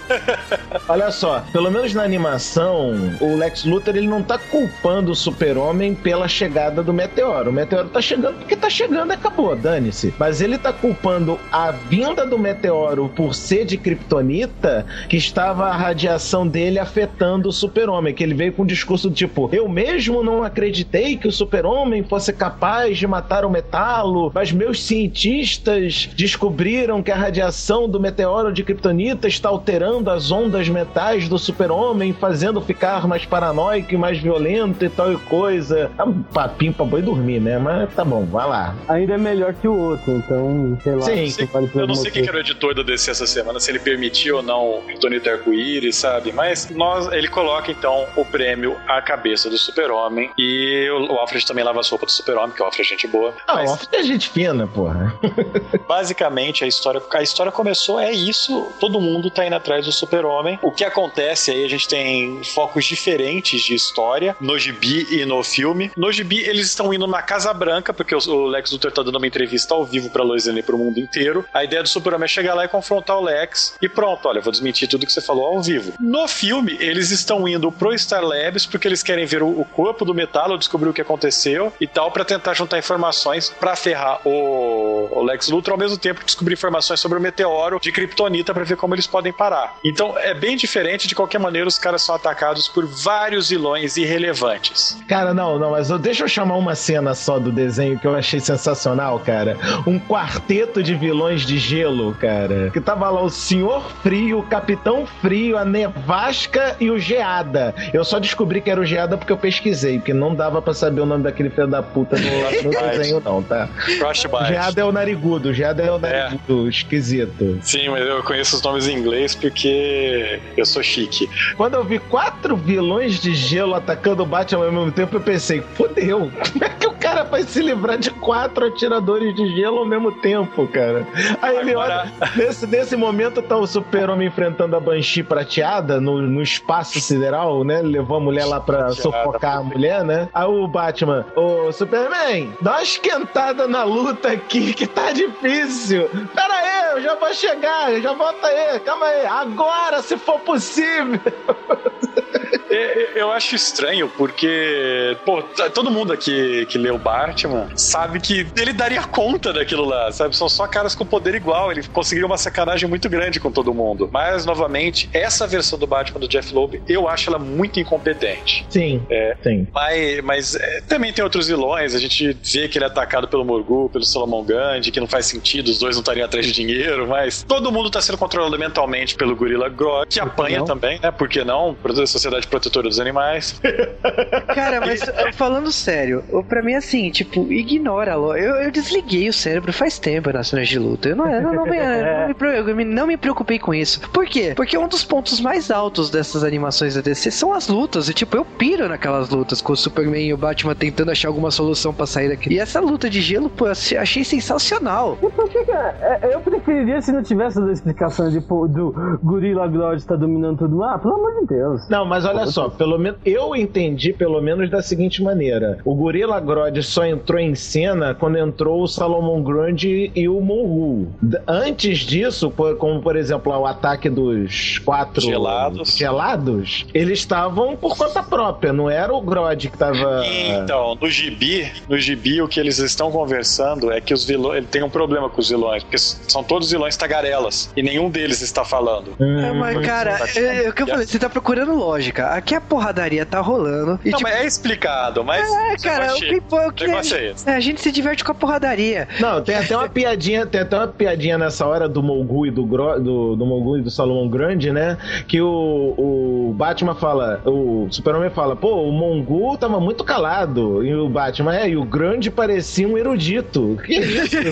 Olha 0.87 1.11
só, 1.11 1.43
pelo 1.51 1.69
menos 1.71 1.93
na 1.93 2.03
animação, 2.03 2.93
o 3.19 3.35
Lex 3.35 3.63
Luthor 3.65 3.95
ele 3.95 4.07
não 4.07 4.21
tá 4.23 4.37
culpando 4.37 5.11
o 5.11 5.15
Super-Homem 5.15 5.93
pela 5.95 6.27
chegada 6.27 6.83
do 6.83 6.93
meteoro. 6.93 7.49
O 7.49 7.53
meteoro 7.53 7.89
tá 7.89 8.01
chegando 8.01 8.37
porque 8.39 8.55
tá 8.55 8.69
chegando 8.69 9.11
e 9.11 9.15
acabou, 9.15 9.55
dane-se. 9.55 10.13
Mas 10.17 10.41
ele 10.41 10.57
tá 10.57 10.73
culpando 10.73 11.39
a 11.51 11.71
vinda 11.71 12.25
do 12.25 12.37
meteoro 12.37 13.09
por 13.15 13.33
ser 13.33 13.65
de 13.65 13.77
Kryptonita, 13.77 14.85
que 15.09 15.17
estava 15.17 15.65
a 15.67 15.75
radiação 15.75 16.47
dele 16.47 16.79
afetando 16.79 17.49
o 17.49 17.53
Super-Homem, 17.53 18.13
que 18.13 18.23
ele 18.23 18.33
veio 18.33 18.53
com 18.53 18.63
um 18.63 18.65
discurso 18.65 19.09
do 19.09 19.15
tipo: 19.15 19.49
"Eu 19.51 19.67
mesmo 19.69 20.23
não 20.23 20.43
acreditei 20.43 21.17
que 21.17 21.27
o 21.27 21.31
Super-Homem 21.31 22.03
fosse 22.03 22.33
capaz 22.33 22.74
de 22.83 23.07
matar 23.07 23.45
o 23.45 23.49
metalo, 23.49 24.31
mas 24.33 24.51
meus 24.51 24.83
cientistas 24.83 26.09
descobriram 26.15 27.01
que 27.01 27.11
a 27.11 27.15
radiação 27.15 27.87
do 27.87 27.99
meteoro 27.99 28.51
de 28.51 28.63
Kryptonita 28.63 29.27
está 29.27 29.49
alterando 29.49 30.09
as 30.09 30.31
ondas 30.31 30.67
metais 30.69 31.29
do 31.29 31.39
super-homem, 31.39 32.13
fazendo 32.13 32.61
ficar 32.61 33.07
mais 33.07 33.25
paranoico 33.25 33.93
e 33.93 33.97
mais 33.97 34.19
violento 34.19 34.83
e 34.83 34.89
tal 34.89 35.13
e 35.13 35.17
coisa. 35.17 35.91
É 35.97 36.03
um 36.03 36.21
papinho 36.21 36.73
pra 36.73 36.85
boi 36.85 37.01
dormir, 37.01 37.39
né? 37.39 37.57
Mas 37.57 37.93
tá 37.93 38.03
bom, 38.03 38.25
vai 38.25 38.47
lá. 38.47 38.75
Ainda 38.87 39.13
é 39.13 39.17
melhor 39.17 39.53
que 39.53 39.67
o 39.67 39.77
outro, 39.77 40.11
então, 40.11 40.77
sei 40.83 40.95
lá. 40.95 41.01
Sim, 41.01 41.29
se 41.29 41.45
vale 41.45 41.67
por 41.67 41.81
Eu 41.81 41.87
não 41.87 41.95
sei 41.95 42.11
quem 42.11 42.23
que 42.23 42.29
era 42.29 42.37
o 42.37 42.41
editor 42.41 42.75
da 42.75 42.83
DC 42.83 43.11
essa 43.11 43.25
semana, 43.25 43.59
se 43.59 43.71
ele 43.71 43.79
permitiu 43.79 44.37
ou 44.37 44.43
não 44.43 44.79
o 44.79 44.81
Kryptonita 44.81 45.31
Arco-Íris, 45.31 45.95
sabe? 45.95 46.31
Mas 46.31 46.69
nós, 46.69 47.11
ele 47.11 47.27
coloca 47.27 47.71
então 47.71 48.05
o 48.15 48.25
prêmio 48.25 48.75
à 48.87 49.01
cabeça 49.01 49.49
do 49.49 49.57
Super-Homem 49.57 50.31
e 50.37 50.89
o, 50.89 51.13
o 51.13 51.19
Alfred 51.19 51.45
também 51.45 51.63
lava 51.63 51.79
a 51.79 51.83
sopa 51.83 52.05
do 52.05 52.11
Super-Homem, 52.11 52.51
que 52.55 52.61
o 52.65 52.67
Alfred 52.67 52.87
é 52.87 52.89
gente 52.89 53.07
boa. 53.07 53.33
Ah, 53.47 53.55
Mas, 53.55 53.71
ó, 53.71 53.77
é 53.91 54.03
gente 54.03 54.29
fina, 54.29 54.67
porra. 54.67 55.17
basicamente 55.87 56.63
a 56.63 56.67
história, 56.67 57.01
a 57.13 57.21
história 57.21 57.51
começou 57.51 57.99
é 57.99 58.11
isso, 58.11 58.67
todo 58.79 58.99
mundo 58.99 59.29
tá 59.29 59.45
indo 59.45 59.55
atrás 59.55 59.85
do 59.85 59.91
Super-Homem. 59.91 60.59
O 60.61 60.71
que 60.71 60.83
acontece 60.83 61.51
aí, 61.51 61.63
a 61.63 61.69
gente 61.69 61.87
tem 61.87 62.43
focos 62.43 62.85
diferentes 62.85 63.61
de 63.61 63.73
história 63.75 64.35
no 64.39 64.57
gibi 64.57 65.07
e 65.09 65.25
no 65.25 65.43
filme. 65.43 65.91
No 65.95 66.11
gibi 66.11 66.39
eles 66.39 66.67
estão 66.67 66.93
indo 66.93 67.07
na 67.07 67.21
Casa 67.21 67.53
Branca, 67.53 67.93
porque 67.93 68.15
o, 68.15 68.45
Lex 68.47 68.71
Luthor 68.71 68.91
tá 68.91 69.03
dando 69.03 69.17
uma 69.17 69.27
entrevista 69.27 69.73
ao 69.73 69.85
vivo 69.85 70.09
pra 70.09 70.23
Lois 70.23 70.45
Lane 70.45 70.59
e 70.59 70.63
pro 70.63 70.77
mundo 70.77 70.99
inteiro. 70.99 71.45
A 71.53 71.63
ideia 71.63 71.83
do 71.83 71.89
Super-Homem 71.89 72.25
é 72.25 72.27
chegar 72.27 72.53
lá 72.53 72.65
e 72.65 72.67
confrontar 72.67 73.17
o 73.17 73.23
Lex 73.23 73.75
e 73.81 73.87
pronto, 73.87 74.27
olha, 74.27 74.41
vou 74.41 74.51
desmentir 74.51 74.87
tudo 74.87 75.05
que 75.05 75.13
você 75.13 75.21
falou 75.21 75.45
ao 75.45 75.61
vivo. 75.61 75.93
No 75.99 76.27
filme, 76.27 76.77
eles 76.79 77.11
estão 77.11 77.47
indo 77.47 77.71
pro 77.71 77.97
Star 77.97 78.23
Labs 78.23 78.65
porque 78.65 78.87
eles 78.87 79.03
querem 79.03 79.25
ver 79.25 79.43
o, 79.43 79.65
corpo 79.75 80.05
do 80.05 80.13
Metalo, 80.13 80.57
descobrir 80.57 80.89
o 80.89 80.93
que 80.93 81.01
aconteceu 81.01 81.73
e 81.79 81.87
tal, 81.87 82.11
pra 82.11 82.23
tentar 82.23 82.53
juntar 82.57 82.77
informações 82.77 83.49
pra 83.59 83.75
ferrar 83.75 84.19
o, 84.25 85.23
Lex 85.25 85.49
Luthor 85.49 85.73
ao 85.73 85.79
mesmo 85.79 85.97
tempo 85.97 86.19
que 86.19 86.25
descobrir 86.25 86.53
informações 86.53 86.99
sobre 86.99 87.17
o 87.17 87.21
meteoro 87.21 87.79
de 87.81 87.91
Kryptonita 87.91 88.53
pra 88.53 88.63
ver 88.63 88.77
como 88.77 88.93
eles 88.93 89.07
podem 89.07 89.33
parar. 89.33 89.75
Então 89.83 90.17
é 90.17 90.33
bem 90.33 90.55
diferente, 90.55 91.07
de 91.07 91.15
qualquer 91.15 91.39
maneira, 91.39 91.67
os 91.67 91.77
caras 91.77 92.01
são 92.03 92.15
atacados 92.15 92.67
por 92.67 92.85
vários 92.85 93.49
vilões 93.49 93.97
irrelevantes. 93.97 94.97
Cara, 95.07 95.33
não, 95.33 95.57
não, 95.57 95.71
mas 95.71 95.89
eu, 95.89 95.97
deixa 95.97 96.23
eu 96.23 96.27
chamar 96.27 96.55
uma 96.55 96.75
cena 96.75 97.13
só 97.13 97.39
do 97.39 97.51
desenho 97.51 97.99
que 97.99 98.05
eu 98.05 98.15
achei 98.15 98.39
sensacional, 98.39 99.19
cara. 99.19 99.57
Um 99.87 99.99
quarteto 99.99 100.83
de 100.83 100.95
vilões 100.95 101.41
de 101.41 101.57
gelo, 101.57 102.13
cara. 102.15 102.69
Que 102.71 102.79
tava 102.79 103.09
lá 103.09 103.21
o 103.21 103.29
Senhor 103.29 103.91
Frio, 104.03 104.39
o 104.39 104.43
Capitão 104.43 105.05
Frio, 105.21 105.57
a 105.57 105.65
Nevasca 105.65 106.75
e 106.79 106.89
o 106.89 106.99
Geada. 106.99 107.73
Eu 107.93 108.03
só 108.03 108.19
descobri 108.19 108.61
que 108.61 108.69
era 108.69 108.79
o 108.79 108.85
Geada 108.85 109.17
porque 109.17 109.31
eu 109.31 109.37
pesquisei, 109.37 109.97
porque 109.97 110.13
não 110.13 110.35
dava 110.35 110.61
pra 110.61 110.73
saber 110.73 111.01
o 111.01 111.05
nome 111.05 111.23
daquele 111.23 111.49
filho 111.49 111.67
da 111.67 111.81
puta 111.81 112.17
no, 112.17 112.44
no 112.63 112.69
desenho, 112.69 113.21
não, 113.23 113.41
tá? 113.43 113.67
Crush 113.99 114.25
O 114.25 114.29
Bite. 114.29 114.47
Geada 114.47 114.81
é 114.81 114.83
o 114.83 114.91
narigudo, 114.91 115.53
Geada 115.53 115.83
é 115.83 115.91
o 115.91 115.97
narigudo 115.99 116.69
esquisito. 116.69 117.59
Sim, 117.61 117.89
mas 117.89 118.05
eu 118.05 118.21
conheço 118.23 118.55
os 118.55 118.61
nomes 118.61 118.87
em 118.87 118.97
inglês 118.97 119.35
porque 119.35 120.39
eu 120.57 120.65
sou 120.65 120.81
chique. 120.83 121.29
Quando 121.55 121.75
eu 121.75 121.83
vi 121.83 121.99
quatro 121.99 122.55
vilões 122.55 123.19
de 123.19 123.33
gelo 123.35 123.75
atacando 123.75 124.23
o 124.23 124.25
Batman 124.25 124.65
ao 124.65 124.71
mesmo 124.71 124.91
tempo, 124.91 125.15
eu 125.15 125.21
pensei, 125.21 125.61
fodeu. 125.75 126.31
Como 126.51 126.63
é 126.63 126.69
que 126.69 126.87
o 126.87 126.93
cara 126.93 127.23
vai 127.23 127.43
se 127.43 127.61
livrar 127.61 127.97
de 127.97 128.09
quatro 128.11 128.65
atiradores 128.65 129.35
de 129.35 129.55
gelo 129.55 129.79
ao 129.79 129.85
mesmo 129.85 130.11
tempo, 130.11 130.67
cara? 130.67 131.05
Aí 131.41 131.57
ele 131.57 131.71
Agora- 131.71 132.11
olha, 132.19 132.31
nesse, 132.35 132.65
nesse 132.67 132.95
momento 132.95 133.41
tá 133.41 133.55
o 133.57 133.67
super-homem 133.67 134.27
enfrentando 134.27 134.75
a 134.75 134.79
Banshee 134.79 135.23
prateada 135.23 135.99
no, 135.99 136.21
no 136.21 136.41
espaço 136.41 136.99
sideral, 136.99 137.63
né? 137.63 137.79
Ele 137.79 137.89
levou 137.89 138.17
a 138.17 138.19
mulher 138.19 138.45
lá 138.45 138.59
pra 138.59 138.77
Prateada, 138.85 139.01
sufocar 139.01 139.57
a 139.57 139.63
mulher, 139.63 140.03
né? 140.03 140.27
Aí 140.33 140.45
o 140.45 140.67
Batman, 140.67 141.25
ô 141.35 141.71
Superman, 141.71 142.34
dá 142.61 142.71
uma 142.71 142.83
esquentada 142.83 143.67
na 143.67 143.83
luta 143.83 144.31
aqui 144.31 144.73
que 144.73 144.87
tá 144.87 145.11
difícil. 145.11 146.09
Pera 146.33 146.53
aí, 146.53 146.91
eu 146.93 147.01
já 147.01 147.15
vou 147.15 147.33
chegar, 147.33 147.99
já 148.01 148.13
volto 148.13 148.43
aí, 148.45 148.79
calma 148.79 149.05
aí. 149.05 149.25
Agora, 149.25 150.01
se 150.01 150.17
for 150.17 150.39
possível. 150.39 151.19
É, 152.75 153.11
eu 153.15 153.31
acho 153.31 153.55
estranho 153.55 154.09
porque, 154.09 155.17
pô, 155.25 155.41
todo 155.73 155.89
mundo 155.89 156.11
aqui 156.11 156.65
que 156.67 156.77
leu 156.77 156.97
Batman 156.97 157.69
sabe 157.75 158.19
que 158.19 158.45
ele 158.57 158.73
daria 158.73 159.03
conta 159.03 159.53
daquilo 159.53 159.85
lá, 159.85 160.11
sabe? 160.11 160.35
São 160.35 160.49
só 160.49 160.67
caras 160.67 160.95
com 160.95 161.05
poder 161.05 161.35
igual. 161.35 161.71
Ele 161.71 161.83
conseguiria 161.87 162.25
uma 162.25 162.37
sacanagem 162.37 162.87
muito 162.89 163.09
grande 163.09 163.39
com 163.39 163.51
todo 163.51 163.73
mundo. 163.73 164.09
Mas, 164.11 164.45
novamente, 164.45 165.09
essa 165.13 165.47
versão 165.47 165.77
do 165.79 165.87
Batman 165.87 166.19
do 166.19 166.27
Jeff 166.27 166.53
Loeb, 166.53 166.81
eu 166.87 167.07
acho 167.07 167.29
ela 167.29 167.39
muito 167.39 167.79
incompetente. 167.79 168.65
Sim. 168.69 169.05
É, 169.09 169.37
sim. 169.41 169.67
Mas, 169.73 170.21
mas 170.21 170.55
é, 170.55 170.81
também 170.81 171.13
tem 171.13 171.23
outros 171.23 171.47
vilões. 171.47 171.95
A 171.95 171.99
gente 171.99 172.37
vê 172.43 172.67
que 172.67 172.77
ele 172.77 172.85
é 172.85 172.87
atacado 172.87 173.27
pelo 173.27 173.45
Morgul, 173.45 173.89
pelo 173.89 174.03
Solomon 174.03 174.43
Gandhi, 174.43 174.91
que 174.91 174.99
não 174.99 175.07
faz 175.07 175.25
sentido, 175.25 175.69
os 175.69 175.79
dois 175.79 175.95
não 175.95 176.01
estariam 176.01 176.25
atrás 176.25 176.45
de 176.45 176.51
dinheiro, 176.51 177.07
mas 177.07 177.43
todo 177.43 177.71
mundo 177.71 177.89
tá 177.89 178.01
sendo 178.01 178.17
controlado 178.17 178.57
mentalmente 178.57 179.15
pelo 179.15 179.35
Gorilla 179.35 179.69
Grodd, 179.69 180.07
que 180.09 180.19
apanha 180.19 180.59
não? 180.59 180.65
também, 180.65 180.99
né? 181.01 181.11
Por 181.11 181.27
que 181.27 181.43
não? 181.43 181.75
Sociedade 182.05 182.47
Protetora 182.65 182.87
dos 182.89 182.99
Animais. 182.99 183.61
Cara, 184.55 184.81
mas 184.81 185.01
uh, 185.03 185.33
falando 185.33 185.71
sério, 185.71 186.23
pra 186.47 186.61
mim 186.63 186.73
assim, 186.73 187.09
tipo, 187.11 187.51
ignora. 187.51 188.15
lo- 188.15 188.35
Eu, 188.35 188.55
eu 188.55 188.71
desliguei 188.71 189.29
o 189.29 189.33
cérebro 189.33 189.71
faz 189.71 189.99
tempo 189.99 190.31
nas 190.31 190.47
cenas 190.47 190.67
de 190.67 190.79
luta. 190.79 191.09
Eu 191.09 191.15
não, 191.15 191.29
eu 191.31 191.41
não, 191.41 191.51
me, 191.65 191.77
não 191.79 192.27
me 192.27 192.33
pre- 192.35 192.59
eu 192.59 192.75
me- 192.75 192.85
não 192.85 193.07
me 193.07 193.17
preocupei 193.17 193.59
com 193.59 193.73
isso. 193.73 193.99
Por 194.09 194.25
quê? 194.25 194.53
Porque 194.55 194.77
um 194.77 194.87
dos 194.87 195.03
pontos 195.03 195.39
mais 195.39 195.69
altos 195.69 196.09
dessas 196.09 196.43
animações 196.43 196.95
da 196.95 197.01
DC 197.01 197.29
são 197.31 197.53
as 197.53 197.67
lutas. 197.67 198.09
E 198.09 198.13
tipo, 198.13 198.35
eu 198.35 198.43
piro 198.45 198.87
naquelas 198.89 199.29
lutas 199.29 199.61
com 199.61 199.73
o 199.73 199.77
Superman 199.77 200.25
e 200.27 200.33
o 200.33 200.37
Batman 200.37 200.73
tentando 200.75 201.11
achar 201.11 201.27
alguma 201.27 201.51
solução 201.51 201.93
pra 201.93 202.05
sair 202.07 202.29
daqui. 202.29 202.51
E 202.53 202.59
essa 202.59 202.79
luta 202.79 203.09
de 203.09 203.21
gelo, 203.21 203.49
pô, 203.49 203.67
eu 203.67 203.71
achei 203.99 204.23
sensacional. 204.23 205.17
E 205.21 205.29
por 205.29 205.47
que, 205.49 205.63
que 205.65 205.71
é- 205.71 206.19
é- 206.23 206.35
eu 206.35 206.39
preferiria 206.41 207.01
se 207.01 207.11
não 207.11 207.21
tivesse 207.21 207.59
essa 207.61 207.71
explicação 207.71 208.29
de, 208.29 208.41
pô, 208.41 208.67
do 208.67 208.91
Gorilla 209.23 209.67
Grodd 209.67 209.97
estar 209.97 210.15
dominando 210.15 210.57
tudo 210.59 210.77
lá? 210.77 210.97
Pelo 210.97 211.13
amor 211.15 211.41
de 211.41 211.47
Deus. 211.47 211.87
Não, 211.89 212.05
mas 212.05 212.25
olha 212.25 212.47
só, 212.55 212.69
pelo 212.69 212.97
menos 212.97 213.19
eu 213.25 213.55
entendi 213.55 214.13
pelo 214.13 214.41
menos 214.41 214.69
da 214.69 214.81
seguinte 214.81 215.21
maneira: 215.21 215.77
o 215.83 215.93
Gorilla 215.93 216.39
Grodd 216.39 216.81
só 216.81 217.05
entrou 217.05 217.39
em 217.39 217.53
cena 217.53 218.15
quando 218.15 218.37
entrou 218.37 218.81
o 218.81 218.87
Salomon 218.87 219.43
Grundy 219.43 220.11
e 220.15 220.29
o 220.29 220.39
Mongu. 220.39 221.11
D- 221.21 221.39
Antes 221.47 221.99
disso, 221.99 222.49
por- 222.49 222.77
como 222.77 223.01
por 223.01 223.15
exemplo 223.15 223.51
o 223.51 223.65
ataque 223.65 224.09
dos 224.09 224.79
quatro 224.79 225.21
Gelados. 225.21 225.95
gelados, 225.97 226.85
eles 226.93 227.19
estavam 227.19 227.75
por 227.75 227.97
conta 227.97 228.23
própria, 228.23 228.71
não 228.71 228.89
era 228.89 229.13
o 229.13 229.21
Grodd 229.21 229.69
que 229.69 229.77
tava. 229.77 230.23
Então, 230.25 230.97
no 231.01 231.09
gibi, 231.09 231.69
no 231.89 231.97
gibi, 231.97 232.41
o 232.41 232.47
que 232.47 232.59
eles 232.59 232.77
estão 232.79 233.11
conversando 233.11 233.91
é 233.91 233.99
que 233.99 234.13
os 234.13 234.23
vilões. 234.23 234.57
Ele 234.57 234.67
tem 234.67 234.83
um 234.83 234.89
problema 234.89 235.29
com 235.29 235.41
os 235.41 235.49
vilões, 235.49 235.83
porque 235.83 235.97
são 235.97 236.43
todos 236.43 236.71
vilões 236.71 236.95
tagarelas. 236.95 237.69
E 237.75 237.83
nenhum 237.83 238.09
deles 238.09 238.41
está 238.41 238.63
falando. 238.63 239.11
Hum, 239.19 239.39
É, 239.39 239.51
mas, 239.51 239.85
cara, 239.85 240.17
é, 240.35 240.65
é 240.65 240.69
o 240.69 240.73
que 240.73 240.83
eu 240.83 240.87
falei, 240.87 241.05
você 241.05 241.19
tá 241.19 241.29
procurando 241.29 241.75
lógica. 241.75 242.27
Aqui 242.45 242.53
a 242.53 242.61
porradaria 242.61 243.25
tá 243.25 243.39
rolando. 243.41 243.99
E, 244.05 244.11
não, 244.11 244.19
tipo, 244.19 244.29
mas 244.29 244.39
é 244.39 244.45
explicado, 244.45 245.23
mas. 245.23 245.51
é, 245.51 245.75
cara, 245.77 246.13
o 246.13 246.15
que, 246.15 246.37
o 246.37 246.71
que 246.71 246.83
é 246.83 246.99
esse. 246.99 247.49
é, 247.49 247.55
a 247.55 247.59
gente 247.59 247.81
se 247.81 247.91
diverte 247.91 248.23
com 248.23 248.31
a 248.31 248.35
porradaria. 248.35 249.07
Não, 249.19 249.41
tem 249.41 249.55
até 249.55 249.75
uma 249.75 249.89
piadinha, 249.89 250.45
tem 250.45 250.61
até 250.61 250.77
uma 250.77 250.87
piadinha 250.87 251.39
nessa 251.39 251.65
hora 251.65 251.89
do 251.89 252.03
Molgu 252.03 252.45
e 252.45 252.51
do, 252.51 252.63
Gro, 252.63 252.99
do, 252.99 253.35
do 253.35 253.45
Molgu 253.47 253.79
e 253.79 253.81
do 253.81 253.89
Salomão 253.89 254.29
Grande, 254.29 254.71
né? 254.71 254.95
Que 255.27 255.41
o, 255.41 255.95
o 255.97 256.53
Batman 256.55 256.93
fala, 256.93 257.41
o 257.47 257.87
Superman 257.89 258.29
fala, 258.29 258.55
pô, 258.55 258.83
o 258.83 258.91
Mongu 258.91 259.57
tava 259.57 259.79
muito 259.79 260.03
calado. 260.03 260.85
E 260.85 260.93
o 260.93 261.09
Batman, 261.09 261.55
é, 261.55 261.69
e 261.69 261.75
o 261.75 261.83
Grande 261.83 262.29
parecia 262.29 262.87
um 262.87 262.95
erudito. 262.95 263.75
Que 263.85 263.95
isso? 263.95 264.35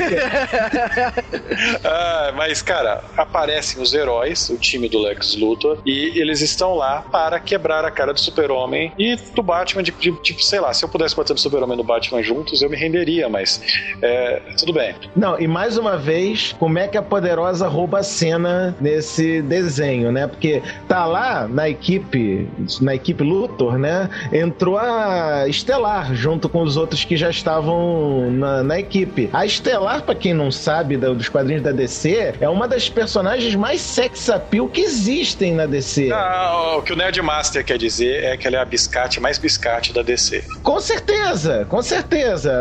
Ah, 1.83 2.33
mas, 2.35 2.61
cara, 2.61 3.03
aparecem 3.15 3.81
os 3.81 3.93
heróis, 3.93 4.49
o 4.49 4.57
time 4.57 4.89
do 4.89 4.99
Lex 4.99 5.35
Luthor, 5.35 5.79
e 5.85 6.19
eles 6.19 6.41
estão 6.41 6.75
lá 6.75 7.03
para 7.11 7.39
quebrar 7.39 7.82
a 7.87 7.91
cara 7.91 8.13
do 8.13 8.19
Super-Homem 8.19 8.91
e 8.97 9.15
do 9.35 9.41
Batman. 9.43 9.83
De, 9.83 9.91
de- 9.91 10.11
tipo, 10.21 10.41
sei 10.43 10.59
lá, 10.59 10.73
se 10.73 10.83
eu 10.83 10.89
pudesse 10.89 11.15
bater 11.15 11.33
no 11.33 11.39
Super-Homem 11.39 11.73
e 11.75 11.77
no 11.77 11.83
Batman 11.83 12.21
juntos, 12.23 12.61
eu 12.61 12.69
me 12.69 12.77
renderia, 12.77 13.27
mas 13.29 13.61
é, 14.01 14.41
tudo 14.57 14.73
bem. 14.73 14.95
Não, 15.15 15.39
e 15.39 15.47
mais 15.47 15.77
uma 15.77 15.97
vez, 15.97 16.53
como 16.59 16.77
é 16.79 16.87
que 16.87 16.97
a 16.97 17.01
Poderosa 17.01 17.67
rouba 17.67 17.99
a 17.99 18.03
cena 18.03 18.75
nesse 18.79 19.41
desenho, 19.41 20.11
né? 20.11 20.27
Porque 20.27 20.61
tá 20.87 21.05
lá 21.05 21.47
na 21.47 21.69
equipe, 21.69 22.47
na 22.81 22.95
equipe 22.95 23.23
Luthor, 23.23 23.77
né? 23.77 24.09
Entrou 24.31 24.77
a 24.77 25.45
Estelar 25.47 26.13
junto 26.15 26.47
com 26.49 26.61
os 26.61 26.77
outros 26.77 27.03
que 27.05 27.15
já 27.17 27.29
estavam 27.29 28.31
na, 28.31 28.63
na 28.63 28.79
equipe. 28.79 29.29
A 29.33 29.45
Estelar, 29.45 30.03
pra 30.03 30.15
quem 30.15 30.33
não 30.33 30.51
sabe 30.51 30.97
da- 30.97 31.09
dos 31.13 31.29
quadrinhos 31.29 31.63
da 31.63 31.71
DC, 31.71 32.33
é 32.39 32.49
uma 32.49 32.67
das 32.67 32.89
personagens 32.89 33.55
mais 33.55 33.81
sex 33.81 34.29
appeal 34.29 34.67
que 34.67 34.81
existem 34.81 35.53
na 35.53 35.65
DC. 35.65 36.11
Ah, 36.11 36.75
o 36.77 36.81
que 36.81 36.93
o 36.93 36.95
Nerd 36.95 37.21
Master 37.21 37.62
quer 37.63 37.77
dizer 37.77 38.23
é 38.23 38.37
que 38.37 38.47
ela 38.47 38.57
é 38.57 38.59
a 38.59 38.65
biscate 38.65 39.19
mais 39.19 39.37
biscate 39.37 39.93
da 39.93 40.01
DC. 40.01 40.43
Com 40.61 40.79
certeza, 40.79 41.65
com 41.69 41.81
certeza. 41.81 42.51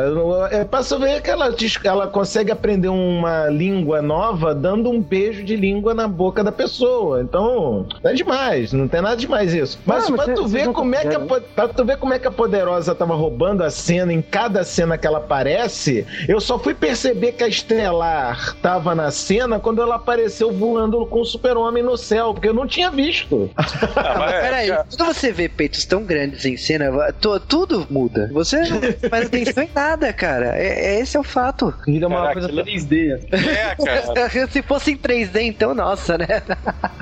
É 0.50 0.64
pra 0.64 0.82
você 0.82 0.98
ver 0.98 1.20
que 1.22 1.30
ela, 1.30 1.54
ela 1.84 2.06
consegue 2.06 2.50
aprender 2.52 2.88
uma 2.88 3.48
língua 3.48 4.00
nova 4.02 4.54
dando 4.54 4.90
um 4.90 5.00
beijo 5.00 5.42
de 5.44 5.56
língua 5.56 5.94
na 5.94 6.06
boca 6.08 6.42
da 6.42 6.52
pessoa. 6.52 7.20
Então, 7.22 7.86
não 8.02 8.10
é 8.10 8.14
demais, 8.14 8.72
não 8.72 8.88
tem 8.88 9.00
nada 9.00 9.16
demais 9.16 9.52
isso. 9.54 9.78
Mas, 9.84 10.06
Ah, 10.06 10.10
mas 10.10 10.24
pra, 10.26 10.34
tu 10.34 10.46
ver 10.46 10.66
não 10.66 10.72
como 10.72 10.94
é 10.94 11.04
que 11.04 11.14
a, 11.14 11.20
pra 11.20 11.68
tu 11.68 11.84
ver 11.84 11.96
como 11.96 12.14
é 12.14 12.18
que 12.18 12.26
a 12.26 12.30
Poderosa 12.30 12.94
tava 12.94 13.14
roubando 13.14 13.62
a 13.62 13.70
cena 13.70 14.12
em 14.12 14.22
cada 14.22 14.64
cena 14.64 14.96
que 14.98 15.06
ela 15.06 15.18
aparece, 15.18 16.06
eu 16.28 16.40
só 16.40 16.58
fui 16.58 16.74
perceber 16.74 17.32
que 17.32 17.44
a 17.44 17.48
Estelar 17.48 18.56
tava 18.62 18.94
na 18.94 19.10
cena 19.10 19.58
quando 19.58 19.80
ela 19.82 19.96
apareceu 19.96 20.52
voando 20.52 21.04
com 21.06 21.20
o 21.20 21.24
super-homem 21.24 21.82
no 21.82 21.96
céu, 21.96 22.32
porque 22.32 22.48
eu 22.48 22.54
não 22.54 22.66
tinha 22.66 22.90
visto. 22.90 23.50
Ah, 23.96 24.18
mas 24.18 24.32
é, 24.34 24.40
Peraí, 24.40 24.68
cara, 24.68 24.86
quando 24.96 25.14
você 25.14 25.33
vê 25.33 25.48
peitos 25.48 25.85
tão 25.85 26.05
grandes 26.05 26.44
em 26.44 26.57
cena, 26.57 27.12
tu- 27.12 27.38
tudo 27.40 27.87
muda. 27.90 28.28
Você 28.33 28.61
não 28.61 28.81
presta 28.81 29.18
atenção 29.26 29.62
em 29.64 29.70
nada, 29.74 30.12
cara. 30.12 30.57
É, 30.57 30.96
é- 30.96 31.00
esse 31.00 31.16
é 31.16 31.20
o 31.20 31.24
fato. 31.24 31.72
Vira 31.87 32.07
uma 32.09 32.16
Caraca, 32.16 32.33
coisa 32.35 32.48
aquilo- 32.48 32.64
3D. 32.64 33.18
é, 33.33 33.74
cara. 34.14 34.48
Se 34.48 34.62
fosse 34.62 34.92
em 34.92 34.96
3D, 34.96 35.40
então, 35.42 35.74
nossa, 35.74 36.16
né? 36.18 36.26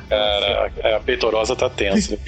Cara, 0.08 0.70
a, 0.84 0.96
a 0.96 1.00
peitorosa 1.00 1.54
tá 1.56 1.68
tensa. 1.68 2.18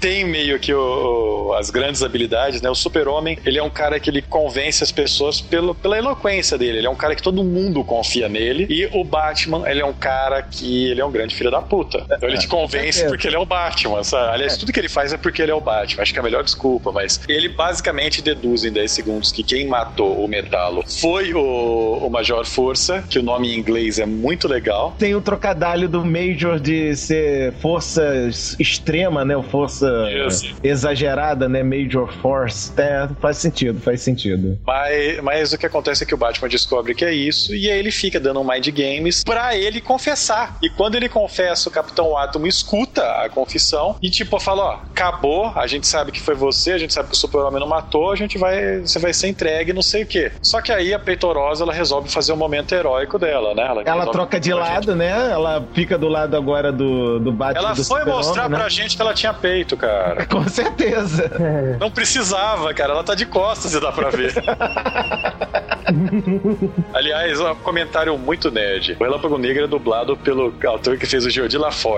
Tem 0.00 0.24
meio 0.24 0.58
que 0.60 0.72
o- 0.72 1.48
o- 1.48 1.54
as 1.54 1.70
grandes 1.70 2.02
habilidades, 2.02 2.60
né? 2.60 2.68
O 2.70 2.74
super-homem, 2.74 3.38
ele 3.44 3.58
é 3.58 3.62
um 3.62 3.70
cara 3.70 3.98
que 3.98 4.10
ele 4.10 4.20
convence 4.22 4.84
as 4.84 4.92
pessoas 4.92 5.40
pelo, 5.40 5.74
pela 5.74 5.96
eloquência 5.98 6.56
dele. 6.58 6.78
Ele 6.78 6.86
é 6.86 6.90
um 6.90 6.94
cara 6.94 7.14
que 7.16 7.22
todo 7.22 7.42
mundo 7.42 7.82
confia 7.82 8.28
nele. 8.28 8.66
E 8.68 8.86
o 8.92 9.02
Batman, 9.02 9.68
ele 9.68 9.80
é 9.80 9.84
um 9.84 9.92
cara 9.94 10.42
que 10.42 10.90
ele 10.90 11.00
é 11.00 11.04
um 11.04 11.10
grande 11.10 11.34
filho 11.34 11.50
da 11.50 11.60
puta. 11.62 12.06
Então 12.26 12.28
ele 12.28 12.38
te 12.38 12.48
convence 12.48 12.92
certeza. 12.92 13.08
porque 13.08 13.26
ele 13.26 13.36
é 13.36 13.38
o 13.38 13.46
Batman, 13.46 14.02
sabe? 14.02 14.34
Aliás, 14.34 14.56
tudo 14.56 14.72
que 14.72 14.80
ele 14.80 14.88
faz 14.88 15.12
é 15.12 15.16
porque 15.16 15.40
ele 15.42 15.52
é 15.52 15.54
o 15.54 15.60
Batman. 15.60 16.02
Acho 16.02 16.12
que 16.12 16.18
é 16.18 16.20
a 16.20 16.24
melhor 16.24 16.42
desculpa, 16.42 16.92
mas 16.92 17.20
ele 17.28 17.48
basicamente 17.48 18.20
deduz 18.20 18.64
em 18.64 18.72
10 18.72 18.90
segundos 18.90 19.32
que 19.32 19.42
quem 19.42 19.66
matou 19.66 20.24
o 20.24 20.28
Metalo 20.28 20.82
foi 21.00 21.32
o, 21.32 21.98
o 22.02 22.10
Major 22.10 22.44
Força, 22.44 23.02
que 23.08 23.18
o 23.18 23.22
nome 23.22 23.52
em 23.52 23.58
inglês 23.58 23.98
é 23.98 24.06
muito 24.06 24.48
legal. 24.48 24.94
tem 24.98 25.14
o 25.14 25.20
trocadilho 25.20 25.88
do 25.88 26.04
Major 26.04 26.58
de 26.58 26.94
ser 26.96 27.52
força 27.54 28.28
extrema, 28.58 29.24
né? 29.24 29.40
Força 29.50 29.88
Isso. 30.26 30.54
exagerada, 30.62 31.48
né? 31.48 31.62
Major 31.62 32.12
Force. 32.20 32.72
É, 32.76 33.08
faz 33.20 33.38
sentido, 33.38 33.80
faz 33.80 34.00
sentido. 34.02 34.58
Mas, 34.66 35.20
mas 35.22 35.52
o 35.52 35.58
que 35.58 35.66
acontece 35.66 36.02
é 36.02 36.06
que 36.06 36.14
o 36.14 36.16
Batman 36.16 36.48
descobre 36.48 36.94
que 36.94 37.04
é 37.04 37.12
isso 37.12 37.54
e 37.54 37.70
aí 37.70 37.78
ele 37.78 37.90
fica 37.90 38.18
dando 38.18 38.40
um 38.40 38.44
mind 38.44 38.68
games 38.68 39.22
pra 39.24 39.56
ele 39.56 39.80
confessar. 39.80 40.58
E 40.62 40.68
quando 40.70 40.94
ele 40.96 41.08
confessa, 41.08 41.68
o 41.68 41.72
Capitão 41.72 42.15
Átomo 42.18 42.46
escuta 42.46 43.02
a 43.22 43.28
confissão 43.28 43.96
e 44.02 44.10
tipo 44.10 44.38
fala, 44.40 44.62
ó, 44.64 44.72
acabou, 44.92 45.52
a 45.54 45.66
gente 45.66 45.86
sabe 45.86 46.12
que 46.12 46.20
foi 46.20 46.34
você, 46.34 46.72
a 46.72 46.78
gente 46.78 46.92
sabe 46.92 47.08
que 47.08 47.14
o 47.14 47.18
Super-Homem 47.18 47.60
não 47.60 47.66
matou, 47.68 48.10
a 48.12 48.16
gente 48.16 48.38
vai, 48.38 48.80
você 48.80 48.98
vai 48.98 49.12
ser 49.12 49.28
entregue, 49.28 49.72
não 49.72 49.82
sei 49.82 50.02
o 50.02 50.06
quê. 50.06 50.32
Só 50.42 50.60
que 50.60 50.72
aí 50.72 50.92
a 50.94 50.98
Peitorosa, 50.98 51.64
ela 51.64 51.72
resolve 51.72 52.08
fazer 52.08 52.32
o 52.32 52.36
momento 52.36 52.74
heróico 52.74 53.18
dela, 53.18 53.54
né? 53.54 53.62
Ela 53.66 53.82
resolve- 53.84 54.10
troca 54.12 54.40
de 54.40 54.52
lado, 54.52 54.94
né? 54.94 55.30
Ela 55.30 55.66
fica 55.74 55.96
do 55.98 56.08
lado 56.08 56.36
agora 56.36 56.70
do, 56.72 57.18
do 57.18 57.32
Batman 57.32 57.60
Ela 57.66 57.74
do 57.74 57.84
foi 57.84 58.04
mostrar 58.04 58.48
né? 58.48 58.56
pra 58.58 58.68
gente 58.68 58.96
que 58.96 59.02
ela 59.02 59.14
tinha 59.14 59.32
peito, 59.34 59.76
cara. 59.76 60.26
Com 60.30 60.46
certeza. 60.48 61.30
Não 61.80 61.90
precisava, 61.90 62.72
cara. 62.74 62.92
Ela 62.92 63.04
tá 63.04 63.14
de 63.14 63.26
costas 63.26 63.74
e 63.74 63.80
dá 63.80 63.92
pra 63.92 64.10
ver. 64.10 64.32
Aliás, 66.92 67.40
um 67.40 67.54
comentário 67.56 68.16
muito 68.18 68.50
nerd. 68.50 68.96
O 68.98 69.04
Relâmpago 69.04 69.38
Negro 69.38 69.64
é 69.64 69.66
dublado 69.66 70.16
pelo 70.16 70.52
autor 70.66 70.96
que 70.98 71.06
fez 71.06 71.24
o 71.24 71.30
Geordi 71.30 71.56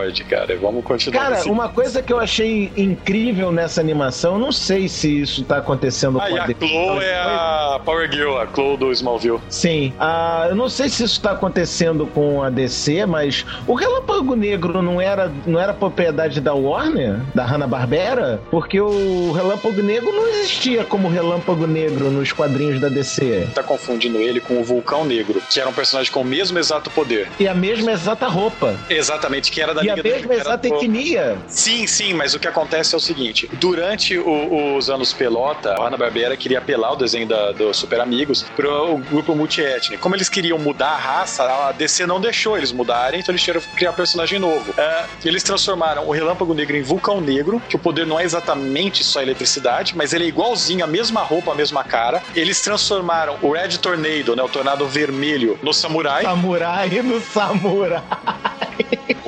LaFord, 0.08 0.24
cara. 0.24 0.56
Vamos 0.60 0.84
continuar. 0.84 1.22
Cara, 1.22 1.36
nesse- 1.36 1.48
uma 1.50 1.68
coisa 1.68 2.02
que 2.02 2.12
eu 2.12 2.18
achei 2.18 2.72
incrível 2.76 3.52
nessa 3.52 3.80
animação, 3.80 4.38
não 4.38 4.50
sei 4.52 4.88
se 4.88 5.20
isso 5.22 5.44
tá 5.44 5.58
acontecendo 5.58 6.20
Ah, 6.20 6.30
e 6.30 6.38
a 6.38 6.44
a 6.44 6.46
DC, 6.46 6.66
Chloe 6.66 7.04
é 7.04 7.14
a 7.16 7.80
Power 7.84 8.10
Girl, 8.12 8.36
a 8.38 8.46
Chloe 8.46 8.76
do 8.76 8.92
Smallville. 8.92 9.40
Sim, 9.48 9.92
ah, 9.98 10.46
eu 10.48 10.56
não 10.56 10.68
sei 10.68 10.88
se 10.88 11.04
isso 11.04 11.20
tá 11.20 11.32
acontecendo 11.32 12.06
com 12.06 12.42
a 12.42 12.50
DC, 12.50 13.06
mas 13.06 13.44
o 13.66 13.74
Relâmpago 13.74 14.34
Negro 14.34 14.82
não 14.82 15.00
era, 15.00 15.30
não 15.46 15.58
era 15.60 15.72
propriedade 15.74 16.40
da 16.40 16.54
Warner, 16.54 17.20
da 17.34 17.44
Hanna-Barbera? 17.44 18.40
Porque 18.50 18.80
o 18.80 19.32
Relâmpago 19.32 19.82
Negro 19.82 20.10
não 20.12 20.26
existia 20.28 20.84
como 20.84 21.08
Relâmpago 21.08 21.66
Negro 21.66 22.10
nos 22.10 22.32
quadrinhos 22.32 22.80
da 22.80 22.88
DC. 22.88 23.48
Tá 23.54 23.62
confundindo 23.62 24.18
ele 24.18 24.40
com 24.40 24.58
o 24.60 24.64
Vulcão 24.64 25.04
Negro, 25.04 25.42
que 25.50 25.60
era 25.60 25.68
um 25.68 25.72
personagem 25.72 26.12
com 26.12 26.20
o 26.20 26.24
mesmo 26.24 26.58
exato 26.58 26.90
poder. 26.90 27.28
E 27.38 27.46
a 27.46 27.54
mesma 27.54 27.92
exata 27.92 28.26
roupa. 28.26 28.74
Exatamente, 28.88 29.50
que 29.50 29.60
era 29.60 29.74
da 29.74 29.82
E 29.82 29.90
a 29.90 29.94
Liga 29.94 29.97
mesma 30.02 30.34
exata 30.34 30.68
etnia. 30.68 31.38
Sim, 31.48 31.86
sim, 31.86 32.12
mas 32.14 32.34
o 32.34 32.38
que 32.40 32.48
acontece 32.48 32.94
é 32.94 32.98
o 32.98 33.00
seguinte: 33.00 33.48
durante 33.54 34.18
o- 34.18 34.76
os 34.76 34.88
anos 34.90 35.12
Pelota, 35.12 35.74
a 35.78 35.84
Hanna-Barbera 35.84 36.36
queria 36.36 36.58
apelar 36.58 36.92
o 36.92 36.96
desenho 36.96 37.26
da, 37.26 37.52
do 37.52 37.72
Super 37.74 38.00
Amigos 38.00 38.42
pro 38.56 38.98
grupo 39.10 39.34
multiétnico. 39.34 40.02
Como 40.02 40.14
eles 40.14 40.28
queriam 40.28 40.58
mudar 40.58 40.90
a 40.90 40.96
raça, 40.96 41.44
a 41.44 41.72
DC 41.72 42.06
não 42.06 42.20
deixou 42.20 42.56
eles 42.56 42.72
mudarem, 42.72 43.20
então 43.20 43.32
eles 43.32 43.42
tiveram 43.42 43.60
que 43.60 43.68
criar 43.76 43.90
um 43.90 43.94
personagem 43.94 44.38
novo. 44.38 44.74
É, 44.76 45.04
eles 45.24 45.42
transformaram 45.42 46.06
o 46.06 46.10
Relâmpago 46.12 46.54
Negro 46.54 46.76
em 46.76 46.82
Vulcão 46.82 47.20
Negro, 47.20 47.60
que 47.68 47.76
o 47.76 47.78
poder 47.78 48.06
não 48.06 48.18
é 48.18 48.24
exatamente 48.24 49.02
só 49.04 49.20
eletricidade, 49.22 49.96
mas 49.96 50.12
ele 50.12 50.24
é 50.24 50.28
igualzinho, 50.28 50.84
a 50.84 50.86
mesma 50.86 51.22
roupa, 51.22 51.52
a 51.52 51.54
mesma 51.54 51.82
cara. 51.84 52.22
Eles 52.34 52.60
transformaram 52.60 53.36
o 53.42 53.52
Red 53.52 53.78
Tornado, 53.78 54.34
né, 54.36 54.42
o 54.42 54.48
Tornado 54.48 54.86
Vermelho, 54.86 55.58
no 55.62 55.72
Samurai. 55.72 56.22
Samurai 56.24 56.88
no 57.02 57.20
samurai. 57.20 58.02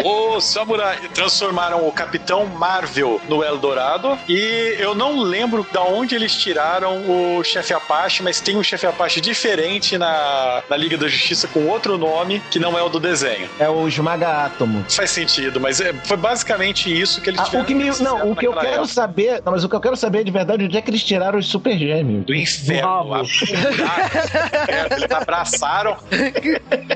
O 0.04 0.40
Samurai 0.40 0.98
transformaram 1.14 1.86
o 1.86 1.92
Capitão 1.92 2.46
Marvel 2.46 3.20
no 3.28 3.42
Eldorado 3.44 4.18
e 4.28 4.76
eu 4.78 4.94
não 4.94 5.20
lembro 5.20 5.66
da 5.72 5.82
onde 5.82 6.14
eles 6.14 6.34
tiraram 6.34 7.02
o 7.38 7.42
Chefe 7.44 7.74
Apache, 7.74 8.22
mas 8.22 8.40
tem 8.40 8.56
um 8.56 8.62
Chefe 8.62 8.86
Apache 8.86 9.20
diferente 9.20 9.98
na, 9.98 10.62
na 10.68 10.76
Liga 10.76 10.96
da 10.96 11.08
Justiça 11.08 11.48
com 11.48 11.66
outro 11.68 11.98
nome 11.98 12.40
que 12.50 12.58
não 12.58 12.78
é 12.78 12.82
o 12.82 12.88
do 12.88 12.98
desenho. 13.00 13.48
É 13.58 13.68
o 13.68 13.86
esmaga 13.88 14.44
átomo. 14.46 14.84
Faz 14.88 15.10
sentido, 15.10 15.60
mas 15.60 15.80
é- 15.80 15.92
foi 16.04 16.16
basicamente 16.16 16.90
isso 16.90 17.20
que 17.20 17.30
eles 17.30 17.40
Ah, 17.40 17.44
tiveram 17.44 17.64
o 17.64 17.66
que 17.66 17.74
me, 17.74 17.90
não, 18.00 18.30
o 18.30 18.36
que 18.36 18.46
eu 18.46 18.52
quero 18.52 18.66
época. 18.74 18.86
saber, 18.88 19.42
não, 19.44 19.52
mas 19.52 19.64
o 19.64 19.68
que 19.68 19.74
eu 19.74 19.80
quero 19.80 19.96
saber 19.96 20.24
de 20.24 20.30
verdade 20.30 20.62
é 20.62 20.66
onde 20.66 20.76
é 20.78 20.82
que 20.82 20.90
eles 20.90 21.02
tiraram 21.04 21.38
os 21.38 21.46
super 21.46 21.76
gêmeos. 21.76 22.24
do 22.24 22.34
inferno. 22.34 23.22
eles 24.92 25.10
abraçaram. 25.10 25.96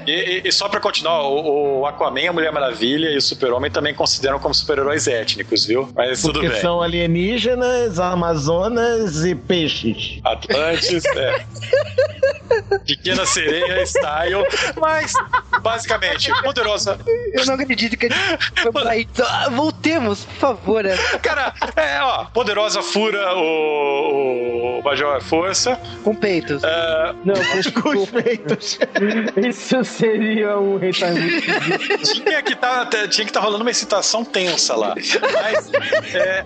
E, 0.06 0.10
e- 0.44 0.48
e 0.48 0.52
só 0.52 0.68
pra 0.68 0.80
continuar, 0.80 1.22
o, 1.22 1.80
o 1.80 1.86
Aquaman, 1.86 2.28
a 2.28 2.32
Mulher 2.32 2.52
Maravilha 2.52 2.83
e 2.84 3.16
o 3.16 3.22
Super-Homem 3.22 3.70
também 3.70 3.94
consideram 3.94 4.38
como 4.38 4.54
super-heróis 4.54 5.06
étnicos, 5.08 5.64
viu? 5.64 5.88
Mas 5.94 6.20
tudo 6.20 6.34
Porque 6.34 6.48
bem. 6.50 6.60
são 6.60 6.82
alienígenas, 6.82 7.98
amazonas 7.98 9.24
e 9.24 9.34
peixes. 9.34 10.20
Atlantis, 10.24 11.04
é. 11.04 11.44
Pequena 12.86 13.24
sereia, 13.26 13.84
style. 13.86 14.44
Mas, 14.80 15.12
basicamente, 15.62 16.30
poderosa. 16.42 16.98
Eu 17.32 17.44
não 17.46 17.54
acredito 17.54 17.96
que 17.96 18.06
a 18.06 18.08
gente 18.10 18.72
foi 18.72 18.88
aí. 18.88 19.08
Ah, 19.20 19.48
Voltemos, 19.50 20.24
por 20.24 20.34
favor. 20.34 20.84
Cara, 21.22 21.54
é, 21.76 22.00
ó, 22.02 22.24
poderosa 22.26 22.82
fura 22.82 23.34
o, 23.34 24.80
o 24.80 24.82
Major 24.84 25.20
Força. 25.22 25.80
Com 26.02 26.14
peitos. 26.14 26.62
É, 26.62 27.14
Não, 27.24 27.34
Com 27.82 27.96
os 27.96 28.10
peitos. 28.10 28.78
isso 29.36 29.82
seria 29.84 30.58
um 30.58 30.76
retardo. 30.76 31.20
tinha 32.12 32.42
que 32.42 32.54
tá, 32.84 33.08
tinha 33.08 33.24
que 33.24 33.30
estar 33.30 33.40
rolando 33.40 33.62
uma 33.62 33.70
excitação 33.70 34.24
tensa 34.24 34.74
lá. 34.74 34.94
Mas 34.94 35.70
é, 36.14 36.44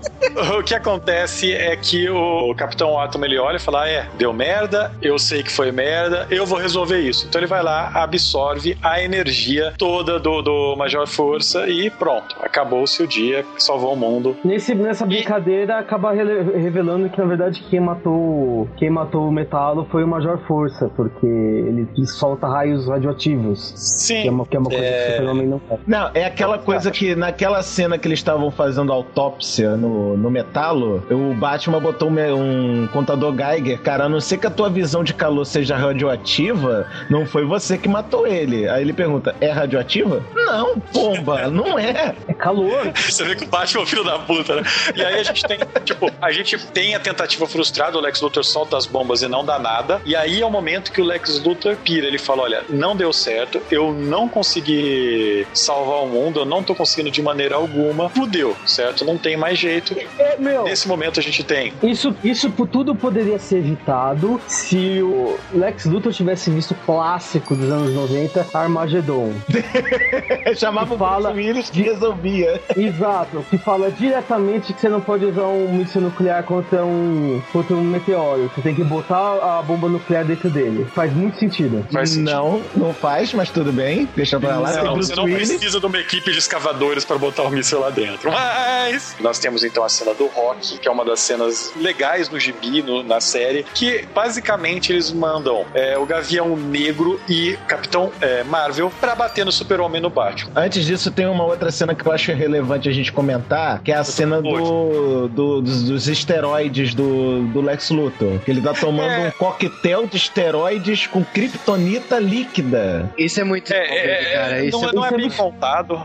o 0.58 0.62
que 0.62 0.74
acontece 0.74 1.52
é 1.52 1.76
que 1.76 2.08
o 2.08 2.54
Capitão 2.54 2.98
Atom 2.98 3.24
ele 3.24 3.38
olha 3.38 3.56
e 3.56 3.60
fala: 3.60 3.82
ah, 3.82 3.88
é, 3.88 4.06
deu 4.16 4.32
merda, 4.32 4.92
eu 5.00 5.18
sei 5.18 5.42
que 5.42 5.52
foi 5.52 5.70
merda, 5.70 6.26
eu 6.30 6.44
vou 6.44 6.58
resolver 6.58 6.98
isso. 7.00 7.26
Então 7.28 7.40
ele 7.40 7.46
vai 7.46 7.62
lá, 7.62 7.90
absorve 7.94 8.76
a 8.82 9.00
energia 9.02 9.72
toda 9.78 10.18
do, 10.18 10.42
do 10.42 10.76
Major 10.76 11.06
Força 11.06 11.68
e 11.68 11.88
pronto, 11.90 12.36
acabou-se 12.40 13.02
o 13.02 13.06
dia, 13.06 13.44
salvou 13.58 13.92
o 13.92 13.96
mundo. 13.96 14.36
Nesse, 14.44 14.74
nessa 14.74 15.06
brincadeira 15.06 15.78
acaba 15.78 16.12
rele- 16.12 16.58
revelando 16.58 17.08
que 17.08 17.18
na 17.18 17.26
verdade 17.26 17.62
quem 17.70 17.80
matou 17.80 18.68
quem 18.76 18.90
matou 18.90 19.28
o 19.28 19.32
Metalo 19.32 19.86
foi 19.90 20.02
o 20.04 20.08
Major 20.08 20.38
Força, 20.46 20.90
porque 20.96 21.26
ele 21.26 21.86
solta 22.06 22.46
raios 22.48 22.88
radioativos. 22.88 23.72
Sim. 23.76 24.22
Que 24.22 24.28
é 24.28 24.30
uma, 24.30 24.46
que 24.46 24.56
é 24.56 24.58
uma 24.60 24.70
coisa 24.70 24.84
que 24.84 24.90
o 25.08 25.10
Super-Homem 25.12 25.46
não 25.46 25.60
faz. 25.60 25.80
Não, 25.86 26.10
é 26.18 26.24
aquela 26.24 26.58
coisa 26.58 26.90
que 26.90 27.14
naquela 27.14 27.62
cena 27.62 27.98
que 27.98 28.08
eles 28.08 28.18
estavam 28.18 28.50
fazendo 28.50 28.92
autópsia 28.92 29.76
no, 29.76 30.16
no 30.16 30.30
metalo, 30.30 31.04
o 31.10 31.34
Batman 31.34 31.80
botou 31.80 32.10
um, 32.10 32.82
um 32.82 32.86
contador 32.88 33.34
Geiger. 33.34 33.80
Cara, 33.80 34.04
a 34.04 34.08
não 34.08 34.20
ser 34.20 34.38
que 34.38 34.46
a 34.46 34.50
tua 34.50 34.68
visão 34.68 35.04
de 35.04 35.14
calor 35.14 35.44
seja 35.44 35.76
radioativa, 35.76 36.86
não 37.08 37.26
foi 37.26 37.44
você 37.44 37.78
que 37.78 37.88
matou 37.88 38.26
ele. 38.26 38.68
Aí 38.68 38.82
ele 38.82 38.92
pergunta: 38.92 39.34
é 39.40 39.50
radioativa? 39.50 40.22
Não, 40.34 40.78
pomba, 40.78 41.48
não 41.48 41.78
é. 41.78 42.14
É 42.26 42.34
calor. 42.34 42.92
Você 42.94 43.24
vê 43.24 43.36
que 43.36 43.44
o 43.44 43.48
Batman 43.48 43.80
é 43.80 43.84
o 43.84 43.86
filho 43.86 44.04
da 44.04 44.18
puta, 44.18 44.56
né? 44.56 44.62
E 44.94 45.02
aí 45.02 45.20
a 45.20 45.22
gente 45.22 45.44
tem, 45.44 45.58
tipo, 45.84 46.10
a 46.20 46.32
gente 46.32 46.58
tem 46.68 46.94
a 46.94 47.00
tentativa 47.00 47.46
frustrada, 47.46 47.96
o 47.96 48.00
Lex 48.00 48.20
Luthor 48.20 48.44
solta 48.44 48.76
as 48.76 48.86
bombas 48.86 49.22
e 49.22 49.28
não 49.28 49.44
dá 49.44 49.58
nada. 49.58 50.00
E 50.04 50.16
aí 50.16 50.40
é 50.40 50.46
o 50.46 50.50
momento 50.50 50.90
que 50.90 51.00
o 51.00 51.04
Lex 51.04 51.42
Luthor 51.44 51.76
pira. 51.76 52.06
Ele 52.06 52.18
fala: 52.18 52.42
olha, 52.42 52.64
não 52.68 52.96
deu 52.96 53.12
certo, 53.12 53.60
eu 53.70 53.92
não 53.92 54.28
consegui 54.28 55.46
salvar 55.52 56.02
o 56.02 56.07
mundo, 56.08 56.40
eu 56.40 56.44
não 56.44 56.62
tô 56.62 56.74
conseguindo 56.74 57.10
de 57.10 57.22
maneira 57.22 57.56
alguma. 57.56 58.08
Fudeu, 58.10 58.56
certo? 58.66 59.04
Não 59.04 59.16
tem 59.18 59.36
mais 59.36 59.58
jeito. 59.58 59.94
É, 60.18 60.36
meu, 60.38 60.64
Nesse 60.64 60.88
momento 60.88 61.20
a 61.20 61.22
gente 61.22 61.42
tem. 61.44 61.72
Isso, 61.82 62.14
isso 62.24 62.50
tudo 62.70 62.94
poderia 62.94 63.38
ser 63.38 63.58
evitado 63.58 64.40
se 64.46 65.00
o 65.02 65.38
Lex 65.54 65.84
Luthor 65.84 66.12
tivesse 66.12 66.50
visto 66.50 66.72
o 66.72 66.74
clássico 66.74 67.54
dos 67.54 67.70
anos 67.70 67.94
90, 67.94 68.46
Armageddon. 68.52 69.32
Chamava 70.56 70.94
o 70.94 70.98
Fala- 70.98 71.30
Willis 71.30 71.70
que 71.70 71.82
resolvia. 71.82 72.60
Exato, 72.76 73.44
que 73.50 73.58
fala 73.58 73.90
diretamente 73.90 74.72
que 74.72 74.80
você 74.80 74.88
não 74.88 75.00
pode 75.00 75.24
usar 75.24 75.46
um 75.46 75.72
míssil 75.72 76.00
nuclear 76.00 76.42
contra 76.44 76.84
um, 76.84 77.40
contra 77.52 77.74
um 77.76 77.82
meteoro. 77.82 78.50
Você 78.54 78.62
tem 78.62 78.74
que 78.74 78.82
botar 78.84 79.58
a 79.58 79.62
bomba 79.62 79.88
nuclear 79.88 80.24
dentro 80.24 80.50
dele. 80.50 80.86
Faz 80.94 81.12
muito 81.12 81.38
sentido. 81.38 81.86
Faz 81.92 82.10
sentido. 82.10 82.30
Não, 82.30 82.62
não 82.76 82.92
faz, 82.94 83.32
mas 83.32 83.50
tudo 83.50 83.72
bem. 83.72 84.08
Deixa 84.16 84.38
pra 84.40 84.58
lá. 84.58 84.72
Não, 84.82 84.94
Bruce 84.94 85.08
você 85.10 85.16
não 85.16 85.24
Willis. 85.24 85.38
precisa 85.48 85.58
de 85.60 85.66
uma 85.98 86.00
equipe 86.02 86.30
de 86.32 86.38
escavadores 86.38 87.04
para 87.04 87.18
botar 87.18 87.42
o 87.42 87.50
míssil 87.50 87.80
lá 87.80 87.90
dentro. 87.90 88.30
Mas 88.30 89.16
nós 89.20 89.38
temos 89.38 89.64
então 89.64 89.82
a 89.84 89.88
cena 89.88 90.14
do 90.14 90.26
Rock, 90.28 90.78
que 90.78 90.86
é 90.88 90.90
uma 90.90 91.04
das 91.04 91.20
cenas 91.20 91.72
legais 91.76 92.28
no 92.30 92.38
gibi, 92.38 92.82
no- 92.82 93.02
na 93.02 93.20
série, 93.20 93.64
que 93.74 94.06
basicamente 94.14 94.92
eles 94.92 95.10
mandam 95.12 95.66
é, 95.74 95.98
o 95.98 96.06
Gavião 96.06 96.56
Negro 96.56 97.20
e 97.28 97.56
Capitão 97.66 98.12
é, 98.20 98.44
Marvel 98.44 98.92
para 99.00 99.14
bater 99.14 99.44
no 99.44 99.50
Super-Homem 99.52 100.00
no 100.00 100.08
Batman. 100.10 100.52
Antes 100.54 100.86
disso, 100.86 101.10
tem 101.10 101.26
uma 101.26 101.44
outra 101.44 101.70
cena 101.70 101.94
que 101.94 102.06
eu 102.06 102.12
acho 102.12 102.32
relevante 102.32 102.88
a 102.88 102.92
gente 102.92 103.10
comentar, 103.12 103.80
que 103.82 103.90
é 103.90 103.96
a 103.96 104.04
cena 104.04 104.40
do, 104.40 105.28
do- 105.28 105.60
dos, 105.60 105.82
dos 105.82 106.08
esteroides 106.08 106.94
do, 106.94 107.42
do 107.48 107.60
Lex 107.60 107.90
Luthor. 107.90 108.38
Que 108.44 108.50
ele 108.52 108.62
tá 108.62 108.72
tomando 108.72 109.08
É. 109.08 109.28
um 109.28 109.30
coquetel 109.32 110.06
de 110.06 110.16
esteroides 110.16 111.06
com 111.06 111.24
kryptonita 111.24 112.18
líquida. 112.18 113.10
Isso 113.18 113.40
é 113.40 113.44
muito 113.44 113.72
É, 113.72 113.88
bom, 113.88 113.94
é, 113.94 114.24
cara. 114.32 114.58
é, 114.60 114.64
Isso 114.66 114.80
não, 114.80 114.88
é 114.88 114.92
não 114.92 115.04
é 115.04 115.06
isso 115.08 115.14
é 115.14 115.16
bem 115.16 115.26
muito- 115.26 115.36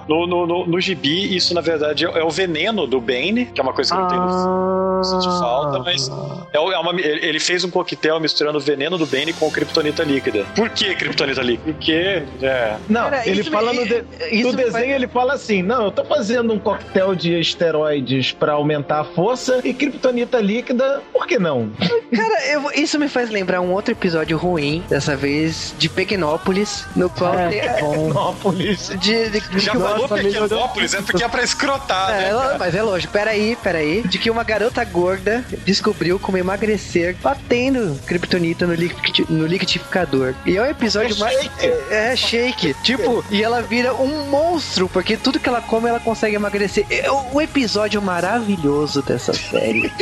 No, 0.08 0.26
no, 0.26 0.48
no, 0.48 0.66
no 0.66 0.80
gibi, 0.82 1.36
isso 1.36 1.54
na 1.54 1.62
verdade 1.62 2.06
é, 2.06 2.24
o 2.24 2.30
veneno 2.30 2.88
do 2.88 3.02
Bane, 3.02 3.48
que 3.48 3.60
é 3.60 3.64
uma 3.64 3.74
coisa 3.74 3.94
que 3.94 4.00
não 4.02 4.08
tem 4.08 4.18
no 4.18 4.26
Ah, 4.26 5.02
mas 5.84 6.10
é, 6.54 6.58
é 6.58 6.60
uma- 6.80 7.00
ele 7.00 7.40
fez 7.40 7.64
um 7.64 7.70
coquetel 7.70 8.20
misturando 8.20 8.58
o 8.58 8.62
veneno 8.62 8.98
do 8.98 9.06
Bane 9.06 9.34
com 9.34 9.50
kryptonita 9.52 10.04
líquida. 10.04 10.46
Por 10.56 10.70
que 10.70 10.94
kryptonita 10.96 11.42
líquida? 11.42 11.72
Porque, 11.74 12.24
é, 12.42 12.76
Não, 12.90 13.04
Cara, 13.10 13.28
ele 13.28 13.44
fala 13.44 13.72
me- 13.74 13.80
no, 13.80 13.86
de- 13.86 14.04
no 14.44 14.54
desenho, 14.54 14.72
faz- 14.72 14.90
ele 14.90 15.08
fala 15.08 15.34
assim: 15.34 15.62
Não, 15.62 15.86
eu 15.86 15.92
tô 15.92 16.04
fazendo 16.06 16.54
um 16.54 16.60
coquetel 16.60 17.16
de 17.16 17.40
esteroides 17.40 18.32
pra 18.32 18.54
aumentar 18.54 19.02
a 19.02 19.04
força 19.06 19.62
e 19.64 19.74
kryptonita 19.74 20.40
líquida, 20.40 21.02
por 21.12 21.26
que 21.28 21.38
não? 21.40 21.70
Cara, 22.16 22.46
eu- 22.48 22.72
isso 22.76 23.00
me 23.00 23.08
faz 23.10 23.30
lembrar 23.30 23.62
um 23.62 23.72
outro 23.72 23.92
episódio 23.92 24.38
ruim, 24.38 24.84
dessa 24.90 25.16
vez, 25.16 25.74
de 25.78 25.90
Pequenópolis, 25.90 26.86
no 26.96 27.10
qual 27.10 27.34
tem- 27.50 27.60
É, 27.60 27.80
bom. 27.82 28.10
Nópolis. 28.14 28.90
de, 29.00 29.30
de, 29.30 29.40
de 29.42 29.60
Já 29.60 29.74
falou 29.74 30.08
Pequenópolis, 30.08 30.94
é 30.94 31.02
porque 31.02 31.24
é 31.24 31.28
pra 31.28 31.44
escrotar, 31.44 32.12
É, 32.12 32.22
né? 32.26 32.30
cara? 32.30 32.58
mas 32.58 32.76
é 32.76 32.84
lógico, 32.84 33.12
peraí, 33.14 33.58
peraí. 33.62 34.02
De 34.04 34.18
que 34.18 34.30
uma 34.30 34.44
garota 34.44 34.84
gorda 34.86 35.44
descobriu 35.74 36.20
como 36.20 36.38
emagrecer 36.38 37.16
batendo 37.22 38.00
kryptonita 38.06 38.66
no, 38.68 38.74
liquid, 38.74 39.20
no 39.30 39.46
liquidificador. 39.48 40.34
E 40.46 40.56
é 40.58 40.62
um 40.62 40.66
episódio 40.66 41.16
É 41.16 41.20
mais. 41.20 41.36
shake. 41.42 41.66
É, 41.66 42.12
é 42.12 42.16
shake. 42.16 42.74
Tipo, 42.84 43.24
e 43.32 43.42
ela 43.44 43.62
vira 43.62 43.94
um 43.94 44.28
monstro, 44.28 44.88
porque 44.88 45.18
tudo 45.18 45.40
que 45.40 45.50
ela 45.50 45.62
come 45.62 45.90
ela 45.90 46.00
consegue 46.00 46.36
emagrecer. 46.36 46.86
É 46.90 47.10
o, 47.12 47.26
o 47.34 47.42
episódio 47.42 48.02
maravilhoso 48.02 49.02
dessa 49.02 49.34
série. 49.34 49.92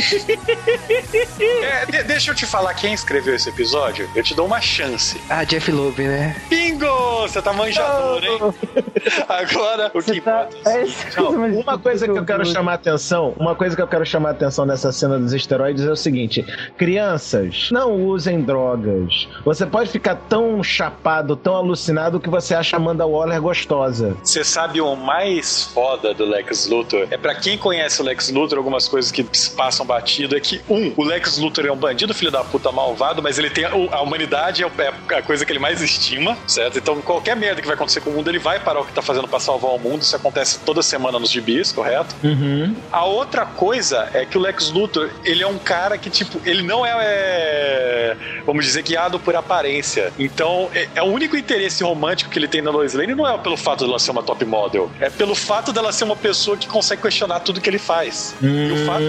É, 1.63 1.85
de- 1.85 2.03
deixa 2.03 2.31
eu 2.31 2.35
te 2.35 2.45
falar 2.45 2.73
quem 2.73 2.93
escreveu 2.93 3.35
esse 3.35 3.49
episódio. 3.49 4.09
Eu 4.15 4.23
te 4.23 4.33
dou 4.35 4.45
uma 4.45 4.59
chance. 4.61 5.19
ah, 5.29 5.43
Jeff 5.43 5.71
Loeb, 5.71 5.99
né? 6.01 6.35
Bingo! 6.49 7.21
Você 7.21 7.41
tá 7.41 7.53
manjador, 7.53 8.23
hein? 8.23 8.39
Agora, 9.27 9.91
o 9.93 10.01
Você 10.01 10.13
que 10.13 10.21
tá. 10.21 10.47
importa 10.49 10.69
é 10.69 10.83
o 11.21 11.45
É 11.45 11.61
Uma 11.61 11.77
coisa 11.79 12.05
que 12.05 12.11
eu 12.17 12.25
quero 12.25 12.45
chamar 12.45 12.71
a 12.73 12.75
atenção, 12.75 13.33
uma 13.37 13.55
coisa 13.55 13.75
que 13.75 13.81
eu 13.81 13.87
quero 13.87 14.05
chamar 14.05 14.29
a 14.29 14.31
atenção 14.33 14.65
nessa 14.65 14.91
cena 14.91 15.17
dos 15.17 15.33
esteroides 15.33 15.60
é 15.65 15.91
o 15.91 15.95
seguinte: 15.95 16.45
crianças, 16.77 17.69
não 17.71 18.05
usem 18.05 18.41
drogas. 18.41 19.27
Você 19.45 19.65
pode 19.65 19.89
ficar 19.89 20.15
tão 20.15 20.63
chapado, 20.63 21.35
tão 21.35 21.55
alucinado 21.55 22.19
que 22.19 22.29
você 22.29 22.53
acha 22.53 22.75
a 22.75 22.79
Amanda 22.79 23.05
Waller 23.05 23.41
gostosa. 23.41 24.15
Você 24.23 24.43
sabe 24.43 24.81
o 24.81 24.95
mais 24.95 25.63
foda 25.63 26.13
do 26.13 26.25
Lex 26.25 26.67
Luthor? 26.67 27.07
É 27.09 27.17
pra 27.17 27.35
quem 27.35 27.57
conhece 27.57 28.01
o 28.01 28.05
Lex 28.05 28.29
Luthor, 28.29 28.57
algumas 28.57 28.87
coisas 28.87 29.11
que 29.11 29.25
se 29.31 29.51
passam 29.51 29.85
batido 29.85 30.35
é 30.35 30.39
que, 30.39 30.61
um, 30.69 30.93
o 30.97 31.03
Lex 31.03 31.37
Luthor 31.37 31.65
é 31.65 31.71
um 31.71 31.77
bandido, 31.77 32.13
filho 32.13 32.31
da 32.31 32.43
puta 32.43 32.71
malvado, 32.71 33.21
mas 33.21 33.37
ele 33.37 33.49
tem. 33.49 33.65
A, 33.65 33.71
a 33.71 34.01
humanidade 34.01 34.63
é 34.63 34.71
é 34.81 35.15
a 35.15 35.21
coisa 35.21 35.45
que 35.45 35.51
ele 35.51 35.59
mais 35.59 35.81
estima, 35.81 36.37
certo? 36.47 36.77
Então 36.77 37.01
qualquer 37.01 37.35
merda 37.35 37.61
que 37.61 37.67
vai 37.67 37.75
acontecer 37.75 38.01
com 38.01 38.09
o 38.09 38.13
mundo, 38.13 38.29
ele 38.29 38.39
vai 38.39 38.59
parar 38.59 38.81
o 38.81 38.85
que 38.85 38.93
tá 38.93 39.01
fazendo 39.01 39.27
pra 39.27 39.39
salvar 39.39 39.71
o 39.71 39.79
mundo. 39.79 40.01
Isso 40.01 40.15
acontece 40.15 40.59
toda 40.59 40.81
semana 40.81 41.19
nos 41.19 41.29
gibis, 41.29 41.71
correto? 41.71 42.15
Uhum. 42.23 42.75
A 42.91 43.05
outra 43.05 43.45
coisa 43.45 44.09
é 44.13 44.25
que 44.25 44.37
o 44.37 44.41
Lex 44.41 44.71
Luthor, 44.71 45.09
ele 45.23 45.43
é 45.43 45.47
um 45.47 45.50
cara 45.57 45.97
que, 45.97 46.09
tipo, 46.09 46.39
ele 46.45 46.63
não 46.63 46.85
é, 46.85 46.91
é, 47.01 48.17
vamos 48.45 48.65
dizer, 48.65 48.83
guiado 48.83 49.19
por 49.19 49.35
aparência. 49.35 50.11
Então, 50.17 50.69
é, 50.73 50.87
é 50.95 51.03
o 51.03 51.07
único 51.07 51.37
interesse 51.37 51.83
romântico 51.83 52.29
que 52.29 52.39
ele 52.39 52.47
tem 52.47 52.61
na 52.61 52.71
Lois 52.71 52.93
Lane 52.93 53.15
não 53.15 53.27
é 53.27 53.37
pelo 53.37 53.57
fato 53.57 53.85
dela 53.85 53.99
ser 53.99 54.11
uma 54.11 54.23
top 54.23 54.43
model, 54.45 54.91
é 54.99 55.09
pelo 55.09 55.35
fato 55.35 55.71
dela 55.73 55.91
ser 55.91 56.03
uma 56.03 56.15
pessoa 56.15 56.57
que 56.57 56.67
consegue 56.67 57.01
questionar 57.01 57.39
tudo 57.39 57.61
que 57.61 57.69
ele 57.69 57.79
faz. 57.79 58.35
e 58.41 58.71
o 58.71 58.85
fato 58.85 59.03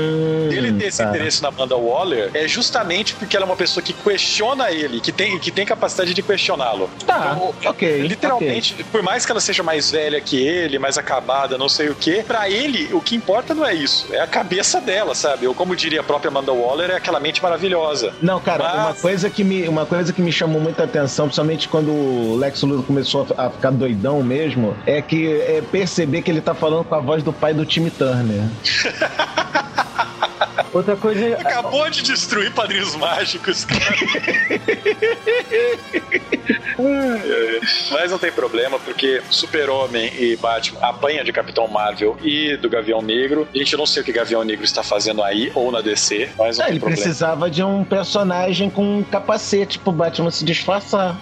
dele 0.48 0.72
ter 0.72 0.86
esse 0.86 0.98
tá. 0.98 1.08
interesse 1.08 1.42
na 1.42 1.48
Amanda 1.48 1.76
Waller 1.76 2.30
é 2.34 2.46
justamente 2.46 3.14
porque 3.14 3.36
ela 3.36 3.44
é 3.44 3.48
uma 3.48 3.56
pessoa 3.56 3.82
que 3.82 3.92
questiona 3.92 4.70
ele, 4.70 5.00
que 5.00 5.12
tem, 5.12 5.38
que 5.38 5.50
tem 5.50 5.64
capacidade 5.66 6.14
de 6.14 6.22
questioná-lo. 6.22 6.90
Tá, 7.06 7.32
Então, 7.36 7.54
ok. 7.70 8.02
Literalmente, 8.02 8.84
por 8.84 9.02
mais 9.02 9.24
que 9.24 9.32
ela 9.32 9.40
seja 9.40 9.62
mais 9.62 9.90
velha 9.90 10.20
que 10.20 10.36
ele, 10.36 10.78
mais 10.78 10.98
acabada, 10.98 11.58
não 11.58 11.68
sei 11.68 11.88
o 11.88 11.94
que, 11.94 12.22
pra 12.22 12.48
ele, 12.48 12.88
o 12.92 13.00
que 13.00 13.14
importa 13.14 13.54
não 13.54 13.64
é 13.66 13.74
isso, 13.74 14.06
é 14.12 14.20
a 14.20 14.26
cabeça 14.26 14.80
dela, 14.80 15.14
sabe? 15.14 15.46
Ou 15.46 15.54
como 15.54 15.76
diria 15.76 16.00
a 16.00 16.04
própria 16.04 16.30
Amanda 16.32 16.52
Waller, 16.52 16.90
é 16.90 16.96
aquela 16.96 17.20
mente 17.20 17.42
maravilhosa. 17.42 18.12
Não, 18.22 18.40
cara, 18.40 18.64
Mas- 18.64 18.74
uma 18.74 18.94
coisa 18.94 19.28
que 19.30 19.44
me 19.44 19.68
uma 19.68 19.84
coisa 19.86 20.12
que 20.12 20.20
me 20.22 20.32
chamou 20.32 20.60
muita 20.60 20.84
atenção, 20.84 21.26
principalmente 21.26 21.68
quando 21.68 21.90
o 21.92 22.36
Lex 22.36 22.62
Luthor 22.62 22.84
começou 22.84 23.26
a, 23.36 23.46
a 23.46 23.50
ficar 23.50 23.70
doidão 23.70 24.22
mesmo, 24.22 24.74
é 24.86 25.02
que 25.02 25.30
é 25.30 25.62
perceber 25.70 26.22
que 26.22 26.30
ele 26.30 26.40
tá 26.40 26.54
falando 26.54 26.84
com 26.84 26.94
a 26.94 27.00
voz 27.00 27.22
do 27.22 27.32
pai 27.32 27.52
do 27.52 27.66
Timmy 27.66 27.90
Turner. 27.90 28.42
Outra 30.72 30.96
coisa. 30.96 31.36
Acabou 31.38 31.90
de 31.90 32.02
destruir 32.02 32.50
padrinhos 32.52 32.96
mágicos, 32.96 33.66
cara. 33.66 33.84
Mas 37.90 38.10
não 38.10 38.18
tem 38.18 38.32
problema, 38.32 38.78
porque 38.78 39.22
Super-Homem 39.30 40.12
e 40.18 40.36
Batman 40.36 40.80
apanham 40.80 41.24
de 41.24 41.32
Capitão 41.32 41.66
Marvel 41.68 42.16
e 42.22 42.56
do 42.56 42.68
Gavião 42.68 43.00
Negro. 43.02 43.46
A 43.54 43.58
gente 43.58 43.76
não 43.76 43.86
sei 43.86 44.02
o 44.02 44.04
que 44.04 44.12
Gavião 44.12 44.42
Negro 44.44 44.64
está 44.64 44.82
fazendo 44.82 45.22
aí, 45.22 45.50
ou 45.54 45.70
na 45.70 45.80
DC, 45.80 46.30
mas 46.38 46.58
não 46.58 46.64
Ah, 46.64 46.66
tem 46.66 46.72
ele 46.74 46.80
problema. 46.80 47.02
precisava 47.02 47.50
de 47.50 47.62
um 47.62 47.84
personagem 47.84 48.70
com 48.70 48.98
um 48.98 49.02
capacete 49.02 49.78
pro 49.78 49.92
Batman 49.92 50.30
se 50.30 50.44
disfarçar. 50.44 51.16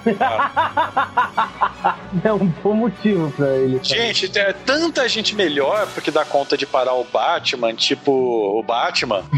É 2.25 2.33
um 2.33 2.47
bom 2.63 2.75
motivo 2.75 3.31
pra 3.33 3.49
ele. 3.57 3.81
Gente, 3.83 4.31
é 4.39 4.53
tanta 4.53 5.09
gente 5.09 5.35
melhor 5.35 5.87
porque 5.95 6.11
dá 6.11 6.25
conta 6.25 6.57
de 6.57 6.67
parar 6.67 6.95
o 6.95 7.05
Batman, 7.05 7.75
tipo 7.75 8.11
o 8.13 8.63
Batman. 8.63 9.25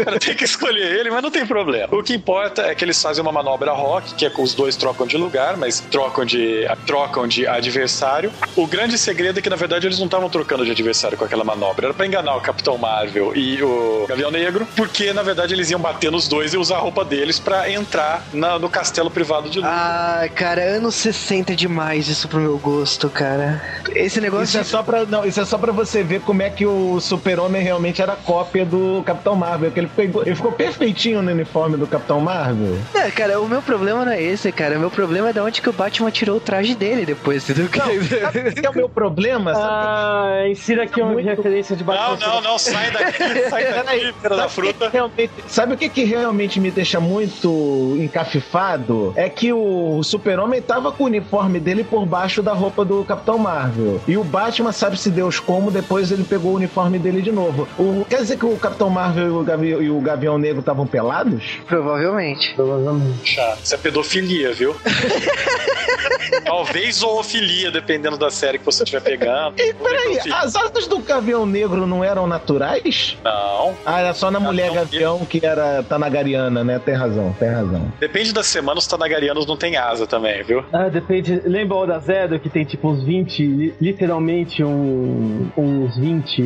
o 0.00 0.04
cara 0.04 0.18
tem 0.18 0.34
que 0.34 0.44
escolher 0.44 0.98
ele, 1.00 1.10
mas 1.10 1.22
não 1.22 1.30
tem 1.30 1.46
problema. 1.46 1.88
O 1.94 2.02
que 2.02 2.14
importa 2.14 2.62
é 2.62 2.74
que 2.74 2.84
eles 2.84 3.00
fazem 3.00 3.22
uma 3.22 3.32
manobra 3.32 3.72
rock, 3.72 4.14
que 4.14 4.26
é 4.26 4.30
que 4.30 4.40
os 4.40 4.54
dois 4.54 4.76
trocam 4.76 5.06
de 5.06 5.16
lugar, 5.16 5.56
mas 5.60 5.78
trocam 5.80 6.24
de, 6.24 6.66
trocam 6.86 7.26
de 7.28 7.46
adversário. 7.46 8.32
O 8.56 8.66
grande 8.66 8.96
segredo 8.98 9.38
é 9.38 9.42
que, 9.42 9.50
na 9.50 9.56
verdade, 9.56 9.86
eles 9.86 9.98
não 9.98 10.06
estavam 10.06 10.28
trocando 10.28 10.64
de 10.64 10.70
adversário 10.70 11.16
com 11.16 11.24
aquela 11.24 11.44
manobra. 11.44 11.86
Era 11.86 11.94
pra 11.94 12.06
enganar 12.06 12.34
o 12.36 12.40
Capitão 12.40 12.76
Marvel 12.78 13.36
e 13.36 13.62
o 13.62 14.06
Gavião 14.08 14.30
Negro, 14.30 14.66
porque, 14.74 15.12
na 15.12 15.22
verdade, 15.22 15.54
eles 15.54 15.70
iam 15.70 15.80
bater 15.80 16.10
nos 16.10 16.26
dois 16.26 16.52
e 16.54 16.56
usar 16.56 16.76
a 16.76 16.80
roupa 16.80 17.04
deles 17.04 17.38
pra 17.38 17.70
entrar 17.70 18.24
na- 18.32 18.58
no 18.58 18.68
castelo 18.68 19.10
privado 19.10 19.48
de 19.50 19.58
Luthor. 19.58 19.72
Ah, 19.72 20.28
cara, 20.34 20.62
anos 20.62 20.94
60 20.96 21.52
é 21.52 21.56
demais 21.56 22.08
isso 22.08 22.26
pro 22.28 22.40
meu 22.40 22.56
gosto, 22.58 23.08
cara. 23.08 23.62
Esse 23.94 24.20
negócio. 24.20 24.44
Isso 24.44 24.58
é 24.58 24.64
só 24.64 24.82
pra, 24.82 25.04
não, 25.04 25.24
isso 25.24 25.40
é 25.40 25.44
só 25.44 25.58
pra 25.58 25.72
você 25.72 26.02
ver 26.02 26.20
como 26.22 26.42
é 26.42 26.50
que 26.50 26.64
o 26.66 27.00
Super-Homem 27.00 27.62
realmente 27.62 28.00
era 28.00 28.16
cópia 28.16 28.64
do 28.64 29.02
Capitão 29.04 29.34
Marvel, 29.36 29.70
que 29.70 29.80
ele 29.80 29.88
ficou, 29.94 30.22
ele 30.24 30.34
ficou 30.34 30.52
perfeitinho 30.52 31.22
no 31.22 31.30
uniforme 31.30 31.76
do 31.76 31.86
Capitão 31.86 32.20
Marvel. 32.20 32.78
É, 32.94 33.10
cara, 33.10 33.40
o 33.40 33.48
meu 33.48 33.60
problema 33.62 34.04
não 34.04 34.12
é 34.12 34.22
esse, 34.22 34.50
cara. 34.52 34.76
O 34.76 34.80
meu 34.80 34.90
problema 34.90 35.30
é 35.30 35.32
de 35.40 35.46
onde 35.46 35.62
que 35.62 35.68
o 35.70 35.72
Batman 35.72 36.10
tirou 36.10 36.36
o 36.36 36.40
traje 36.40 36.74
dele 36.74 37.04
depois, 37.06 37.48
entendeu? 37.48 37.68
Sabe 37.74 37.98
o 38.50 38.54
que 38.54 38.66
é 38.66 38.70
o 38.70 38.74
meu 38.74 38.88
problema? 38.88 39.54
Sabe? 39.54 39.66
Ah, 39.70 40.48
insira 40.48 40.82
aqui 40.84 41.00
uma 41.00 41.12
Muito- 41.12 41.26
referência 41.26 41.74
de 41.74 41.82
Não, 41.84 41.92
Batman. 41.94 42.26
não, 42.34 42.40
não, 42.42 42.58
sai 42.58 42.90
daqui, 42.90 43.48
sai 43.48 43.72
daqui, 43.72 44.12
filha 44.20 44.36
da 44.36 44.48
fruta. 44.48 44.86
que 44.90 44.92
realmente- 44.96 45.32
sabe 45.48 45.74
o 45.74 45.76
que, 45.76 45.88
que 45.88 46.04
realmente 46.04 46.60
me 46.60 46.70
deixa 46.70 47.00
muito 47.00 47.96
encafifado? 47.98 49.12
É 49.16 49.28
que 49.28 49.52
o 49.52 50.02
Super-Homem 50.02 50.60
tava 50.62 50.92
com 50.92 51.04
o 51.04 51.06
uniforme 51.06 51.58
dele 51.60 51.84
por 51.84 52.04
baixo 52.06 52.42
da 52.42 52.52
roupa 52.52 52.84
do 52.84 53.04
Capitão 53.04 53.38
Marvel. 53.38 54.00
E 54.06 54.16
o 54.16 54.24
Batman, 54.24 54.72
sabe-se 54.72 55.10
Deus 55.10 55.38
como, 55.40 55.70
depois 55.70 56.10
ele 56.12 56.24
pegou 56.24 56.52
o 56.52 56.56
uniforme 56.56 56.98
dele 56.98 57.22
de 57.22 57.32
novo. 57.32 57.66
O, 57.78 58.04
quer 58.08 58.18
dizer 58.20 58.36
que 58.38 58.46
o 58.46 58.56
Capitão 58.56 58.90
Marvel 58.90 59.26
e 59.26 59.30
o, 59.30 59.42
Gavi- 59.42 59.68
e 59.68 59.90
o 59.90 60.00
Gavião 60.00 60.38
Negro 60.38 60.60
estavam 60.60 60.86
pelados? 60.86 61.58
Provavelmente. 61.66 62.52
Provavelmente. 62.54 63.34
Chato. 63.34 63.60
Isso 63.64 63.74
é 63.74 63.78
pedofilia, 63.78 64.52
viu? 64.52 64.74
Talvez 66.44 66.96
zoofilia, 66.96 67.70
dependendo 67.70 68.16
da 68.16 68.30
série 68.30 68.58
que 68.58 68.64
você 68.64 68.82
estiver 68.82 69.00
pegando. 69.02 69.54
E 69.60 69.74
peraí, 69.74 70.18
as 70.32 70.54
asas 70.56 70.86
do 70.86 70.98
Gavião 71.00 71.44
Negro 71.46 71.86
não 71.86 72.02
eram 72.04 72.26
naturais? 72.26 73.16
Não. 73.24 73.76
Ah, 73.84 74.00
era 74.00 74.14
só 74.14 74.30
na 74.30 74.40
mulher 74.40 74.66
Gavião 74.72 74.80
Gavião 75.18 75.26
que 75.26 75.44
era 75.44 75.82
Tanagariana, 75.82 76.64
né? 76.64 76.78
Tem 76.84 76.94
razão, 76.94 77.34
tem 77.38 77.48
razão. 77.48 77.92
Depende 78.00 78.32
da 78.32 78.42
semana, 78.42 78.78
os 78.78 78.86
tanagarianos 78.86 79.46
não 79.46 79.56
têm 79.56 79.76
asa 79.76 80.06
também, 80.06 80.42
viu? 80.42 80.64
Ah, 80.72 80.88
depende. 80.88 81.40
Lembra 81.44 81.76
o 81.76 81.86
da 81.86 81.98
Zero 81.98 82.38
que 82.40 82.48
tem 82.48 82.64
tipo 82.64 82.88
uns 82.90 83.02
20, 83.04 83.44
li- 83.46 83.74
literalmente 83.80 84.62
um, 84.64 85.48
uns 85.56 85.96
20. 85.96 86.42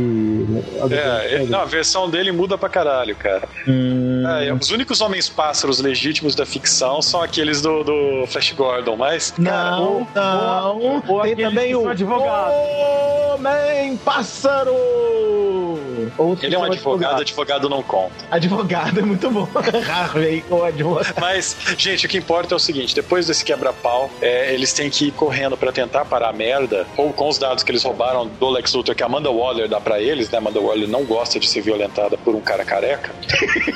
É, 0.91 1.35
ele- 1.35 1.47
não, 1.47 1.61
a 1.61 1.64
versão 1.64 2.09
dele 2.11 2.32
muda 2.32 2.59
pra 2.59 2.68
caralho, 2.68 3.14
cara. 3.16 3.49
Hum, 3.66 4.22
É, 4.41 4.53
os 4.53 4.70
únicos 4.70 5.01
homens 5.01 5.28
pássaros 5.28 5.80
legítimos 5.80 6.35
da 6.35 6.45
ficção 6.47 7.01
são 7.03 7.22
aqueles 7.22 7.61
do, 7.61 7.82
do 7.85 8.26
Flash 8.26 8.53
Gordon, 8.53 8.74
mas. 8.97 9.31
cara, 9.33 9.70
Não, 9.77 10.07
não. 10.14 10.79
ou 11.07 11.22
Tem 11.22 11.33
aqueles 11.33 11.49
também 11.49 11.75
o 11.75 11.83
são 11.83 11.91
advogados. 11.91 12.55
Homem 13.35 13.97
Pássaro. 13.99 14.75
Ou 16.18 16.33
os 16.33 16.41
que 16.41 16.47
ele 16.47 16.55
é 16.55 16.59
um 16.59 16.64
advogado, 16.64 17.20
advogados. 17.20 17.20
advogado 17.22 17.68
não 17.68 17.83
conta. 17.83 18.14
Advogado 18.31 19.01
é 19.01 19.03
muito 19.03 19.31
bom. 19.31 19.49
Harvey, 19.89 20.45
o 20.51 20.62
advogado. 20.62 21.14
Mas, 21.20 21.57
gente, 21.79 22.07
o 22.07 22.09
que 22.09 22.18
importa 22.18 22.55
é 22.55 22.57
o 22.57 22.59
seguinte: 22.59 22.95
depois 22.95 23.27
desse 23.27 23.45
quebra-pau, 23.45 24.11
é, 24.20 24.53
eles 24.55 24.72
têm 24.72 24.91
que 24.91 25.07
ir 25.09 25.11
correndo 25.12 25.57
pra 25.57 25.72
tentar 25.72 26.05
parar 26.05 26.29
a 26.29 26.33
merda, 26.33 26.87
ou 26.97 27.12
com 27.12 27.29
os 27.29 27.39
dados 27.39 27.62
que 27.64 27.70
eles 27.70 27.83
roubaram 27.83 28.27
do 28.27 28.49
Lex 28.51 28.72
Luthor, 28.75 28.95
que 28.95 29.03
a 29.03 29.07
Amanda 29.07 29.31
Waller 29.31 29.68
dá 29.68 29.81
pra 29.81 30.01
eles, 30.01 30.31
né? 30.31 30.39
Amanda 30.39 30.61
Waller 30.61 30.89
não 30.89 31.05
gosta 31.05 31.41
de 31.41 31.49
ser 31.49 31.62
violentada 31.62 32.16
por 32.18 32.35
um 32.35 32.41
cara 32.41 32.64
careca. 32.64 33.11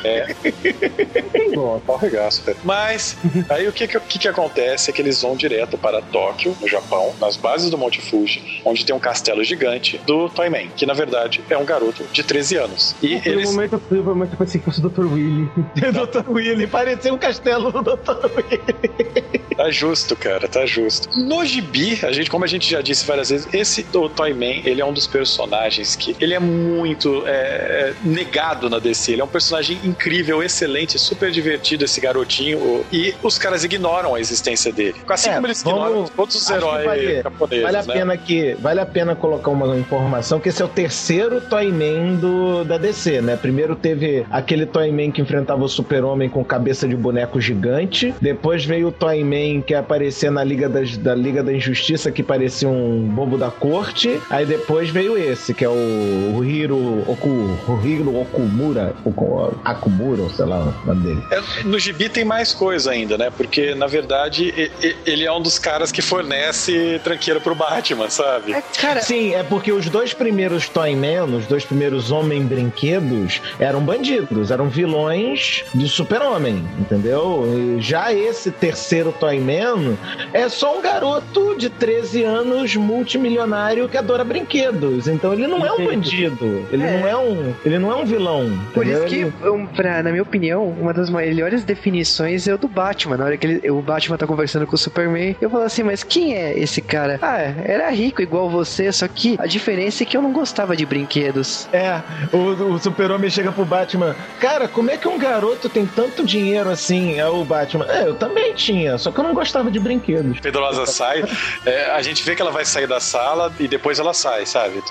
É. 0.04 0.34
Pau 1.86 1.96
regaço, 1.96 2.42
cara. 2.42 2.56
Mas, 2.62 3.16
aí 3.48 3.66
o 3.66 3.72
que 3.72 3.86
que, 3.88 3.96
o 3.96 4.00
que 4.00 4.18
que 4.18 4.28
acontece 4.28 4.87
é 4.90 4.92
que 4.94 5.02
eles 5.02 5.20
vão 5.20 5.36
direto 5.36 5.76
para 5.78 6.00
Tóquio, 6.02 6.56
no 6.60 6.68
Japão, 6.68 7.14
nas 7.20 7.36
bases 7.36 7.70
do 7.70 7.78
Monte 7.78 8.00
Fuji, 8.00 8.62
onde 8.64 8.84
tem 8.84 8.94
um 8.94 8.98
castelo 8.98 9.42
gigante 9.44 9.98
do 10.06 10.28
Toyman, 10.28 10.68
que 10.76 10.86
na 10.86 10.94
verdade 10.94 11.42
é 11.48 11.56
um 11.56 11.64
garoto 11.64 12.04
de 12.12 12.22
13 12.22 12.56
anos. 12.56 12.96
E 13.02 13.16
um 13.16 13.20
eles. 13.24 13.50
momento, 13.50 13.82
um 13.90 14.02
momento 14.02 14.32
eu 14.32 14.38
pensei 14.38 14.60
que 14.60 14.64
fosse 14.64 14.84
o 14.84 14.88
Dr. 14.88 15.06
Willy. 15.06 15.50
Dr. 15.76 16.30
Willy, 16.30 16.66
parecia 16.66 17.12
um 17.12 17.18
castelo 17.18 17.70
do 17.70 17.82
Dr. 17.82 18.30
Willy. 18.36 19.38
Tá 19.56 19.70
justo, 19.70 20.14
cara, 20.14 20.46
tá 20.46 20.64
justo. 20.66 21.08
No 21.18 21.44
gibi, 21.44 21.98
a 22.04 22.12
gente, 22.12 22.30
como 22.30 22.44
a 22.44 22.46
gente 22.46 22.70
já 22.70 22.80
disse 22.80 23.04
várias 23.04 23.30
vezes, 23.30 23.48
esse 23.52 23.84
o 23.92 24.08
Toyman, 24.08 24.62
ele 24.64 24.80
é 24.80 24.84
um 24.84 24.92
dos 24.92 25.06
personagens 25.06 25.96
que 25.96 26.16
ele 26.20 26.34
é 26.34 26.38
muito 26.38 27.26
é, 27.26 27.30
é, 27.30 27.94
negado 28.04 28.70
na 28.70 28.78
DC. 28.78 29.12
Ele 29.12 29.20
é 29.20 29.24
um 29.24 29.28
personagem 29.28 29.78
incrível, 29.82 30.42
excelente, 30.42 30.98
super 30.98 31.30
divertido 31.30 31.84
esse 31.84 32.00
garotinho. 32.00 32.84
E 32.92 33.14
os 33.22 33.38
caras 33.38 33.64
ignoram 33.64 34.14
a 34.14 34.20
existência 34.20 34.72
dele. 34.78 34.94
Assim 35.08 35.30
É, 35.30 35.34
como 35.34 35.46
eles 35.46 35.62
vamos- 35.62 35.80
ignoram 35.80 36.04
todos 36.16 36.34
os 36.36 36.50
heróis 36.50 36.84
vale- 36.84 37.22
japoneses, 37.22 37.64
Vale 37.64 37.76
a 37.76 37.82
né? 37.82 37.92
pena 37.92 38.16
que 38.16 38.54
vale 38.60 38.80
a 38.80 38.86
pena 38.86 39.14
colocar 39.16 39.50
uma 39.50 39.76
informação 39.76 40.38
que 40.40 40.48
esse 40.48 40.62
é 40.62 40.64
o 40.64 40.68
terceiro 40.68 41.40
Toyman 41.40 42.16
do 42.16 42.64
da 42.64 42.78
DC, 42.78 43.20
né? 43.20 43.36
Primeiro 43.36 43.74
teve 43.76 44.24
aquele 44.30 44.64
Toyman 44.66 45.10
que 45.10 45.20
enfrentava 45.20 45.64
o 45.64 45.68
Super-Homem 45.68 46.28
com 46.28 46.44
cabeça 46.44 46.86
de 46.86 46.96
boneco 46.96 47.40
gigante, 47.40 48.14
depois 48.20 48.64
veio 48.64 48.88
o 48.88 48.92
Toyman 48.92 49.60
que 49.60 49.74
aparecia 49.74 50.30
na 50.30 50.44
Liga 50.44 50.68
da, 50.68 50.80
da 51.00 51.14
Liga 51.14 51.42
da 51.42 51.52
Injustiça, 51.52 52.10
que 52.12 52.22
parecia 52.22 52.68
um 52.68 53.02
bobo 53.08 53.36
da 53.36 53.50
corte. 53.50 54.20
Aí 54.30 54.46
depois 54.46 54.90
veio 54.90 55.16
esse, 55.16 55.52
que 55.54 55.64
é 55.64 55.68
o, 55.68 56.34
o 56.36 56.44
Hiro 56.44 57.02
Oku, 57.06 57.28
o 57.68 57.80
Hiro 57.86 58.16
Okumura, 58.20 58.94
Oku, 59.04 59.54
Akumura, 59.64 60.28
sei 60.30 60.44
lá 60.46 60.60
o 60.60 60.86
nome 60.86 61.00
dele. 61.02 61.22
É, 61.32 61.40
no 61.64 61.78
Gibi 61.78 62.08
tem 62.08 62.24
mais 62.24 62.52
coisa 62.54 62.90
ainda, 62.92 63.16
né? 63.18 63.30
Porque, 63.36 63.74
na 63.74 63.86
verdade, 63.86 64.67
ele 65.06 65.24
é 65.24 65.32
um 65.32 65.40
dos 65.40 65.58
caras 65.58 65.90
que 65.90 66.02
fornece 66.02 67.00
tranqueira 67.02 67.40
pro 67.40 67.54
Batman, 67.54 68.10
sabe? 68.10 68.52
É, 68.52 68.62
cara... 68.80 69.00
Sim, 69.00 69.34
é 69.34 69.42
porque 69.42 69.72
os 69.72 69.88
dois 69.88 70.12
primeiros 70.12 70.68
Toyman, 70.68 71.24
os 71.24 71.46
dois 71.46 71.64
primeiros 71.64 72.10
Homem-Brinquedos, 72.10 73.40
eram 73.58 73.80
bandidos, 73.80 74.50
eram 74.50 74.68
vilões 74.68 75.64
do 75.74 75.88
Super-Homem, 75.88 76.64
entendeu? 76.78 77.44
E 77.78 77.80
já 77.80 78.12
esse 78.12 78.50
terceiro 78.50 79.12
Toyman 79.18 79.96
é 80.32 80.48
só 80.48 80.78
um 80.78 80.82
garoto 80.82 81.56
de 81.56 81.68
13 81.68 82.24
anos 82.24 82.76
multimilionário 82.76 83.88
que 83.88 83.96
adora 83.96 84.24
brinquedos. 84.24 85.08
Então 85.08 85.32
ele 85.32 85.46
não 85.46 85.64
é 85.64 85.72
um 85.72 85.84
bandido. 85.84 86.66
Ele 86.70 86.82
é. 86.82 86.98
não 86.98 87.08
é 87.08 87.16
um. 87.16 87.54
Ele 87.64 87.78
não 87.78 87.92
é 87.92 87.96
um 87.96 88.04
vilão. 88.04 88.58
Por 88.74 88.86
isso 88.86 89.04
que, 89.04 89.24
um, 89.46 89.66
pra, 89.66 90.02
na 90.02 90.10
minha 90.10 90.22
opinião, 90.22 90.68
uma 90.68 90.92
das 90.92 91.10
melhores 91.10 91.64
definições 91.64 92.46
é 92.48 92.54
o 92.54 92.58
do 92.58 92.68
Batman. 92.68 93.16
Na 93.16 93.24
hora 93.24 93.36
que 93.36 93.46
ele, 93.46 93.70
o 93.70 93.80
Batman 93.80 94.16
tá 94.16 94.26
conversando 94.26 94.57
com 94.66 94.74
o 94.74 94.78
Superman, 94.78 95.36
eu 95.40 95.50
falo 95.50 95.64
assim, 95.64 95.82
mas 95.82 96.02
quem 96.02 96.34
é 96.34 96.58
esse 96.58 96.80
cara? 96.80 97.18
Ah, 97.22 97.38
era 97.64 97.90
rico 97.90 98.22
igual 98.22 98.48
você, 98.48 98.90
só 98.92 99.06
que 99.08 99.36
a 99.38 99.46
diferença 99.46 100.02
é 100.02 100.06
que 100.06 100.16
eu 100.16 100.22
não 100.22 100.32
gostava 100.32 100.76
de 100.76 100.84
brinquedos. 100.84 101.68
É, 101.72 102.00
o, 102.32 102.74
o 102.74 102.78
Super-Homem 102.78 103.30
chega 103.30 103.52
pro 103.52 103.64
Batman, 103.64 104.16
cara, 104.40 104.68
como 104.68 104.90
é 104.90 104.96
que 104.96 105.08
um 105.08 105.18
garoto 105.18 105.68
tem 105.68 105.86
tanto 105.86 106.24
dinheiro 106.24 106.70
assim? 106.70 107.18
É 107.18 107.26
o 107.26 107.44
Batman. 107.44 107.86
É, 107.88 108.06
eu 108.06 108.14
também 108.14 108.54
tinha, 108.54 108.98
só 108.98 109.10
que 109.10 109.18
eu 109.18 109.24
não 109.24 109.34
gostava 109.34 109.70
de 109.70 109.78
brinquedos. 109.78 110.40
Pedrosa 110.40 110.86
sai, 110.86 111.24
é, 111.64 111.90
a 111.90 112.02
gente 112.02 112.22
vê 112.22 112.34
que 112.34 112.42
ela 112.42 112.50
vai 112.50 112.64
sair 112.64 112.86
da 112.86 113.00
sala 113.00 113.52
e 113.58 113.68
depois 113.68 113.98
ela 113.98 114.14
sai, 114.14 114.46
sabe? 114.46 114.82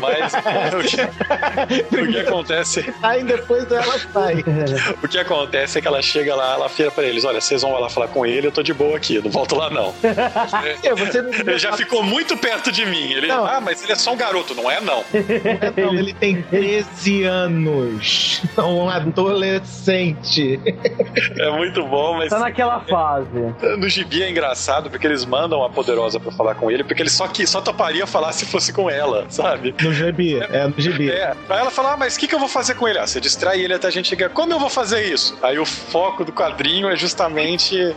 Mas 0.00 0.32
o, 0.74 0.82
que, 0.82 1.96
o 2.00 2.12
que 2.12 2.18
acontece. 2.18 2.94
Aí 3.02 3.24
depois 3.24 3.70
ela 3.70 3.98
sai. 4.12 4.44
o 5.02 5.08
que 5.08 5.18
acontece 5.18 5.78
é 5.78 5.82
que 5.82 5.88
ela 5.88 6.02
chega 6.02 6.34
lá, 6.34 6.54
ela 6.54 6.68
fira 6.68 6.90
pra 6.90 7.04
eles: 7.04 7.24
olha, 7.24 7.40
vocês 7.40 7.62
vão 7.62 7.72
lá 7.72 7.88
falar 7.88 8.08
com 8.08 8.24
ele, 8.24 8.46
eu 8.46 8.52
tô 8.52 8.62
de 8.62 8.72
boa 8.72 8.96
aqui, 8.96 9.01
não 9.22 9.30
volto 9.30 9.54
lá 9.54 9.70
não. 9.70 9.94
é, 10.82 10.94
você 10.94 11.22
não... 11.22 11.32
Ele 11.32 11.58
já 11.58 11.72
ficou 11.72 12.02
muito 12.02 12.36
perto 12.36 12.70
de 12.70 12.84
mim. 12.86 13.12
Ele, 13.12 13.26
não. 13.26 13.44
ah, 13.44 13.60
mas 13.60 13.82
ele 13.82 13.92
é 13.92 13.96
só 13.96 14.12
um 14.12 14.16
garoto, 14.16 14.54
não 14.54 14.70
é 14.70 14.80
não. 14.80 15.04
não 15.76 15.94
ele 15.94 16.12
tem 16.14 16.42
13 16.42 17.24
anos. 17.24 18.42
Um 18.58 18.88
adolescente. 18.88 20.60
É 21.38 21.50
muito 21.50 21.84
bom, 21.86 22.16
mas. 22.16 22.30
Tá 22.30 22.38
naquela 22.38 22.80
fase. 22.80 23.28
No 23.78 23.88
gibi 23.88 24.22
é 24.22 24.30
engraçado 24.30 24.90
porque 24.90 25.06
eles 25.06 25.24
mandam 25.24 25.64
a 25.64 25.70
poderosa 25.70 26.20
pra 26.20 26.32
falar 26.32 26.54
com 26.54 26.70
ele, 26.70 26.84
porque 26.84 27.02
ele 27.02 27.10
só, 27.10 27.26
que, 27.28 27.46
só 27.46 27.60
toparia 27.60 28.06
falar 28.06 28.32
se 28.32 28.46
fosse 28.46 28.72
com 28.72 28.90
ela, 28.90 29.26
sabe? 29.28 29.74
No 29.80 29.92
gibi, 29.92 30.38
é, 30.38 30.48
é 30.52 30.68
no 30.68 30.74
gibi. 30.78 31.10
É. 31.10 31.34
Aí 31.48 31.58
ela 31.58 31.70
fala, 31.70 31.92
ah, 31.92 31.96
mas 31.96 32.16
o 32.16 32.18
que, 32.18 32.28
que 32.28 32.34
eu 32.34 32.38
vou 32.38 32.48
fazer 32.48 32.74
com 32.74 32.86
ele? 32.88 32.98
Ah, 32.98 33.06
você 33.06 33.20
distrai 33.20 33.60
ele 33.60 33.74
até 33.74 33.88
a 33.88 33.90
gente 33.90 34.08
chegar. 34.08 34.30
Como 34.30 34.52
eu 34.52 34.58
vou 34.58 34.70
fazer 34.70 35.12
isso? 35.12 35.36
Aí 35.42 35.58
o 35.58 35.64
foco 35.64 36.24
do 36.24 36.32
quadrinho 36.32 36.88
é 36.88 36.96
justamente 36.96 37.76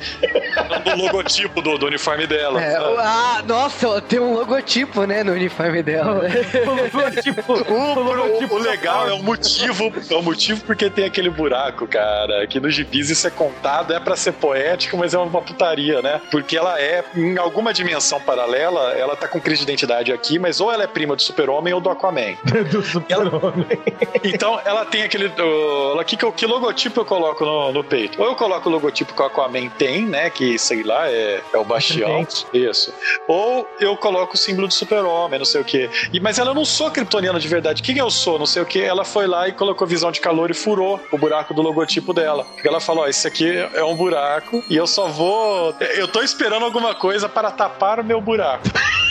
o 0.94 0.98
logotipo 0.98 1.62
do, 1.62 1.78
do 1.78 1.86
uniforme 1.88 2.28
dela. 2.28 2.62
É, 2.62 2.76
ah, 2.76 3.44
nossa, 3.46 4.02
tem 4.02 4.20
um 4.20 4.34
logotipo, 4.34 5.06
né, 5.06 5.24
no 5.24 5.34
uniforme 5.34 5.82
dela. 5.84 6.24
o, 6.66 6.70
logotipo, 6.70 7.54
o, 7.54 8.00
logotipo 8.00 8.56
o, 8.56 8.60
legal 8.60 9.08
é 9.10 9.14
o 9.14 9.24
motivo, 9.24 9.92
é 10.10 10.16
o 10.16 10.22
motivo 10.22 10.64
porque 10.64 10.90
tem 10.90 11.06
aquele 11.06 11.30
buraco, 11.30 11.88
cara, 11.88 12.46
que 12.48 12.60
no 12.60 12.70
gibis 12.70 13.10
isso 13.10 13.28
é 13.28 13.30
contado, 13.30 13.94
é 13.94 14.00
para 14.00 14.16
ser 14.16 14.34
poético, 14.34 14.98
mas 14.98 15.14
é 15.14 15.18
uma 15.18 15.42
putaria, 15.42 16.02
né? 16.02 16.22
Porque 16.32 16.58
ela 16.58 16.80
é, 16.80 17.04
em 17.16 17.38
alguma 17.38 17.74
dimensão 17.74 18.20
paralela, 18.20 18.94
ela 18.94 19.16
tá 19.16 19.28
com 19.28 19.40
crise 19.40 19.66
de 19.66 19.72
identidade 19.72 20.12
aqui, 20.12 20.40
mas 20.40 20.60
ou 20.60 20.72
ela 20.72 20.84
é 20.84 20.88
prima 20.88 21.16
do 21.16 21.22
super-homem 21.22 21.74
ou 21.74 21.82
do 21.82 21.90
Aquaman. 21.90 22.36
do 22.72 22.82
super-homem. 22.84 23.80
Então, 24.24 24.60
ela 24.66 24.86
tem 24.86 25.04
aquele... 25.04 25.28
Uh, 25.28 26.04
que, 26.06 26.18
que 26.18 26.46
logotipo 26.46 27.02
eu 27.02 27.06
coloco 27.06 27.44
no, 27.44 27.72
no, 27.72 27.84
peito? 27.84 28.22
Ou 28.22 28.28
eu 28.28 28.36
coloco 28.36 28.70
o 28.70 28.72
logotipo 28.72 29.14
que 29.14 29.22
o 29.22 29.26
Aquaman 29.26 29.70
tem, 29.70 30.06
né? 30.06 30.30
Que, 30.30 30.58
sei 30.76 30.84
lá, 30.84 31.10
é, 31.10 31.42
é 31.54 31.58
o 31.58 31.64
Bastião. 31.64 32.28
Isso. 32.54 32.94
Ou 33.28 33.68
eu 33.80 33.96
coloco 33.96 34.36
o 34.36 34.38
símbolo 34.38 34.68
do 34.68 34.74
super-homem, 34.74 35.40
não 35.40 35.46
sei 35.46 35.62
o 35.62 35.64
quê. 35.64 35.90
E, 36.12 36.20
mas 36.20 36.38
ela 36.38 36.54
não 36.54 36.66
sou 36.66 36.92
kryptoniana 36.92 37.40
de 37.40 37.48
verdade. 37.48 37.82
Quem 37.82 37.98
eu 37.98 38.12
sou? 38.12 38.38
Não 38.38 38.46
sei 38.46 38.62
o 38.62 38.66
quê. 38.66 38.80
Ela 38.80 39.06
foi 39.06 39.28
lá 39.28 39.48
e 39.48 39.54
colocou 39.54 39.88
visão 39.88 40.12
de 40.12 40.20
calor 40.20 40.52
e 40.52 40.54
furou 40.54 41.00
o 41.12 41.18
buraco 41.18 41.54
do 41.54 41.62
logotipo 41.62 42.14
dela. 42.14 42.44
Porque 42.44 42.68
ela 42.68 42.82
falou: 42.82 43.04
Ó, 43.04 43.08
esse 43.08 43.28
aqui 43.28 43.50
é 43.74 43.84
um 43.84 43.96
buraco 43.96 44.64
e 44.70 44.76
eu 44.76 44.88
só 44.88 45.08
vou. 45.08 45.74
Eu 45.80 46.08
tô 46.08 46.22
esperando 46.22 46.66
alguma 46.66 46.94
coisa 46.94 47.30
para 47.30 47.52
tapar 47.52 48.00
o 48.00 48.04
meu 48.04 48.20
buraco. 48.20 48.66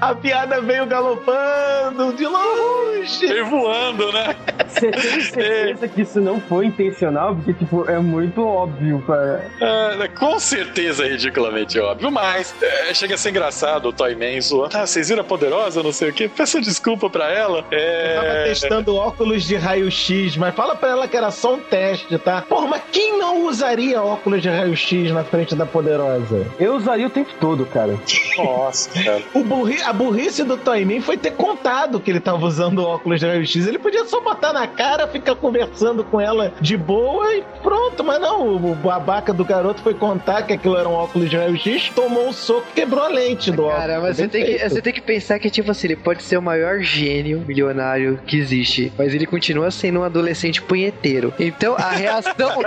a 0.00 0.14
piada 0.14 0.60
veio 0.60 0.86
galopando 0.86 2.12
de 2.12 2.26
longe. 2.26 3.26
Veio 3.26 3.46
voando, 3.46 4.12
né? 4.12 4.36
Você 4.70 4.90
tem 4.90 5.20
certeza 5.20 5.88
que 5.88 6.02
isso 6.02 6.20
não 6.20 6.40
foi 6.40 6.66
intencional? 6.66 7.34
Porque, 7.34 7.52
tipo, 7.52 7.88
é 7.88 7.98
muito 7.98 8.44
óbvio, 8.44 9.02
cara. 9.06 9.50
É, 9.60 10.08
com 10.08 10.38
certeza 10.38 11.04
é 11.04 11.08
ridiculamente 11.08 11.78
óbvio, 11.78 12.10
mas 12.10 12.54
é, 12.62 12.94
chega 12.94 13.14
a 13.14 13.18
ser 13.18 13.30
engraçado 13.30 13.88
o 13.88 13.92
Toyman 13.92 14.40
zoando. 14.40 14.76
Ah, 14.76 14.86
vocês 14.86 15.08
viram 15.08 15.22
a 15.22 15.24
poderosa, 15.24 15.82
não 15.82 15.92
sei 15.92 16.10
o 16.10 16.12
quê. 16.12 16.28
Peça 16.28 16.60
desculpa 16.60 17.10
pra 17.10 17.30
ela. 17.30 17.64
É... 17.70 18.16
Eu 18.16 18.22
tava 18.22 18.44
testando 18.44 18.96
óculos 18.96 19.44
de 19.44 19.56
raio-x, 19.56 20.36
mas 20.36 20.54
fala 20.54 20.74
pra 20.74 20.90
ela 20.90 21.08
que 21.08 21.16
era 21.16 21.30
só 21.30 21.54
um 21.54 21.60
teste, 21.60 22.18
tá? 22.18 22.42
Porra, 22.42 22.66
mas 22.66 22.82
quem 22.90 23.18
não 23.18 23.46
usaria 23.46 24.02
óculos 24.02 24.42
de 24.42 24.48
raio-x 24.48 25.10
na 25.12 25.24
frente 25.24 25.54
da 25.54 25.66
poderosa? 25.66 26.46
Eu 26.58 26.74
usaria 26.76 27.06
o 27.06 27.10
tempo 27.10 27.30
todo, 27.40 27.66
cara. 27.66 27.98
Nossa, 28.36 28.90
cara. 29.02 29.22
O 29.34 29.42
burri, 29.42 29.80
a 29.82 29.92
burrice 29.92 30.44
do 30.44 30.56
Toymin 30.56 31.00
foi 31.00 31.16
ter 31.16 31.32
contado 31.32 32.00
que 32.00 32.10
ele 32.10 32.20
tava 32.20 32.44
usando 32.44 32.84
óculos 32.84 33.20
de 33.20 33.26
raio-x. 33.26 33.66
Ele 33.66 33.78
podia 33.78 34.04
só 34.04 34.20
botar 34.20 34.52
na 34.52 34.59
cara, 34.66 35.06
ficar 35.06 35.34
conversando 35.34 36.04
com 36.04 36.20
ela 36.20 36.52
de 36.60 36.76
boa 36.76 37.34
e 37.34 37.42
pronto. 37.62 38.02
Mas 38.04 38.20
não, 38.20 38.56
o 38.56 38.74
babaca 38.74 39.32
do 39.32 39.44
garoto 39.44 39.82
foi 39.82 39.94
contar 39.94 40.42
que 40.42 40.52
aquilo 40.52 40.76
era 40.76 40.88
um 40.88 40.92
óculos 40.92 41.28
de 41.30 41.36
raio-x, 41.36 41.90
tomou 41.94 42.28
um 42.28 42.32
soco 42.32 42.66
e 42.70 42.74
quebrou 42.74 43.02
a 43.02 43.08
lente 43.08 43.50
do 43.50 43.64
óculos. 43.64 43.80
Cara, 43.80 44.00
mas 44.00 44.16
você 44.16 44.28
tem, 44.28 44.44
que, 44.44 44.68
você 44.68 44.82
tem 44.82 44.92
que 44.92 45.00
pensar 45.00 45.38
que, 45.38 45.50
tipo 45.50 45.70
assim, 45.70 45.88
ele 45.88 45.96
pode 45.96 46.22
ser 46.22 46.36
o 46.36 46.42
maior 46.42 46.80
gênio 46.80 47.44
milionário 47.46 48.20
que 48.26 48.36
existe, 48.36 48.92
mas 48.96 49.14
ele 49.14 49.26
continua 49.26 49.70
sendo 49.70 50.00
um 50.00 50.04
adolescente 50.04 50.62
punheteiro. 50.62 51.32
Então 51.38 51.74
a 51.76 51.90
reação. 51.90 52.60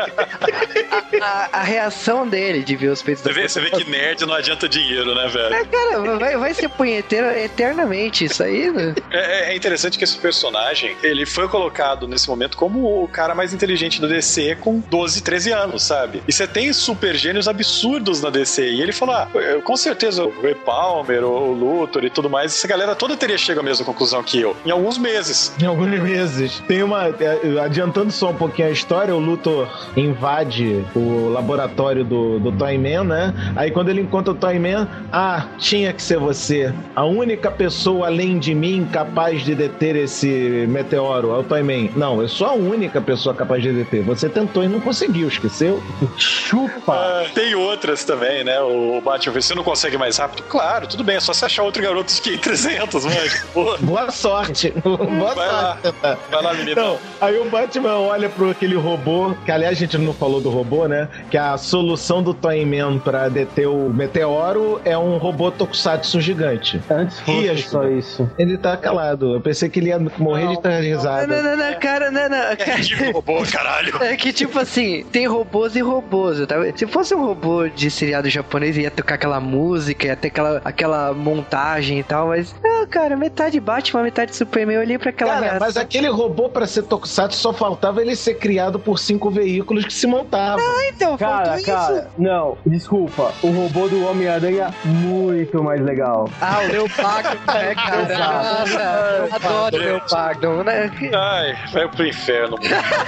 a, 1.21 1.23
a, 1.25 1.59
a, 1.59 1.63
reação 1.63 2.27
dele 2.27 2.63
de 2.63 2.75
ver 2.75 2.89
os 2.89 3.01
peitos 3.01 3.23
você 3.23 3.33
vê, 3.33 3.47
você 3.47 3.61
vê 3.61 3.69
que 3.69 3.89
nerd 3.89 4.25
não 4.25 4.33
adianta 4.33 4.67
dinheiro, 4.67 5.13
né, 5.15 5.27
velho? 5.27 5.53
É, 5.53 5.65
cara, 5.65 6.17
vai, 6.17 6.37
vai 6.37 6.53
ser 6.53 6.69
punheteiro 6.69 7.27
eternamente 7.27 8.25
isso 8.25 8.43
aí, 8.43 8.71
né? 8.71 8.95
É, 9.11 9.51
é, 9.51 9.55
interessante 9.55 9.97
que 9.97 10.03
esse 10.03 10.17
personagem, 10.17 10.95
ele 11.03 11.25
foi 11.25 11.47
colocado 11.47 11.82
nesse 12.07 12.29
momento 12.29 12.57
como 12.57 13.03
o 13.03 13.07
cara 13.07 13.35
mais 13.35 13.53
inteligente 13.53 13.99
do 13.99 14.07
DC 14.07 14.55
com 14.55 14.79
12, 14.89 15.21
13 15.21 15.51
anos, 15.51 15.83
sabe? 15.83 16.23
E 16.27 16.31
você 16.31 16.47
tem 16.47 16.71
super 16.73 17.15
gênios 17.15 17.47
absurdos 17.47 18.21
na 18.21 18.29
DC. 18.29 18.69
E 18.71 18.81
ele 18.81 18.91
falou, 18.91 19.15
ah, 19.15 19.27
com 19.63 19.75
certeza 19.75 20.23
o 20.23 20.41
Ray 20.41 20.55
Palmer, 20.55 21.23
o 21.23 21.51
Luthor 21.51 22.03
e 22.03 22.09
tudo 22.09 22.29
mais, 22.29 22.53
essa 22.53 22.67
galera 22.67 22.95
toda 22.95 23.15
teria 23.15 23.37
chegado 23.37 23.63
à 23.63 23.63
mesma 23.63 23.85
conclusão 23.85 24.23
que 24.23 24.39
eu. 24.39 24.55
Em 24.65 24.71
alguns 24.71 24.97
meses. 24.97 25.53
Em 25.61 25.65
alguns 25.65 25.89
meses. 25.89 26.63
Tem 26.67 26.83
uma... 26.83 27.07
É, 27.07 27.59
adiantando 27.63 28.11
só 28.11 28.29
um 28.29 28.35
pouquinho 28.35 28.67
a 28.67 28.71
história, 28.71 29.15
o 29.15 29.19
Luthor 29.19 29.67
invade 29.95 30.83
o 30.95 31.29
laboratório 31.29 32.03
do, 32.03 32.39
do 32.39 32.51
Toyman, 32.51 33.03
né? 33.03 33.33
Aí 33.55 33.71
quando 33.71 33.89
ele 33.89 34.01
encontra 34.01 34.31
o 34.31 34.35
Toyman, 34.35 34.87
ah, 35.11 35.47
tinha 35.57 35.93
que 35.93 36.01
ser 36.01 36.17
você. 36.17 36.73
A 36.95 37.03
única 37.05 37.51
pessoa 37.51 38.07
além 38.07 38.39
de 38.39 38.53
mim 38.53 38.87
capaz 38.91 39.43
de 39.43 39.55
deter 39.55 39.95
esse 39.95 40.65
meteoro. 40.67 41.31
É 41.31 41.39
o 41.39 41.43
Toyman. 41.43 41.72
Não, 41.95 42.21
eu 42.21 42.27
sou 42.27 42.47
a 42.47 42.53
única 42.53 43.01
pessoa 43.01 43.35
capaz 43.35 43.61
de 43.61 43.71
deter. 43.71 44.03
Você 44.03 44.29
tentou 44.29 44.63
e 44.63 44.67
não 44.67 44.79
conseguiu, 44.79 45.27
esqueceu? 45.27 45.81
Chupa! 46.17 46.93
Ah, 46.93 47.25
tem 47.33 47.55
outras 47.55 48.03
também, 48.03 48.43
né? 48.43 48.59
O 48.61 49.01
Batman, 49.01 49.41
você 49.41 49.55
não 49.55 49.63
consegue 49.63 49.97
mais 49.97 50.17
rápido? 50.17 50.43
Claro, 50.43 50.87
tudo 50.87 51.03
bem, 51.03 51.17
é 51.17 51.19
só 51.19 51.33
você 51.33 51.45
achar 51.45 51.63
outro 51.63 51.81
garoto 51.81 52.13
que 52.21 52.37
300, 52.37 53.05
mas... 53.05 53.45
Boa 53.81 54.11
sorte. 54.11 54.71
Boa 54.83 55.33
Vai 55.33 55.49
sorte. 55.49 55.93
Lá. 56.01 56.17
Vai 56.29 56.43
lá, 56.43 56.53
menina. 56.53 56.71
Então, 56.71 56.97
aí 57.19 57.37
o 57.39 57.49
Batman 57.49 57.97
olha 57.97 58.29
pro 58.29 58.49
aquele 58.49 58.75
robô, 58.75 59.33
que 59.45 59.51
aliás 59.51 59.77
a 59.77 59.79
gente 59.79 59.97
não 59.97 60.13
falou 60.13 60.41
do 60.41 60.49
robô, 60.49 60.87
né? 60.87 61.07
Que 61.29 61.37
a 61.37 61.57
solução 61.57 62.21
do 62.21 62.33
Toyman 62.33 62.99
pra 62.99 63.29
deter 63.29 63.67
o 63.67 63.89
meteoro 63.89 64.81
é 64.85 64.97
um 64.97 65.17
robô 65.17 65.51
tokusatsu 65.51 66.21
gigante. 66.21 66.81
Antes 66.89 67.19
fosse 67.19 67.63
só 67.63 67.87
isso. 67.87 68.29
Ele 68.37 68.57
tá 68.57 68.75
calado. 68.77 69.33
Eu 69.33 69.41
pensei 69.41 69.69
que 69.69 69.79
ele 69.79 69.89
ia 69.89 69.99
morrer 69.99 70.45
não, 70.45 70.61
de 70.61 70.87
risada. 70.87 71.27
Não, 71.27 71.43
não, 71.43 71.57
não, 71.57 71.62
cara, 71.73 72.11
não. 72.11 72.21
É 72.21 72.55
cara. 72.55 72.81
É 72.81 73.11
robô, 73.11 73.43
caralho. 73.51 74.03
É 74.03 74.15
que, 74.15 74.33
tipo 74.33 74.59
assim, 74.59 75.03
tem, 75.11 75.27
robôs 75.27 75.75
e 75.75 75.81
robôs. 75.81 76.45
Tá? 76.45 76.55
Se 76.75 76.85
fosse 76.87 77.15
um 77.15 77.25
robô 77.25 77.67
de 77.67 77.89
seriado 77.89 78.29
japonês, 78.29 78.77
ia 78.77 78.91
tocar 78.91 79.15
aquela 79.15 79.39
música, 79.39 80.07
ia 80.07 80.15
ter 80.15 80.27
aquela, 80.27 80.61
aquela 80.63 81.13
montagem 81.13 81.99
e 81.99 82.03
tal, 82.03 82.27
mas. 82.27 82.53
Não, 82.63 82.85
cara, 82.87 83.15
metade 83.15 83.59
Batman, 83.59 84.03
metade 84.03 84.35
Superman. 84.35 84.75
Eu 84.75 84.81
olhei 84.81 84.97
pra 84.97 85.09
aquela. 85.09 85.39
Cara, 85.39 85.57
mas 85.59 85.77
aquele 85.77 86.07
robô, 86.07 86.49
pra 86.49 86.67
ser 86.67 86.83
Tokusatsu, 86.83 87.37
só 87.37 87.53
faltava 87.53 88.01
ele 88.01 88.15
ser 88.15 88.35
criado 88.35 88.79
por 88.79 88.99
cinco 88.99 89.29
veículos 89.29 89.85
que 89.85 89.93
se 89.93 90.07
montavam. 90.07 90.63
Ah, 90.63 90.87
então, 90.87 91.17
Cara, 91.17 91.45
faltou 91.45 91.65
cara, 91.65 91.99
isso. 91.99 92.07
não, 92.17 92.57
desculpa. 92.65 93.33
O 93.41 93.49
robô 93.51 93.87
do 93.87 94.05
Homem-Aranha, 94.05 94.73
muito 94.85 95.63
mais 95.63 95.81
legal. 95.81 96.29
Ah, 96.41 96.61
o 96.63 96.67
Leopardo, 96.71 97.29
né, 97.53 97.75
cara? 97.75 99.27
Eu 99.27 99.35
adoro 99.35 99.75
o 99.75 99.79
Leopardo, 99.79 100.63
né? 100.63 100.91
Ai, 101.13 101.52
vai 101.71 101.87
pro 101.87 102.05
inferno. 102.07 102.57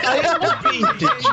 Aí 0.07 0.19
é 0.19 0.69
vintage. 0.71 1.27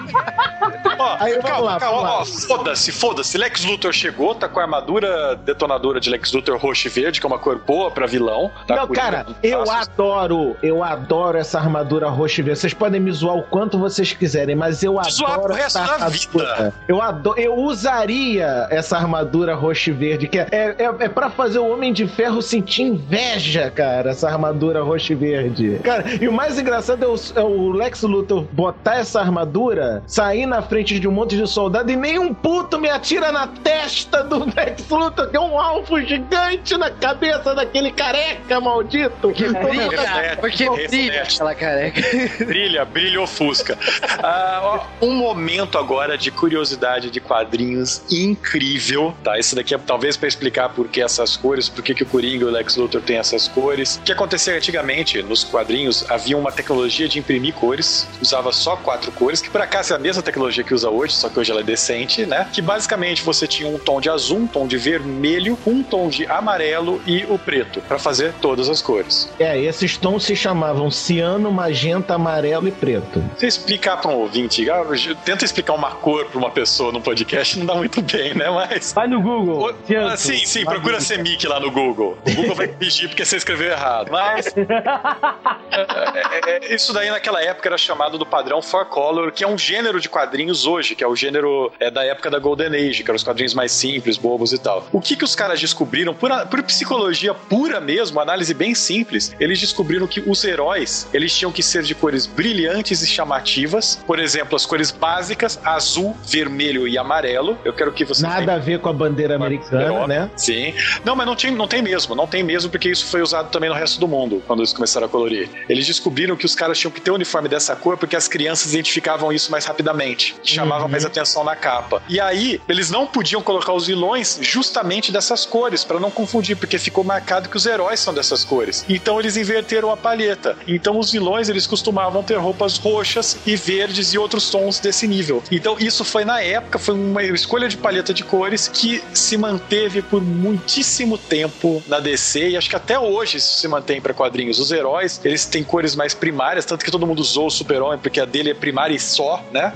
Ó, 0.99 1.17
Aí, 1.19 1.33
vamos 1.35 1.51
calma, 1.51 1.71
lá, 1.73 1.81
calma, 1.81 2.11
ó, 2.21 2.25
foda-se, 2.25 2.93
foda-se. 2.93 3.39
Lex 3.39 3.65
Luthor 3.65 3.93
chegou, 3.93 4.35
tá 4.35 4.49
com 4.49 4.61
a 4.61 4.63
armadura 4.63 5.35
detonadora 5.37 5.99
de 6.01 6.11
Lex 6.11 6.33
Luthor 6.33 6.57
roxo 6.59 6.87
e 6.87 6.91
verde, 6.91 7.21
que 7.21 7.27
é 7.27 7.29
uma 7.29 7.39
cor 7.39 7.59
boa 7.59 7.91
pra 7.91 8.07
vilão. 8.07 8.51
Tá 8.67 8.77
Não, 8.77 8.89
cara, 8.89 9.27
os 9.29 9.35
eu 9.43 9.71
adoro, 9.71 10.57
eu 10.63 10.83
adoro 10.85 11.39
essa 11.39 11.59
armadura 11.59 12.09
roxa 12.09 12.41
e 12.41 12.45
verde. 12.45 12.61
Vocês 12.61 12.75
podem 12.75 13.01
me 13.01 13.11
zoar 13.11 13.37
o 13.37 13.43
quanto 13.43 13.79
vocês 13.79 14.13
quiserem, 14.13 14.55
mas 14.55 14.83
eu 14.83 14.93
Zoar 15.11 15.33
adoro 15.35 15.43
pro 15.49 15.55
resto 15.55 15.79
da 15.79 15.85
armadura. 15.85 16.11
vida. 16.55 16.75
Eu 16.87 17.01
adoro, 17.03 17.41
eu 17.41 17.55
usaria 17.55 18.67
essa 18.71 18.97
armadura 18.97 19.55
roxa 19.55 19.91
e 19.91 19.93
verde, 19.93 20.29
que 20.29 20.39
é, 20.39 20.47
é, 20.53 20.77
é, 20.79 20.85
é 21.01 21.09
pra 21.09 21.31
fazer 21.31 21.59
o 21.59 21.69
Homem 21.73 21.93
de 21.93 22.07
Ferro 22.07 22.41
sentir 22.43 22.83
inveja, 22.83 23.71
cara, 23.71 24.11
essa 24.11 24.29
armadura 24.29 24.83
roxa 24.83 25.13
e 25.13 25.17
verde. 25.17 25.81
Cara, 25.83 26.05
e 26.21 26.29
o 26.29 26.33
mais 26.33 26.59
engraçado 26.59 27.02
é 27.05 27.41
o, 27.41 27.45
o 27.47 27.73
Lex 27.73 28.03
Luthor 28.03 28.45
botar 28.53 28.97
essa 28.97 29.21
armadura, 29.21 30.03
sair 30.07 30.47
na 30.47 30.63
frente 30.63 30.99
de 30.99 31.09
um 31.09 31.13
monte 31.13 31.37
de 31.37 31.47
soldado 31.47 31.91
e 31.91 31.97
nenhum 31.97 32.33
puto 32.33 32.79
me 32.79 32.89
atira 32.89 33.33
na 33.33 33.47
testa 33.47 34.23
do 34.23 34.45
Lex 34.57 34.89
Luthor, 34.89 35.29
que 35.31 35.37
é 35.37 35.41
um 35.41 35.59
alvo 35.59 36.01
gigante 36.01 36.77
na 36.77 36.91
cabeça 36.91 37.55
daquele 37.55 37.91
careca 37.93 38.61
maldito. 38.61 39.29
Reflete, 39.29 40.37
Porque 40.41 40.65
brilha 40.71 41.13
reflete. 41.13 41.35
aquela 41.35 41.55
careca. 41.55 42.03
Brilha, 42.45 42.85
brilha 42.85 43.21
ofusca. 43.21 43.79
Ah, 44.25 44.61
ó, 45.01 45.07
um 45.07 45.15
momento 45.15 45.77
agora 45.79 46.17
de 46.17 46.31
curiosidade 46.31 47.11
de 47.11 47.21
quadrinhos 47.21 48.03
incrível, 48.11 49.15
tá? 49.25 49.39
Esse 49.39 49.55
daqui 49.55 49.75
é 49.75 49.79
talvez 49.79 50.17
pra 50.17 50.29
explicar 50.29 50.69
por 50.69 50.89
que 50.89 51.01
essas 51.01 51.37
cores, 51.37 51.69
por 51.69 51.83
que, 51.83 51.95
que 51.95 52.03
o 52.03 52.07
Coringa 52.07 52.45
e 52.45 52.49
o 52.49 52.51
Lex 52.51 52.77
Luthor 52.77 53.01
têm 53.03 53.17
essas 53.17 53.49
cores. 53.49 53.97
O 53.97 54.03
que 54.03 54.13
acontecia 54.13 54.55
antigamente 54.57 55.23
nos 55.23 55.43
quadrinhos, 55.45 56.09
havia 56.11 56.37
uma 56.37 56.53
tecnologia 56.53 56.92
de 56.93 57.19
imprimir 57.19 57.55
cores, 57.55 58.09
usava 58.21 58.53
só 58.53 58.77
quatro 58.77 59.11
cores, 59.13 59.41
que 59.41 59.51
por 59.51 59.61
acaso 59.61 59.93
é 59.93 59.97
a 59.97 59.99
mesma 59.99 60.23
tecnologia 60.23 60.63
que 60.65 60.75
usa 60.75 60.89
hoje, 60.91 61.15
só 61.15 61.29
que 61.29 61.39
hoje 61.39 61.51
ela 61.51 61.61
é 61.61 61.65
decente, 61.65 62.25
né? 62.27 62.47
Que 62.53 62.61
basicamente 62.63 63.23
você 63.23 63.47
tinha 63.47 63.69
um 63.69 63.79
tom 63.79 64.01
de 64.01 64.09
azul, 64.11 64.39
um 64.39 64.47
tom 64.47 64.67
de 64.67 64.77
vermelho, 64.77 65.59
um 65.67 65.83
tom 65.83 66.09
de 66.09 66.27
amarelo 66.27 67.01
e 67.07 67.25
o 67.29 67.39
preto, 67.39 67.81
pra 67.83 67.99
fazer 67.99 68.33
todas 68.41 68.69
as 68.69 68.81
cores. 68.83 69.29
É, 69.39 69.59
esses 69.61 69.97
tons 69.97 70.25
se 70.25 70.37
chamavam 70.37 70.91
ciano, 70.91 71.51
magenta, 71.51 72.15
amarelo 72.15 72.69
e 72.69 72.73
preto. 72.73 73.23
Você 73.37 73.47
explicar 73.47 73.97
pra 73.99 74.11
um 74.11 74.17
ouvinte, 74.17 74.69
ah, 74.71 74.83
tenta 75.25 75.45
explicar 75.45 75.75
uma 75.75 75.91
cor 75.93 76.27
pra 76.27 76.39
uma 76.39 76.51
pessoa 76.51 76.93
no 76.93 77.01
podcast, 77.01 77.59
não 77.59 77.67
dá 77.67 77.75
muito 77.75 78.01
bem, 78.03 78.35
né? 78.35 78.51
Mas. 78.51 78.93
Vai 78.93 79.07
no 79.07 79.21
Google. 79.23 79.71
O- 79.71 79.75
ah, 79.97 80.17
sim, 80.17 80.45
sim, 80.45 80.65
procura 80.65 81.01
Semic 81.01 81.47
lá 81.47 81.59
no 81.61 81.71
Google. 81.71 82.19
O 82.27 82.35
Google 82.35 82.55
vai 82.55 82.69
corrigir 82.69 83.09
porque 83.09 83.25
você 83.25 83.37
escreveu 83.37 83.71
errado. 83.71 84.11
Mas. 84.11 84.47
é, 84.57 86.51
é, 86.51 86.73
é, 86.73 86.75
isso 86.83 86.93
daí 86.93 87.11
naquela 87.11 87.43
época 87.43 87.69
era 87.69 87.79
chamado 87.79 88.19
do 88.19 88.27
padrão 88.27 88.61
Four 88.63 88.87
Color, 88.87 89.33
que 89.33 89.45
é 89.45 89.49
um 89.49 89.57
gênero 89.59 90.01
de 90.01 90.09
quadrinhos 90.09 90.67
hoje, 90.67 90.95
que 90.95 91.03
é 91.05 91.07
o 91.07 91.15
gênero 91.17 91.73
é, 91.81 91.91
da 91.91 92.05
época 92.05 92.31
da 92.31 92.39
Golden 92.39 92.69
Age, 92.69 93.03
que 93.03 93.11
eram 93.11 93.17
os 93.17 93.23
quadrinhos 93.23 93.55
mais 93.55 93.73
simples, 93.73 94.17
bobos 94.17 94.53
e 94.53 94.59
tal. 94.59 94.87
O 94.93 95.01
que, 95.01 95.17
que 95.17 95.25
os 95.25 95.35
caras 95.35 95.61
descobriram, 95.61 96.15
por, 96.15 96.31
a- 96.31 96.47
por 96.47 96.63
psicologia 96.63 97.33
pura 97.35 97.81
mesmo, 97.81 98.21
análise 98.21 98.53
bem 98.55 98.75
simples, 98.75 99.35
eles 99.39 99.61
descobriram 99.61 100.07
que 100.07 100.21
os 100.21 100.45
heróis 100.45 101.09
eles 101.13 101.37
tinham 101.37 101.53
que 101.53 101.63
ser 101.63 101.83
de 101.83 101.95
cores 101.95 102.27
brilhantes 102.27 103.03
e 103.03 103.07
chamativas. 103.07 104.01
Por 104.07 104.19
exemplo, 104.19 104.57
as 104.57 104.67
cores 104.67 104.91
básicas, 104.91 105.59
azul, 105.65 106.17
vermelho 106.25 106.87
e 106.89 106.99
amarelo. 106.99 107.59
Eu 107.65 107.73
quero 107.73 107.93
que 107.93 108.05
vocês 108.05 108.23
Nada 108.23 108.55
a 108.55 108.59
ver 108.59 108.79
com 108.81 108.89
a 108.89 108.93
bandeira 108.93 109.35
americana, 109.37 110.07
né? 110.07 110.31
Sim. 110.37 110.75
Não, 111.05 111.15
mas 111.17 111.27
não, 111.27 111.35
tinha, 111.37 111.53
não 111.53 111.67
tem 111.69 111.83
mesmo, 111.83 112.15
não 112.15 112.27
tem 112.27 112.43
mesmo, 112.43 112.71
porque 112.71 112.89
isso 112.89 113.07
foi 113.07 113.23
usado 113.23 113.51
também 113.51 113.69
no 113.71 113.77
resto 113.77 113.99
do 114.01 114.09
mundo, 114.09 114.43
quando 114.47 114.61
eles 114.61 114.73
começaram 114.73 115.07
a 115.07 115.09
colorir. 115.11 115.49
Eles 115.69 115.87
descobriram 115.87 116.37
que 116.37 116.47
os 116.47 116.55
caras 116.63 116.79
tinham 116.79 116.93
que 116.93 117.01
ter 117.01 117.11
um 117.11 117.15
uniforme 117.15 117.49
dessa 117.49 117.75
cor 117.75 117.97
porque 117.97 118.15
as 118.15 118.29
crianças 118.29 118.73
identificavam 118.73 119.33
isso 119.33 119.51
mais 119.51 119.65
rapidamente, 119.65 120.37
chamavam 120.45 120.89
mais 120.89 121.05
atenção 121.05 121.43
na 121.43 121.57
capa. 121.57 122.01
E 122.09 122.21
aí, 122.21 122.61
eles 122.69 122.89
não 122.89 123.05
podiam 123.05 123.43
colocar 123.43 123.73
os 123.73 123.89
vilões 123.89 124.39
justamente 124.41 125.11
dessas 125.11 125.45
cores, 125.45 125.83
para 125.83 125.99
não 125.99 126.09
confundir, 126.09 126.57
porque 126.57 126.79
ficou 126.79 127.03
marcado 127.03 127.49
que 127.49 127.57
os 127.57 127.67
heróis 127.67 127.99
são 127.99 128.15
dessas 128.15 128.45
cores. 128.45 128.85
Então 128.89 129.19
eles 129.19 129.37
inverteram 129.37 129.91
a 129.91 129.97
palheta. 129.97 130.57
Então 130.69 131.01
os 131.01 131.11
vilões, 131.11 131.49
eles 131.49 131.67
costumavam 131.67 132.23
ter 132.23 132.39
roupas 132.39 132.79
roxas 132.79 133.37
e 133.45 133.57
verdes 133.57 134.13
e 134.13 134.19
outros 134.19 134.49
tons 134.49 134.79
desse 134.79 135.09
nível. 135.09 135.43
Então 135.51 135.77
isso 135.81 136.05
foi 136.05 136.25
na 136.25 136.41
época, 136.41 136.79
foi 136.79 136.95
uma 136.95 137.25
escolha 137.25 137.69
de 137.69 137.77
palheta 137.77 138.15
de 138.15 138.23
cores 138.23 138.69
que 138.69 139.03
se 139.13 139.37
manteve 139.37 140.01
por 140.01 140.23
muitíssimo 140.23 141.19
tempo 141.19 141.83
na 141.89 141.99
DC 141.99 142.51
e 142.51 142.57
acho 142.57 142.71
que 142.71 142.77
até 142.77 142.99
hoje 142.99 143.39
isso 143.39 143.59
se 143.59 143.67
mantém 143.67 144.01
para 144.01 144.15
quadrinhos. 144.15 144.61
Os 144.61 144.71
heróis, 144.71 145.21
eles 145.25 145.45
têm 145.45 145.65
cores 145.65 145.97
mais 145.97 146.15
primárias, 146.15 146.52
tanto 146.61 146.85
que 146.85 146.91
todo 146.91 147.07
mundo 147.07 147.21
usou 147.21 147.47
o 147.47 147.51
Super-Homem 147.51 147.99
porque 147.99 148.21
a 148.21 148.25
dele 148.25 148.51
é 148.51 148.55
primária 148.55 148.95
e 148.95 149.01
só, 149.01 149.43
né? 149.53 149.73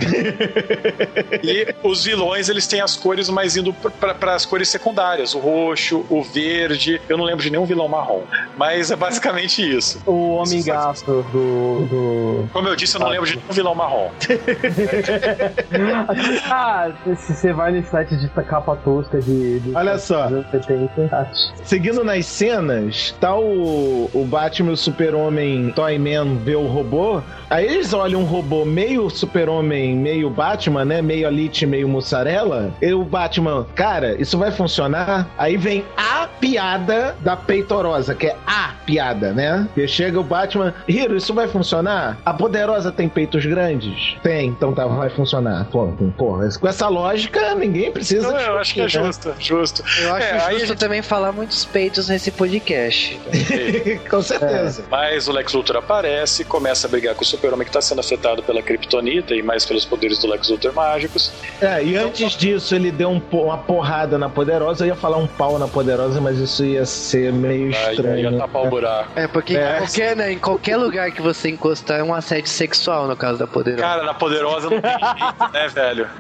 e 1.43 1.75
os 1.83 2.05
vilões, 2.05 2.49
eles 2.49 2.67
têm 2.67 2.81
as 2.81 2.97
cores 2.97 3.29
mais 3.29 3.57
indo 3.57 3.73
para 3.73 4.35
as 4.35 4.45
cores 4.45 4.69
secundárias, 4.69 5.35
o 5.35 5.39
roxo, 5.39 6.05
o 6.11 6.23
verde. 6.23 7.01
Eu 7.09 7.17
não 7.17 7.25
lembro 7.25 7.43
de 7.43 7.51
nenhum 7.51 7.65
vilão 7.65 7.89
marrom, 7.89 8.23
mas 8.57 8.91
é 8.91 8.97
basicamente 8.97 9.63
isso. 9.63 10.01
O 10.07 10.35
Homem 10.35 10.63
Gato 10.63 11.23
do. 11.33 11.87
do... 11.87 12.49
Como 12.53 12.69
eu 12.69 12.77
disse, 12.77 12.97
eu 12.97 13.01
não 13.01 13.09
lembro 13.09 13.27
de 13.27 13.37
nenhum 13.37 13.53
vilão 13.53 13.75
marrom. 13.75 14.11
ah, 16.51 16.91
se 17.17 17.35
você 17.35 17.53
vai 17.53 17.73
no 17.73 17.87
site 17.87 18.17
de 18.17 18.29
capa 18.29 18.77
tosca 18.77 19.21
de. 19.21 19.61
de 19.61 19.75
Olha 19.75 19.99
só. 19.99 20.25
dos 20.25 20.33
anos 20.33 20.51
70, 20.51 21.17
acho. 21.17 21.53
Seguindo 21.65 22.05
nas 22.05 22.27
cenas, 22.27 23.15
tá 23.21 23.37
o, 23.37 24.11
o 24.13 24.25
Batman 24.25 24.71
e 24.71 24.75
o 24.75 24.77
Super-Homem 24.77 25.73
Toyman 25.73 26.37
vê 26.39 26.57
o 26.57 26.66
robô. 26.67 27.21
Aí 27.49 27.65
eles 27.65 27.93
olham 27.93 28.21
um 28.21 28.25
robô 28.25 28.65
meio 28.65 29.09
Super-Homem, 29.09 29.95
meio 29.95 30.29
Batman, 30.29 30.85
né? 30.85 31.03
Meio 31.03 31.29
Elite, 31.29 31.67
meio 31.67 31.89
mussarela. 31.89 32.73
E 32.83 32.93
o 32.93 33.05
Batman, 33.05 33.67
cara, 33.75 34.21
isso 34.21 34.37
vai 34.39 34.51
funcionar? 34.51 35.29
Aí 35.39 35.57
vem 35.57 35.85
a 35.97 36.26
piada 36.41 37.17
da 37.21 37.37
peitorosa, 37.37 38.15
que 38.15 38.27
é 38.27 38.37
a 38.47 38.75
piada, 38.85 39.33
né? 39.33 39.69
E 39.77 39.87
chega 39.87 40.19
o 40.19 40.23
Batman, 40.25 40.75
Hiro, 40.89 41.17
isso 41.17 41.35
vai 41.35 41.49
funcionar? 41.49 42.19
A 42.25 42.33
poderosa 42.33 42.91
tem 42.93 43.09
peitos 43.09 43.45
grandes? 43.45 44.17
Tem, 44.23 44.49
então 44.49 44.73
tá, 44.73 44.87
vai 44.87 45.11
funcionar. 45.11 45.67
Pô, 45.71 45.89
porra, 46.17 46.49
com 46.61 46.69
essa 46.69 46.89
lógica, 46.89 47.55
ninguém 47.55 47.91
precisa. 47.91 48.29
Então, 48.29 48.41
eu 48.41 48.59
acho 48.59 48.75
que 48.75 48.81
é 48.81 48.85
né? 48.85 48.89
justo, 48.89 49.35
justo. 49.39 49.83
Eu 50.01 50.15
acho 50.15 50.27
É, 50.27 50.41
justo 50.53 50.67
gente- 50.69 50.79
também 50.79 51.03
falar 51.03 51.33
muitos 51.33 51.65
peitos 51.65 52.09
nesse 52.09 52.31
podcast. 52.31 53.19
com 54.11 54.23
certeza. 54.23 54.85
Mas 54.91 55.29
o 55.29 55.33
Lex 55.33 55.53
Luthor 55.53 55.77
aparece, 55.77 56.45
começa 56.45 56.87
a 56.87 56.91
brigar 56.91 57.15
com 57.15 57.23
o 57.23 57.27
Super-Homem 57.27 57.65
que 57.65 57.71
está 57.71 57.81
sendo 57.81 58.01
afetado 58.01 58.43
pela 58.43 58.63
Kryptonita 58.63 59.35
e 59.35 59.43
mais 59.43 59.65
pelos 59.65 59.85
poderes 59.85 60.19
do 60.19 60.29
Lex 60.29 60.49
Luthor 60.49 60.73
mágicos. 60.75 61.33
É, 61.61 61.83
e 61.83 61.97
antes 61.97 62.33
disso 62.37 62.75
ele 62.75 62.91
deu 62.91 63.11
um 63.11 63.21
uma 63.33 63.59
porrada 63.59 64.17
na 64.19 64.29
Poderosa. 64.29 64.85
Eu 64.85 64.89
ia 64.89 64.97
falar 64.97 65.17
um 65.19 65.27
pau 65.27 65.59
na 65.59 65.69
Poderosa, 65.69 66.21
mas 66.27 66.41
isso 66.41 66.65
ia 66.65 66.85
ser 66.85 67.33
meio 67.33 67.71
estranho. 67.71 68.33
ia 68.33 68.39
tapar 68.39 68.65
o 68.65 68.69
buraco. 68.69 69.11
É, 69.15 69.29
porque 69.29 69.57
É. 69.57 69.77
Em, 69.77 69.79
qualquer, 69.79 70.17
né, 70.17 70.33
em 70.33 70.39
qualquer 70.39 70.77
lugar 70.77 71.13
que 71.13 71.23
você 71.23 71.51
encostar 71.51 72.01
é 72.01 72.03
um 72.03 72.13
assédio 72.13 72.51
sexual, 72.51 73.07
no 73.07 73.17
caso 73.17 73.39
da 73.39 73.47
Poderosa. 73.47 73.83
Cara, 73.83 74.03
na 74.03 74.13
Poderosa 74.13 74.69
não 74.69 74.81
tem 74.81 74.91
jeito, 74.91 75.53
né, 75.53 75.69
velho? 75.69 76.11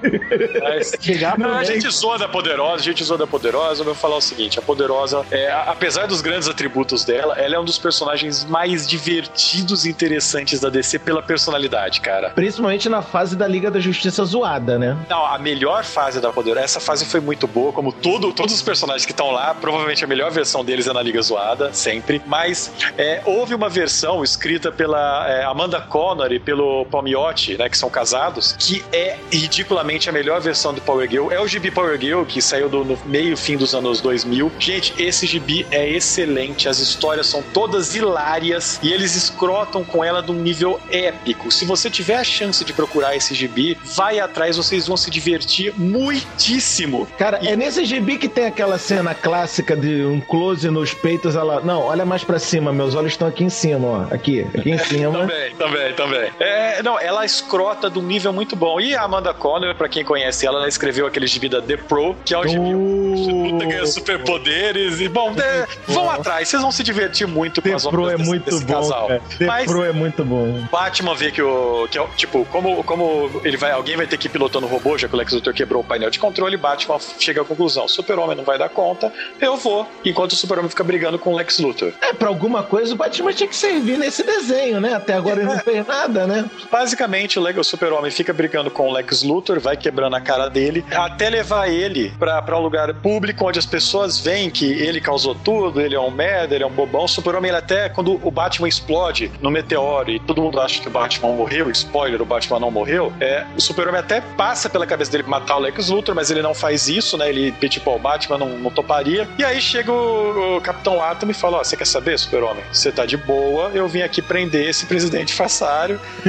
Mas... 0.62 0.92
Não, 1.38 1.52
a 1.52 1.64
gente 1.64 1.90
zoa 1.90 2.18
da 2.18 2.28
Poderosa, 2.28 2.82
a 2.82 2.84
gente 2.84 3.02
zoa 3.02 3.18
da 3.18 3.26
Poderosa. 3.26 3.80
Eu 3.80 3.84
vou 3.84 3.94
falar 3.94 4.16
o 4.16 4.20
seguinte: 4.20 4.58
a 4.58 4.62
Poderosa, 4.62 5.24
é, 5.30 5.50
apesar 5.66 6.06
dos 6.06 6.20
grandes 6.20 6.48
atributos 6.48 7.04
dela, 7.04 7.34
ela 7.36 7.56
é 7.56 7.58
um 7.58 7.64
dos 7.64 7.78
personagens 7.78 8.44
mais 8.44 8.86
divertidos 8.86 9.84
e 9.84 9.90
interessantes 9.90 10.60
da 10.60 10.68
DC 10.68 11.00
pela 11.00 11.22
personalidade, 11.22 12.00
cara. 12.00 12.30
Principalmente 12.30 12.88
na 12.88 13.02
fase 13.02 13.36
da 13.36 13.46
Liga 13.46 13.70
da 13.70 13.80
Justiça 13.80 14.24
zoada, 14.24 14.78
né? 14.78 14.96
Não, 15.08 15.26
a 15.26 15.38
melhor 15.38 15.84
fase 15.84 16.20
da 16.20 16.30
Poderosa, 16.30 16.64
essa 16.64 16.80
fase 16.80 17.04
foi 17.04 17.20
muito 17.20 17.46
boa, 17.46 17.72
como 17.72 17.92
todo, 17.92 18.32
todos 18.32 18.54
os 18.54 18.62
personagens 18.62 19.04
que 19.04 19.12
estão 19.12 19.30
lá, 19.30 19.54
provavelmente 19.54 19.95
indiscutivelmente 19.96 20.04
a 20.04 20.06
melhor 20.06 20.30
versão 20.30 20.64
deles 20.64 20.86
é 20.86 20.92
na 20.92 21.02
Liga 21.02 21.22
Zoada, 21.22 21.72
sempre. 21.72 22.20
Mas 22.26 22.70
é, 22.98 23.22
houve 23.24 23.54
uma 23.54 23.68
versão 23.68 24.22
escrita 24.22 24.70
pela 24.70 25.26
é, 25.28 25.44
Amanda 25.44 25.80
Connor 25.80 26.32
e 26.32 26.38
pelo 26.38 26.84
Palmiotti, 26.86 27.56
né, 27.56 27.68
que 27.68 27.78
são 27.78 27.88
casados, 27.88 28.54
que 28.58 28.84
é 28.92 29.16
ridiculamente 29.32 30.08
a 30.10 30.12
melhor 30.12 30.40
versão 30.40 30.74
do 30.74 30.80
Power 30.80 31.08
Girl. 31.08 31.30
É 31.30 31.40
o 31.40 31.46
gibi 31.46 31.70
Power 31.70 31.98
Girl, 31.98 32.24
que 32.24 32.42
saiu 32.42 32.68
do, 32.68 32.84
no 32.84 32.98
meio 33.06 33.36
fim 33.36 33.56
dos 33.56 33.74
anos 33.74 34.00
2000. 34.00 34.52
Gente, 34.58 34.94
esse 35.02 35.26
gibi 35.26 35.66
é 35.70 35.88
excelente. 35.88 36.68
As 36.68 36.78
histórias 36.78 37.26
são 37.26 37.42
todas 37.54 37.94
hilárias 37.94 38.78
e 38.82 38.92
eles 38.92 39.16
escrotam 39.16 39.84
com 39.84 40.04
ela 40.04 40.22
de 40.22 40.30
um 40.30 40.34
nível 40.34 40.80
épico. 40.90 41.50
Se 41.50 41.64
você 41.64 41.88
tiver 41.88 42.16
a 42.16 42.24
chance 42.24 42.64
de 42.64 42.72
procurar 42.72 43.16
esse 43.16 43.34
gibi, 43.34 43.78
vai 43.94 44.18
atrás, 44.18 44.56
vocês 44.56 44.86
vão 44.86 44.96
se 44.96 45.10
divertir 45.10 45.72
muitíssimo. 45.76 47.06
Cara, 47.18 47.38
e... 47.42 47.48
é 47.48 47.56
nesse 47.56 47.84
gibi 47.84 48.18
que 48.18 48.28
tem 48.28 48.46
aquela 48.46 48.78
cena 48.78 49.14
clássica 49.14 49.76
de 49.76 49.85
um 49.88 50.20
close 50.20 50.68
nos 50.70 50.94
peitos, 50.94 51.36
ela. 51.36 51.60
Não, 51.60 51.82
olha 51.82 52.04
mais 52.04 52.24
para 52.24 52.38
cima, 52.38 52.72
meus 52.72 52.94
olhos 52.94 53.12
estão 53.12 53.28
aqui 53.28 53.44
em 53.44 53.50
cima, 53.50 53.86
ó. 53.86 54.14
Aqui, 54.14 54.46
aqui 54.54 54.70
em 54.70 54.78
cima. 54.84 55.20
também, 55.20 55.54
também, 55.56 55.92
também. 55.94 56.32
É, 56.40 56.82
não, 56.82 56.98
ela 56.98 57.24
escrota 57.24 57.88
do 57.90 58.02
nível 58.02 58.32
muito 58.32 58.56
bom. 58.56 58.80
E 58.80 58.94
a 58.94 59.02
Amanda 59.02 59.32
Connor, 59.34 59.74
para 59.74 59.88
quem 59.88 60.04
conhece 60.04 60.46
ela, 60.46 60.58
ela 60.58 60.68
escreveu 60.68 61.06
aquele 61.06 61.26
gibi 61.26 61.48
da 61.48 61.60
The 61.60 61.76
Pro, 61.76 62.16
que 62.24 62.34
é 62.34 62.38
um 62.38 62.48
gibi 62.48 62.74
uh... 62.74 63.52
luta 63.52 63.64
ganha 63.64 63.86
superpoderes. 63.86 65.00
E, 65.00 65.08
bom, 65.08 65.34
é, 65.36 65.66
vão 65.86 66.10
atrás, 66.10 66.48
vocês 66.48 66.62
vão 66.62 66.70
se 66.70 66.82
divertir 66.82 67.26
muito 67.26 67.60
com 67.60 67.68
The 67.68 67.74
as 67.74 67.86
Pro 67.86 68.08
é 68.08 68.16
muito 68.16 68.44
desse 68.44 68.64
bom, 68.64 68.74
casal. 68.74 69.08
Cara. 69.08 69.22
The 69.38 69.46
Mas, 69.46 69.66
Pro 69.66 69.84
é 69.84 69.92
muito 69.92 70.24
bom. 70.24 70.64
Batman 70.70 71.14
vê 71.14 71.30
que 71.30 71.42
o. 71.42 71.88
Que 71.90 71.98
é, 71.98 72.06
tipo, 72.16 72.44
como, 72.46 72.82
como 72.84 73.30
ele 73.44 73.56
vai. 73.56 73.72
Alguém 73.72 73.96
vai 73.96 74.06
ter 74.06 74.16
que 74.16 74.26
ir 74.26 74.30
pilotando 74.30 74.66
o 74.66 74.68
robô, 74.68 74.96
já 74.96 75.08
que 75.08 75.14
o 75.14 75.18
Lex 75.18 75.32
Luthor 75.32 75.52
quebrou 75.52 75.82
o 75.82 75.84
painel 75.84 76.10
de 76.10 76.18
controle, 76.18 76.56
Batman 76.56 76.98
chega 77.18 77.42
à 77.42 77.44
conclusão: 77.44 77.88
Super-Homem 77.88 78.36
não 78.36 78.44
vai 78.44 78.58
dar 78.58 78.68
conta, 78.68 79.12
eu 79.40 79.56
vou. 79.56 79.75
Enquanto 80.04 80.32
o 80.32 80.36
Super-Homem 80.36 80.70
fica 80.70 80.84
brigando 80.84 81.18
com 81.18 81.32
o 81.32 81.36
Lex 81.36 81.58
Luthor. 81.58 81.92
É, 82.00 82.12
pra 82.12 82.28
alguma 82.28 82.62
coisa 82.62 82.94
o 82.94 82.96
Batman 82.96 83.32
tinha 83.32 83.48
que 83.48 83.56
servir 83.56 83.98
nesse 83.98 84.22
desenho, 84.22 84.80
né? 84.80 84.94
Até 84.94 85.14
agora 85.14 85.40
ele 85.40 85.50
não 85.50 85.58
fez 85.58 85.86
nada, 85.86 86.26
né? 86.26 86.48
Basicamente, 86.70 87.38
o 87.38 87.64
Super-Homem 87.64 88.10
fica 88.10 88.32
brigando 88.32 88.70
com 88.70 88.88
o 88.88 88.92
Lex 88.92 89.22
Luthor, 89.22 89.60
vai 89.60 89.76
quebrando 89.76 90.14
a 90.14 90.20
cara 90.20 90.48
dele, 90.48 90.84
até 90.92 91.28
levar 91.28 91.68
ele 91.68 92.12
pra, 92.18 92.40
pra 92.42 92.58
um 92.58 92.62
lugar 92.62 92.92
público 92.94 93.46
onde 93.46 93.58
as 93.58 93.66
pessoas 93.66 94.18
veem 94.18 94.50
que 94.50 94.64
ele 94.64 95.00
causou 95.00 95.34
tudo, 95.34 95.80
ele 95.80 95.94
é 95.94 96.00
um 96.00 96.10
merda, 96.10 96.54
ele 96.54 96.64
é 96.64 96.66
um 96.66 96.70
bobão. 96.70 97.04
O 97.04 97.08
Super-Homem, 97.08 97.50
ele 97.50 97.58
até, 97.58 97.88
quando 97.88 98.20
o 98.22 98.30
Batman 98.30 98.68
explode 98.68 99.30
no 99.40 99.50
meteoro 99.50 100.10
e 100.10 100.20
todo 100.20 100.42
mundo 100.42 100.60
acha 100.60 100.80
que 100.80 100.88
o 100.88 100.90
Batman 100.90 101.32
morreu, 101.32 101.70
spoiler, 101.70 102.20
o 102.20 102.26
Batman 102.26 102.60
não 102.60 102.70
morreu, 102.70 103.12
é, 103.20 103.44
o 103.56 103.60
Super-Homem 103.60 104.00
até 104.00 104.20
passa 104.20 104.68
pela 104.68 104.86
cabeça 104.86 105.10
dele 105.10 105.24
matar 105.26 105.56
o 105.56 105.60
Lex 105.60 105.88
Luthor, 105.88 106.14
mas 106.14 106.30
ele 106.30 106.42
não 106.42 106.54
faz 106.54 106.88
isso, 106.88 107.16
né? 107.16 107.28
Ele, 107.28 107.52
tipo, 107.68 107.90
o 107.90 107.98
Batman 107.98 108.38
não, 108.38 108.48
não 108.58 108.70
toparia. 108.70 109.28
E 109.38 109.44
aí 109.44 109.60
chega 109.66 109.92
o, 109.92 110.56
o 110.56 110.60
Capitão 110.60 111.02
Atom 111.02 111.30
e 111.30 111.34
fala: 111.34 111.58
Ó, 111.58 111.60
oh, 111.60 111.64
você 111.64 111.76
quer 111.76 111.86
saber, 111.86 112.18
Super-Homem? 112.18 112.64
Você 112.72 112.92
tá 112.92 113.04
de 113.04 113.16
boa, 113.16 113.70
eu 113.74 113.86
vim 113.88 114.02
aqui 114.02 114.22
prender 114.22 114.68
esse 114.68 114.86
presidente 114.86 115.34
façário. 115.34 116.00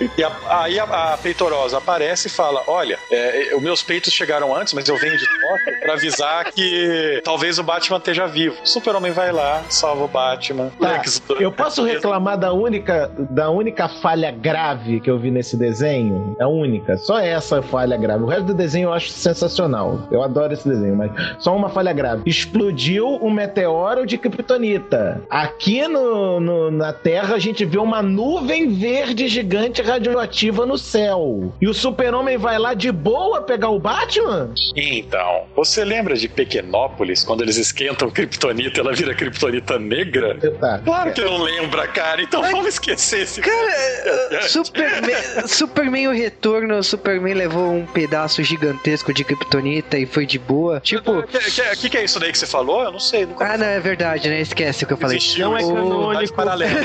e, 0.00 0.20
e 0.20 0.24
a, 0.24 0.32
aí 0.48 0.78
a, 0.78 0.84
a, 0.84 1.18
peitorosa 1.18 1.78
aparece 1.78 2.28
e 2.28 2.30
fala: 2.30 2.62
Olha, 2.66 2.98
é, 3.10 3.52
os 3.54 3.62
meus 3.62 3.82
peitos 3.82 4.12
chegaram 4.12 4.54
antes, 4.54 4.72
mas 4.74 4.86
eu 4.88 4.96
venho 4.96 5.16
de 5.16 5.24
toca 5.24 5.78
pra 5.80 5.94
avisar 5.94 6.52
que 6.52 7.20
talvez 7.24 7.58
o 7.58 7.62
Batman 7.62 7.98
esteja 7.98 8.26
vivo. 8.26 8.56
Super-Homem 8.64 9.12
vai 9.12 9.32
lá, 9.32 9.62
salva 9.68 10.04
o 10.04 10.08
Batman. 10.08 10.70
Tá, 10.80 10.92
Lex, 10.92 11.22
eu 11.40 11.50
posso 11.50 11.82
reclamar 11.84 12.38
da 12.38 12.52
única, 12.52 13.10
da 13.30 13.50
única 13.50 13.88
falha 13.88 14.30
grave 14.30 15.00
que 15.00 15.10
eu 15.10 15.18
vi 15.18 15.30
nesse 15.30 15.56
desenho? 15.56 16.36
A 16.40 16.48
única, 16.48 16.96
só 16.96 17.18
essa 17.18 17.62
falha 17.62 17.96
grave. 17.96 18.24
O 18.24 18.26
resto 18.26 18.46
do 18.46 18.54
desenho 18.54 18.88
eu 18.88 18.92
acho 18.92 19.08
sensacional. 19.10 20.06
Eu 20.10 20.22
adoro 20.22 20.52
esse 20.52 20.68
desenho, 20.68 20.96
mas 20.96 21.10
só 21.38 21.54
uma 21.54 21.68
falha 21.68 21.92
grave. 21.92 22.22
Explodiu 22.42 23.18
um 23.22 23.30
meteoro 23.30 24.04
de 24.04 24.18
Kryptonita. 24.18 25.22
Aqui 25.30 25.86
no, 25.86 26.40
no, 26.40 26.70
na 26.72 26.92
Terra 26.92 27.36
a 27.36 27.38
gente 27.38 27.64
vê 27.64 27.78
uma 27.78 28.02
nuvem 28.02 28.74
verde 28.74 29.28
gigante 29.28 29.80
radioativa 29.80 30.66
no 30.66 30.76
céu. 30.76 31.54
E 31.60 31.68
o 31.68 31.72
Super-Homem 31.72 32.36
vai 32.36 32.58
lá 32.58 32.74
de 32.74 32.90
boa 32.90 33.42
pegar 33.42 33.68
o 33.68 33.78
Batman? 33.78 34.52
Então, 34.74 35.44
você 35.54 35.84
lembra 35.84 36.16
de 36.16 36.28
Pequenópolis, 36.28 37.22
quando 37.22 37.42
eles 37.42 37.56
esquentam 37.56 38.10
Kryptonita 38.10 38.78
e 38.78 38.80
ela 38.80 38.92
vira 38.92 39.14
Kryptonita 39.14 39.78
negra? 39.78 40.36
Tá. 40.58 40.80
Claro 40.84 41.12
que 41.12 41.20
não 41.20 41.38
lembra, 41.38 41.86
cara. 41.86 42.22
Então 42.22 42.42
vamos 42.42 42.66
esquecer 42.66 43.22
esse 43.22 43.40
Cara, 43.40 44.42
Superman, 44.48 45.46
Superman 45.46 46.08
o 46.08 46.12
Retorno, 46.12 46.82
Superman 46.82 47.34
levou 47.34 47.72
um 47.72 47.86
pedaço 47.86 48.42
gigantesco 48.42 49.14
de 49.14 49.22
Kryptonita 49.22 49.96
e 49.96 50.06
foi 50.06 50.26
de 50.26 50.40
boa. 50.40 50.80
Tipo. 50.80 51.20
O 51.20 51.22
que, 51.22 51.38
que, 51.76 51.90
que, 51.90 51.98
é 51.98 52.04
isso 52.04 52.18
daí 52.18 52.31
que 52.32 52.38
você 52.38 52.46
falou? 52.46 52.82
Eu 52.82 52.92
não 52.92 53.00
sei. 53.00 53.26
Nunca 53.26 53.52
ah, 53.52 53.58
não, 53.58 53.66
é 53.66 53.80
verdade, 53.80 54.28
né? 54.28 54.40
Esquece 54.40 54.84
o 54.84 54.86
que 54.86 54.92
eu 54.92 54.96
falei. 54.96 55.18
Existiu, 55.18 55.50
não 55.50 55.56
é 55.56 55.60
canônico. 55.60 56.34
Paralelo. 56.34 56.72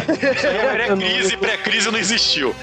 É 0.48 0.72
pré-crise, 0.72 1.38
pré-crise 1.38 1.92
não 1.92 2.00
existiu. 2.00 2.56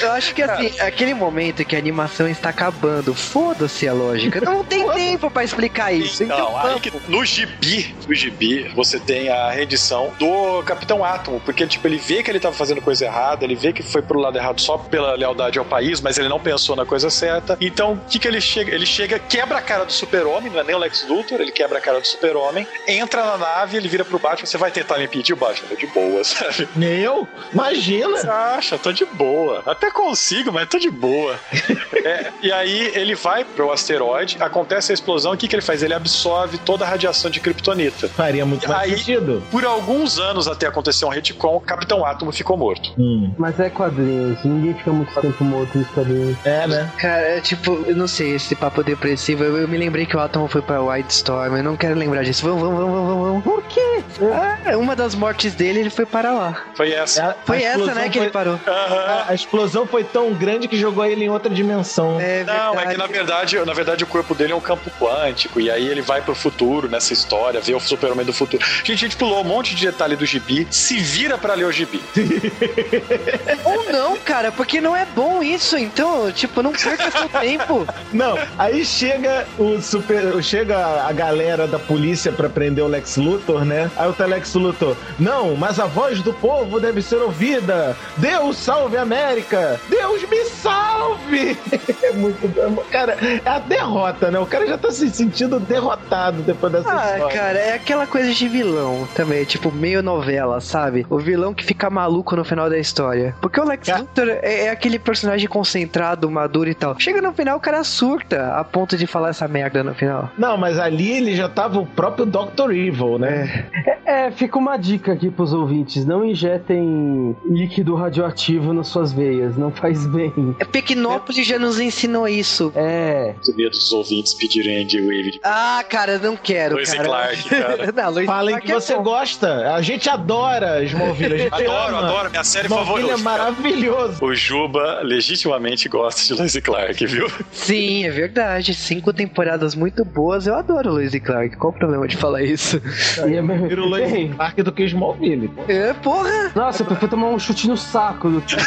Eu 0.00 0.12
acho 0.12 0.34
que 0.34 0.42
assim, 0.42 0.72
aquele 0.80 1.14
momento 1.14 1.64
que 1.64 1.76
a 1.76 1.78
animação 1.78 2.28
está 2.28 2.48
acabando, 2.50 3.14
foda-se 3.14 3.86
a 3.86 3.92
lógica. 3.92 4.40
Não 4.40 4.64
tem 4.64 4.88
tempo 4.90 5.30
pra 5.30 5.44
explicar 5.44 5.92
isso. 5.92 6.24
Então, 6.24 6.38
então 6.38 6.66
aí 6.66 6.80
que, 6.80 6.92
no 7.08 7.24
gibi, 7.24 7.94
no 8.06 8.14
gibi, 8.14 8.68
você 8.74 8.98
tem 8.98 9.28
a 9.28 9.50
rendição 9.50 10.12
do 10.18 10.62
Capitão 10.62 11.04
Átomo, 11.04 11.40
porque 11.40 11.66
tipo, 11.66 11.86
ele 11.86 11.98
vê 11.98 12.22
que 12.22 12.30
ele 12.30 12.40
tava 12.40 12.54
fazendo 12.54 12.80
coisa 12.80 13.04
errada, 13.04 13.44
ele 13.44 13.54
vê 13.54 13.72
que 13.72 13.82
foi 13.82 14.02
pro 14.02 14.18
lado 14.18 14.36
errado 14.36 14.60
só 14.60 14.78
pela 14.78 15.14
lealdade 15.14 15.58
ao 15.58 15.64
país, 15.64 16.00
mas 16.00 16.18
ele 16.18 16.28
não 16.28 16.40
pensou 16.40 16.76
na 16.76 16.84
coisa 16.84 17.10
certa. 17.10 17.56
Então, 17.60 17.94
o 17.94 18.00
que 18.08 18.18
que 18.18 18.28
ele 18.28 18.40
chega? 18.40 18.74
Ele 18.74 18.86
chega, 18.86 19.18
quebra 19.18 19.58
a 19.58 19.62
cara 19.62 19.84
do 19.84 19.92
super-homem, 19.92 20.50
não 20.50 20.60
é 20.60 20.64
nem 20.64 20.74
o 20.74 20.78
Lex 20.78 21.06
Luthor, 21.08 21.40
ele 21.40 21.52
quebra 21.52 21.61
a 21.64 21.80
cara 21.80 22.00
do 22.00 22.06
super-homem, 22.06 22.66
entra 22.86 23.24
na 23.24 23.36
nave, 23.36 23.76
ele 23.76 23.88
vira 23.88 24.04
pro 24.04 24.18
Batman, 24.18 24.46
você 24.46 24.58
vai 24.58 24.70
tentar 24.70 24.98
me 24.98 25.04
impedir 25.04 25.32
o 25.32 25.36
Batman? 25.36 25.68
Tô 25.68 25.76
de 25.76 25.86
boa, 25.86 26.22
sabe? 26.24 26.68
Eu? 26.76 27.26
Imagina! 27.52 28.18
Você 28.18 28.28
acha? 28.28 28.78
Tô 28.78 28.92
de 28.92 29.04
boa. 29.04 29.62
Até 29.66 29.90
consigo, 29.90 30.52
mas 30.52 30.68
tô 30.68 30.78
de 30.78 30.90
boa. 30.90 31.38
é, 32.04 32.30
e 32.42 32.52
aí 32.52 32.92
ele 32.94 33.14
vai 33.14 33.44
pro 33.44 33.70
asteroide, 33.72 34.36
acontece 34.40 34.92
a 34.92 34.94
explosão, 34.94 35.32
o 35.32 35.36
que 35.36 35.48
que 35.48 35.54
ele 35.54 35.62
faz? 35.62 35.82
Ele 35.82 35.94
absorve 35.94 36.58
toda 36.58 36.84
a 36.84 36.88
radiação 36.88 37.30
de 37.30 37.40
Kryptonita. 37.40 38.08
Faria 38.08 38.44
muito 38.44 38.68
mais 38.68 38.92
aí, 38.92 38.98
sentido. 38.98 39.42
Por 39.50 39.64
alguns 39.64 40.18
anos 40.18 40.48
até 40.48 40.66
acontecer 40.66 41.04
um 41.04 41.08
retcon, 41.08 41.56
o 41.56 41.60
Capitão 41.60 42.04
Átomo 42.04 42.32
ficou 42.32 42.56
morto. 42.56 42.92
Hum. 42.98 43.32
Mas 43.38 43.58
é 43.60 43.70
quadrinhos, 43.70 44.42
ninguém 44.44 44.74
fica 44.74 44.92
muito 44.92 45.12
tempo 45.20 45.44
morto 45.44 45.78
nos 45.78 45.88
quadrinhos. 45.88 46.36
É, 46.44 46.66
né? 46.66 46.90
Cara, 46.98 47.22
é 47.22 47.40
tipo, 47.40 47.84
eu 47.86 47.96
não 47.96 48.08
sei, 48.08 48.34
esse 48.34 48.54
papo 48.54 48.82
depressivo, 48.82 49.44
eu, 49.44 49.58
eu 49.58 49.68
me 49.68 49.76
lembrei 49.76 50.06
que 50.06 50.16
o 50.16 50.20
Átomo 50.20 50.48
foi 50.48 50.62
pra 50.62 50.82
White 50.82 51.12
Storm, 51.12 51.51
eu 51.56 51.62
não 51.62 51.76
quero 51.76 51.94
lembrar 51.94 52.22
disso. 52.22 52.46
Vamos, 52.46 52.62
vamos, 52.62 52.78
vamos, 52.78 52.94
vamos, 52.94 53.26
vamos. 53.26 53.44
Por 53.44 53.62
quê? 53.64 54.02
Ah, 54.32 54.76
uma 54.76 54.94
das 54.94 55.14
mortes 55.14 55.54
dele, 55.54 55.80
ele 55.80 55.90
foi 55.90 56.06
para 56.06 56.32
lá. 56.32 56.64
Foi 56.74 56.92
essa. 56.92 57.30
A, 57.30 57.34
foi 57.44 57.64
a 57.64 57.70
essa, 57.70 57.94
né, 57.94 58.08
que 58.08 58.18
foi... 58.18 58.26
ele 58.26 58.30
parou. 58.30 58.58
A, 58.66 59.26
a, 59.28 59.34
explosão 59.34 59.86
foi 59.86 60.04
tão 60.04 60.32
grande 60.32 60.68
que 60.68 60.76
jogou 60.76 61.04
ele 61.04 61.24
em 61.24 61.28
outra 61.28 61.52
dimensão. 61.52 62.20
É 62.20 62.44
não, 62.44 62.78
é 62.78 62.86
que 62.86 62.96
na 62.96 63.06
verdade, 63.06 63.58
na 63.64 63.72
verdade 63.72 64.04
o 64.04 64.06
corpo 64.06 64.34
dele 64.34 64.52
é 64.52 64.56
um 64.56 64.60
campo 64.60 64.90
quântico, 64.98 65.60
e 65.60 65.70
aí 65.70 65.86
ele 65.86 66.02
vai 66.02 66.22
pro 66.22 66.34
futuro 66.34 66.88
nessa 66.88 67.12
história, 67.12 67.60
vê 67.60 67.74
o 67.74 67.80
super-homem 67.80 68.24
do 68.24 68.32
futuro. 68.32 68.64
Gente, 68.84 68.92
a 68.92 69.08
gente 69.08 69.16
pulou 69.16 69.40
um 69.40 69.44
monte 69.44 69.74
de 69.74 69.86
detalhe 69.86 70.16
do 70.16 70.24
gibi, 70.24 70.66
se 70.70 70.98
vira 70.98 71.36
para 71.36 71.54
ler 71.54 71.64
o 71.64 71.72
gibi. 71.72 72.00
Ou 73.64 73.92
não, 73.92 74.16
cara, 74.18 74.52
porque 74.52 74.80
não 74.80 74.96
é 74.96 75.04
bom 75.04 75.42
isso, 75.42 75.76
então, 75.76 76.30
tipo, 76.32 76.62
não 76.62 76.72
perca 76.72 77.10
seu 77.10 77.28
tempo. 77.28 77.86
Não, 78.12 78.38
aí 78.58 78.84
chega 78.84 79.46
o 79.58 79.80
super. 79.80 80.42
Chega 80.42 81.06
a 81.06 81.12
galera 81.12 81.41
da 81.68 81.78
polícia 81.78 82.32
para 82.32 82.48
prender 82.48 82.84
o 82.84 82.88
Lex 82.88 83.16
Luthor, 83.16 83.64
né? 83.64 83.90
Aí 83.96 84.08
o 84.08 84.26
Lex 84.26 84.54
Luthor, 84.54 84.96
não, 85.18 85.56
mas 85.56 85.78
a 85.78 85.86
voz 85.86 86.22
do 86.22 86.32
povo 86.32 86.80
deve 86.80 87.02
ser 87.02 87.16
ouvida. 87.16 87.96
Deus 88.16 88.56
salve 88.56 88.96
a 88.96 89.02
América! 89.02 89.80
Deus 89.88 90.22
me 90.28 90.44
salve! 90.44 91.58
É 92.02 92.12
muito. 92.12 92.48
Cara, 92.90 93.16
é 93.44 93.48
a 93.48 93.58
derrota, 93.58 94.30
né? 94.30 94.38
O 94.38 94.46
cara 94.46 94.66
já 94.66 94.76
tá 94.76 94.90
se 94.90 95.08
sentindo 95.10 95.60
derrotado 95.60 96.42
depois 96.42 96.72
dessa 96.72 96.90
ah, 96.90 97.12
história. 97.12 97.38
cara, 97.38 97.58
é 97.58 97.74
aquela 97.74 98.06
coisa 98.06 98.32
de 98.32 98.48
vilão 98.48 99.06
também, 99.14 99.44
tipo, 99.44 99.70
meio 99.70 100.02
novela, 100.02 100.60
sabe? 100.60 101.06
O 101.08 101.18
vilão 101.18 101.54
que 101.54 101.64
fica 101.64 101.88
maluco 101.88 102.34
no 102.34 102.44
final 102.44 102.68
da 102.68 102.78
história. 102.78 103.34
Porque 103.40 103.60
o 103.60 103.64
Lex 103.64 103.88
Luthor 103.88 104.28
é, 104.28 104.64
é, 104.64 104.70
aquele 104.70 104.98
personagem 104.98 105.48
concentrado, 105.48 106.30
maduro 106.30 106.68
e 106.68 106.74
tal. 106.74 106.98
Chega 106.98 107.20
no 107.22 107.32
final, 107.32 107.56
o 107.56 107.60
cara 107.60 107.84
surta 107.84 108.54
a 108.56 108.64
ponto 108.64 108.96
de 108.96 109.06
falar 109.06 109.30
essa 109.30 109.46
merda 109.46 109.82
no 109.84 109.94
final. 109.94 110.30
Não, 110.36 110.56
mas 110.56 110.78
ali 110.78 111.10
ele 111.10 111.31
já 111.34 111.48
tava 111.48 111.78
o 111.78 111.86
próprio 111.86 112.26
Dr. 112.26 112.70
Evil, 112.72 113.18
né? 113.18 113.68
É, 113.86 114.02
É, 114.26 114.30
fica 114.30 114.58
uma 114.58 114.76
dica 114.76 115.12
aqui 115.12 115.30
pros 115.30 115.52
ouvintes: 115.52 116.04
não 116.04 116.24
injetem 116.24 117.36
líquido 117.48 117.94
radioativo 117.94 118.72
nas 118.72 118.88
suas 118.88 119.12
veias, 119.12 119.56
não 119.56 119.70
faz 119.70 120.06
bem. 120.06 120.32
É 120.58 120.64
Pequenópolis 120.64 121.46
já 121.46 121.58
nos 121.58 121.78
ensinou 121.80 122.26
isso. 122.28 122.72
É. 122.74 123.32
Muito 123.34 123.56
medo 123.56 123.70
dos 123.70 123.92
ouvintes 123.92 124.34
pedirem 124.34 124.82
Andy 124.82 125.00
Wave. 125.00 125.40
Ah, 125.42 125.84
cara, 125.88 126.18
não 126.18 126.36
quero, 126.36 126.80
e 126.80 126.84
cara. 126.84 127.04
Clark, 127.04 127.48
cara. 127.48 127.92
não, 127.92 128.20
e 128.22 128.26
Falem 128.26 128.50
Clark 128.54 128.66
que 128.66 128.72
é 128.72 128.74
você 128.74 128.94
bom. 128.96 129.02
gosta. 129.02 129.74
A 129.74 129.80
gente 129.82 130.08
adora 130.10 130.82
Smallville. 130.84 131.34
A 131.34 131.38
gente 131.38 131.54
Adoro, 131.54 131.96
ama. 131.96 132.08
adoro. 132.08 132.30
Minha 132.30 132.44
série 132.44 132.66
Smallville 132.66 133.10
é 133.10 133.16
favorita. 133.16 133.22
maravilhoso. 133.30 134.24
O 134.24 134.34
Juba 134.34 135.00
legitimamente 135.02 135.88
gosta 135.88 136.22
de 136.22 136.34
Lois 136.38 136.54
e 136.54 136.60
Clark, 136.60 137.06
viu? 137.06 137.30
Sim, 137.50 138.04
é 138.04 138.10
verdade. 138.10 138.74
Cinco 138.74 139.12
temporadas 139.12 139.74
muito 139.74 140.04
boas. 140.04 140.46
Eu 140.46 140.54
adoro 140.54 140.92
Lois 140.92 141.14
e 141.14 141.20
Clark. 141.22 141.56
Qual 141.56 141.72
o 141.72 141.76
problema 141.76 142.06
de 142.06 142.16
falar 142.16 142.42
isso? 142.42 142.80
E 143.26 143.34
é 143.34 143.40
Lois 143.40 144.10
Bem, 144.10 144.32
Clark 144.32 144.62
do 144.62 144.72
que 144.72 144.84
Smallville. 144.84 145.48
pô. 145.48 145.62
É, 145.68 145.92
porra! 145.94 146.52
Nossa, 146.54 146.82
eu 146.82 146.86
prefiro 146.86 147.10
tomar 147.10 147.28
um 147.28 147.38
chute 147.38 147.68
no 147.68 147.76
saco 147.76 148.28
do 148.30 148.40
que. 148.42 148.56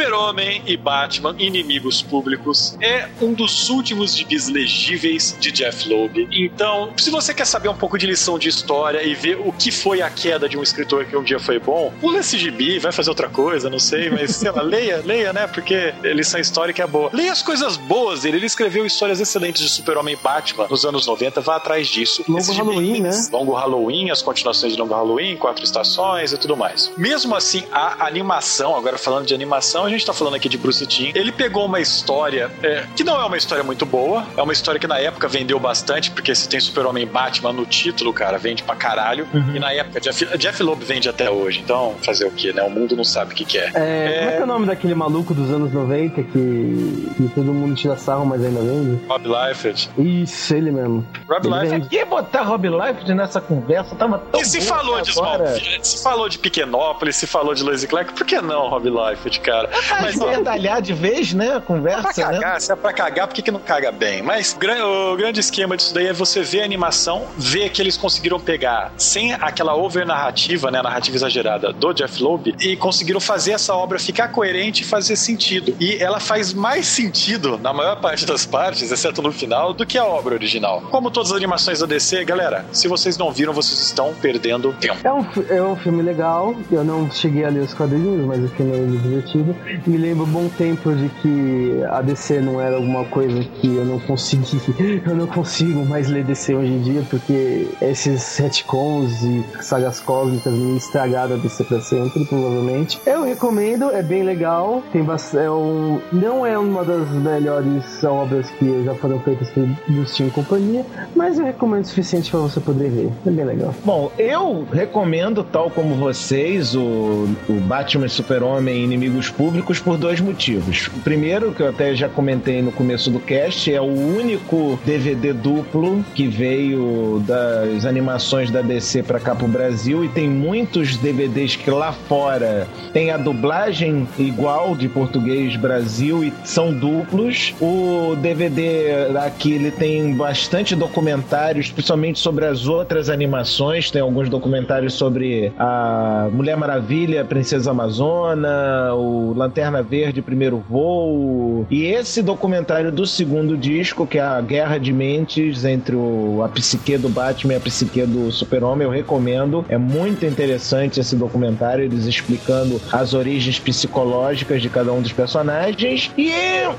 Super-Homem 0.00 0.60
e 0.66 0.76
Batman, 0.76 1.34
Inimigos 1.38 2.02
Públicos, 2.02 2.76
é 2.82 3.08
um 3.18 3.32
dos 3.32 3.70
últimos 3.70 4.14
gibis 4.14 4.46
legíveis 4.46 5.34
de 5.40 5.50
Jeff 5.50 5.88
Loeb. 5.88 6.28
Então, 6.30 6.92
se 6.98 7.08
você 7.08 7.32
quer 7.32 7.46
saber 7.46 7.70
um 7.70 7.74
pouco 7.74 7.96
de 7.96 8.04
lição 8.06 8.38
de 8.38 8.46
história 8.46 9.02
e 9.02 9.14
ver 9.14 9.38
o 9.40 9.50
que 9.52 9.70
foi 9.70 10.02
a 10.02 10.10
queda 10.10 10.50
de 10.50 10.58
um 10.58 10.62
escritor 10.62 11.06
que 11.06 11.16
um 11.16 11.22
dia 11.22 11.40
foi 11.40 11.58
bom, 11.58 11.90
pula 11.98 12.18
esse 12.18 12.36
gibi, 12.36 12.78
vai 12.78 12.92
fazer 12.92 13.08
outra 13.08 13.30
coisa, 13.30 13.70
não 13.70 13.78
sei, 13.78 14.10
mas 14.10 14.36
sei 14.36 14.50
lá, 14.50 14.60
leia, 14.60 15.00
leia, 15.02 15.32
né? 15.32 15.46
Porque 15.46 15.94
lição 16.02 16.38
histórica 16.38 16.82
é 16.82 16.86
boa. 16.86 17.08
Leia 17.14 17.32
as 17.32 17.40
coisas 17.40 17.78
boas 17.78 18.20
dele. 18.20 18.36
Ele 18.36 18.44
escreveu 18.46 18.84
histórias 18.84 19.18
excelentes 19.18 19.62
de 19.62 19.70
Super-Homem 19.70 20.12
e 20.14 20.22
Batman 20.22 20.66
nos 20.68 20.84
anos 20.84 21.06
90, 21.06 21.40
vá 21.40 21.56
atrás 21.56 21.88
disso. 21.88 22.22
Longo 22.28 22.40
Esse 22.42 22.52
gibi- 22.52 22.66
Halloween, 22.68 23.00
né? 23.00 23.28
Longo 23.32 23.54
Halloween, 23.54 24.10
as 24.10 24.20
continuações 24.20 24.74
de 24.74 24.78
Longo 24.78 24.92
Halloween, 24.92 25.38
quatro 25.38 25.64
estações 25.64 26.34
e 26.34 26.36
tudo 26.36 26.54
mais. 26.54 26.92
Mesmo 26.98 27.34
assim, 27.34 27.64
a 27.72 28.06
animação, 28.06 28.76
agora 28.76 28.98
falando 28.98 29.24
de 29.24 29.34
animação, 29.34 29.85
a 29.86 29.90
gente 29.90 30.04
tá 30.04 30.12
falando 30.12 30.34
aqui 30.34 30.48
de 30.48 30.58
Bruce 30.58 30.86
Timm, 30.86 31.12
ele 31.14 31.32
pegou 31.32 31.64
uma 31.66 31.80
história 31.80 32.50
é, 32.62 32.84
que 32.94 33.04
não 33.04 33.20
é 33.20 33.24
uma 33.24 33.36
história 33.36 33.62
muito 33.64 33.86
boa, 33.86 34.24
é 34.36 34.42
uma 34.42 34.52
história 34.52 34.78
que 34.80 34.86
na 34.86 34.98
época 34.98 35.28
vendeu 35.28 35.58
bastante, 35.58 36.10
porque 36.10 36.34
se 36.34 36.48
tem 36.48 36.60
Super-Homem 36.60 37.04
e 37.04 37.06
Batman 37.06 37.52
no 37.52 37.64
título, 37.66 38.12
cara, 38.12 38.38
vende 38.38 38.62
pra 38.62 38.74
caralho. 38.74 39.26
E 39.54 39.58
na 39.58 39.72
época, 39.72 40.00
Jeff, 40.00 40.24
Jeff 40.38 40.62
Loeb 40.62 40.84
vende 40.84 41.08
até 41.08 41.30
hoje, 41.30 41.60
então 41.60 41.94
fazer 42.04 42.26
o 42.26 42.30
quê, 42.30 42.52
né? 42.52 42.62
O 42.62 42.70
mundo 42.70 42.96
não 42.96 43.04
sabe 43.04 43.32
o 43.32 43.36
que, 43.36 43.44
que 43.44 43.58
é. 43.58 43.70
É, 43.74 44.18
Como 44.18 44.30
é 44.30 44.32
que 44.36 44.40
é 44.40 44.44
o 44.44 44.46
nome 44.46 44.66
daquele 44.66 44.94
maluco 44.94 45.32
dos 45.34 45.50
anos 45.50 45.72
90 45.72 46.22
que, 46.22 47.08
que 47.16 47.28
todo 47.34 47.52
mundo 47.52 47.74
tira 47.74 47.96
sarro, 47.96 48.24
mas 48.26 48.44
ainda 48.44 48.60
vende? 48.60 49.00
Rob 49.08 49.26
Liefeld. 49.28 49.90
Isso, 49.98 50.54
ele 50.54 50.70
mesmo. 50.70 51.06
Rob 51.28 51.46
Ele 51.46 51.54
Liefeld. 51.54 51.70
vende. 51.82 51.88
Que 51.88 52.04
botar 52.04 52.42
Rob 52.42 52.68
Liefeld 52.68 53.14
nessa 53.14 53.40
conversa 53.40 53.94
tava 53.96 54.18
tão 54.18 54.40
E 54.40 54.44
se 54.44 54.60
falou 54.60 55.00
de. 55.00 55.10
Smallville, 55.10 55.78
se 55.82 56.02
falou 56.02 56.28
de 56.28 56.38
Pequenópolis, 56.38 57.16
se 57.16 57.26
falou 57.26 57.54
de 57.54 57.62
Lois 57.62 57.84
Clark, 57.84 58.12
por 58.14 58.26
que 58.26 58.40
não 58.40 58.68
Rob 58.68 58.88
Liefeld, 58.88 59.40
cara? 59.40 59.68
Mas 60.00 60.16
medalhar 60.16 60.80
de 60.82 60.92
vez, 60.92 61.32
né? 61.32 61.48
A 61.48 61.60
Pra 61.60 61.60
conversa, 61.60 62.26
né? 62.30 62.38
cagar, 62.40 62.60
se 62.60 62.72
é 62.72 62.76
pra 62.76 62.92
cagar, 62.92 63.26
por 63.26 63.34
que, 63.34 63.42
que 63.42 63.50
não 63.50 63.60
caga 63.60 63.90
bem? 63.92 64.22
Mas 64.22 64.52
o 64.52 64.58
gran- 64.58 64.84
o 64.86 65.16
grande 65.16 65.40
esquema 65.40 65.76
disso 65.76 65.92
daí 65.94 66.06
é 66.06 66.12
você 66.12 66.42
ver 66.42 66.62
a 66.62 66.64
animação, 66.64 67.26
ver 67.36 67.70
que 67.70 67.80
eles 67.82 67.96
conseguiram 67.96 68.38
pegar, 68.40 68.92
sem 68.96 69.32
aquela 69.34 69.74
over-narrativa, 69.74 70.70
né, 70.70 70.80
narrativa 70.82 71.16
exagerada 71.16 71.72
do 71.72 71.92
Jeff 71.92 72.22
Loeb, 72.22 72.54
e 72.60 72.76
conseguiram 72.76 73.20
fazer 73.20 73.52
essa 73.52 73.74
obra 73.74 73.98
ficar 73.98 74.28
coerente 74.28 74.82
e 74.82 74.86
fazer 74.86 75.16
sentido. 75.16 75.76
E 75.80 75.96
ela 76.02 76.20
faz 76.20 76.52
mais 76.54 76.86
sentido, 76.86 77.58
na 77.58 77.72
maior 77.72 77.96
parte 78.00 78.24
das 78.24 78.46
partes, 78.46 78.90
exceto 78.90 79.20
no 79.22 79.32
final, 79.32 79.72
do 79.72 79.84
que 79.86 79.98
a 79.98 80.04
obra 80.04 80.34
original. 80.34 80.82
Como 80.90 81.10
todas 81.10 81.30
as 81.30 81.36
animações 81.36 81.80
da 81.80 81.86
DC, 81.86 82.24
galera, 82.24 82.64
se 82.72 82.88
vocês 82.88 83.16
não 83.18 83.30
viram, 83.32 83.52
vocês 83.52 83.78
estão 83.80 84.14
perdendo 84.20 84.72
tempo. 84.74 84.96
É 85.04 85.12
um, 85.12 85.26
é 85.48 85.62
um 85.62 85.76
filme 85.76 86.02
legal, 86.02 86.54
eu 86.70 86.84
não 86.84 87.10
cheguei 87.10 87.44
a 87.44 87.48
ler 87.48 87.60
os 87.60 87.74
quadrinhos, 87.74 88.24
mas 88.26 88.42
o 88.44 88.48
filme 88.48 88.72
é 88.76 88.98
divertido. 89.02 89.56
Me 89.86 89.96
lembra 89.96 90.24
um 90.24 90.28
bom 90.28 90.48
tempo 90.48 90.94
de 90.94 91.08
que 91.20 91.82
a 91.90 92.00
DC 92.00 92.40
não 92.40 92.60
era 92.60 92.76
alguma 92.76 93.04
coisa 93.06 93.42
que 93.60 93.66
eu 93.66 93.84
não 93.84 93.98
consegui, 93.98 94.60
eu 95.04 95.16
não 95.16 95.26
consigo 95.26 95.84
mais 95.84 96.08
ler 96.08 96.24
DC 96.24 96.54
hoje 96.54 96.72
em 96.72 96.82
dia, 96.82 97.02
porque 97.10 97.68
esses 97.82 98.36
retcons 98.36 99.22
e 99.22 99.44
sagas 99.60 99.98
cósmicas 99.98 100.52
me 100.52 100.76
estragaram 100.76 101.34
a 101.34 101.38
DC 101.38 101.64
pra 101.64 101.80
sempre, 101.80 102.24
provavelmente. 102.26 103.00
Eu 103.04 103.24
recomendo, 103.24 103.90
é 103.90 104.02
bem 104.02 104.22
legal, 104.22 104.82
tem 104.92 105.04
é 105.34 105.50
um, 105.50 106.00
não 106.12 106.46
é 106.46 106.56
uma 106.56 106.84
das 106.84 107.08
melhores 107.10 108.04
obras 108.04 108.48
que 108.50 108.84
já 108.84 108.94
foram 108.94 109.18
feitas 109.20 109.50
por 109.50 109.68
Justin 109.88 110.28
e 110.28 110.30
companhia, 110.30 110.86
mas 111.14 111.38
eu 111.38 111.44
recomendo 111.44 111.84
o 111.84 111.88
suficiente 111.88 112.30
pra 112.30 112.40
você 112.40 112.60
poder 112.60 112.90
ver, 112.90 113.10
é 113.26 113.30
bem 113.30 113.44
legal. 113.44 113.74
Bom, 113.84 114.12
eu 114.16 114.66
recomendo, 114.72 115.42
tal 115.42 115.70
como 115.70 115.96
vocês, 115.96 116.74
o, 116.76 117.28
o 117.48 117.54
Batman 117.66 118.08
Super-Homem 118.08 118.84
Inimigos 118.84 119.28
Públicos 119.30 119.55
por 119.80 119.96
dois 119.96 120.20
motivos. 120.20 120.88
O 120.88 121.00
primeiro, 121.00 121.52
que 121.52 121.62
eu 121.62 121.68
até 121.68 121.94
já 121.94 122.08
comentei 122.08 122.62
no 122.62 122.72
começo 122.72 123.10
do 123.10 123.20
cast, 123.20 123.72
é 123.72 123.80
o 123.80 123.84
único 123.84 124.78
DVD 124.84 125.32
duplo 125.32 126.04
que 126.14 126.26
veio 126.26 127.22
das 127.26 127.84
animações 127.84 128.50
da 128.50 128.62
DC 128.62 129.02
pra 129.02 129.20
cá 129.20 129.34
pro 129.34 129.46
Brasil 129.48 130.04
e 130.04 130.08
tem 130.08 130.28
muitos 130.28 130.96
DVDs 130.96 131.56
que 131.56 131.70
lá 131.70 131.92
fora 131.92 132.66
tem 132.92 133.10
a 133.10 133.16
dublagem 133.16 134.08
igual 134.18 134.74
de 134.74 134.88
português 134.88 135.56
Brasil 135.56 136.24
e 136.24 136.32
são 136.44 136.72
duplos. 136.72 137.54
O 137.60 138.16
DVD 138.16 139.16
aqui 139.18 139.52
ele 139.52 139.70
tem 139.70 140.14
bastante 140.14 140.74
documentários, 140.74 141.70
principalmente 141.70 142.18
sobre 142.18 142.46
as 142.46 142.66
outras 142.66 143.10
animações. 143.10 143.90
Tem 143.90 144.02
alguns 144.02 144.28
documentários 144.28 144.94
sobre 144.94 145.52
a 145.58 146.28
Mulher 146.32 146.56
Maravilha, 146.56 147.24
Princesa 147.24 147.70
Amazona, 147.70 148.94
o 148.94 149.34
Lanterna 149.36 149.82
Verde, 149.82 150.22
Primeiro 150.22 150.64
Voo. 150.68 151.66
E 151.70 151.84
esse 151.84 152.22
documentário 152.22 152.90
do 152.90 153.06
segundo 153.06 153.56
disco, 153.56 154.06
que 154.06 154.18
é 154.18 154.22
a 154.22 154.40
Guerra 154.40 154.78
de 154.78 154.92
Mentes 154.92 155.64
entre 155.64 155.94
o, 155.94 156.42
a 156.42 156.48
psique 156.48 156.96
do 156.96 157.08
Batman 157.08 157.54
e 157.54 157.56
a 157.56 157.60
psique 157.60 158.04
do 158.04 158.32
Super-Homem, 158.32 158.86
eu 158.86 158.92
recomendo. 158.92 159.64
É 159.68 159.78
muito 159.78 160.24
interessante 160.24 161.00
esse 161.00 161.16
documentário, 161.16 161.84
eles 161.84 162.06
explicando 162.06 162.80
as 162.92 163.12
origens 163.14 163.58
psicológicas 163.58 164.62
de 164.62 164.68
cada 164.68 164.92
um 164.92 165.00
dos 165.00 165.12
personagens. 165.12 166.10
E 166.16 166.30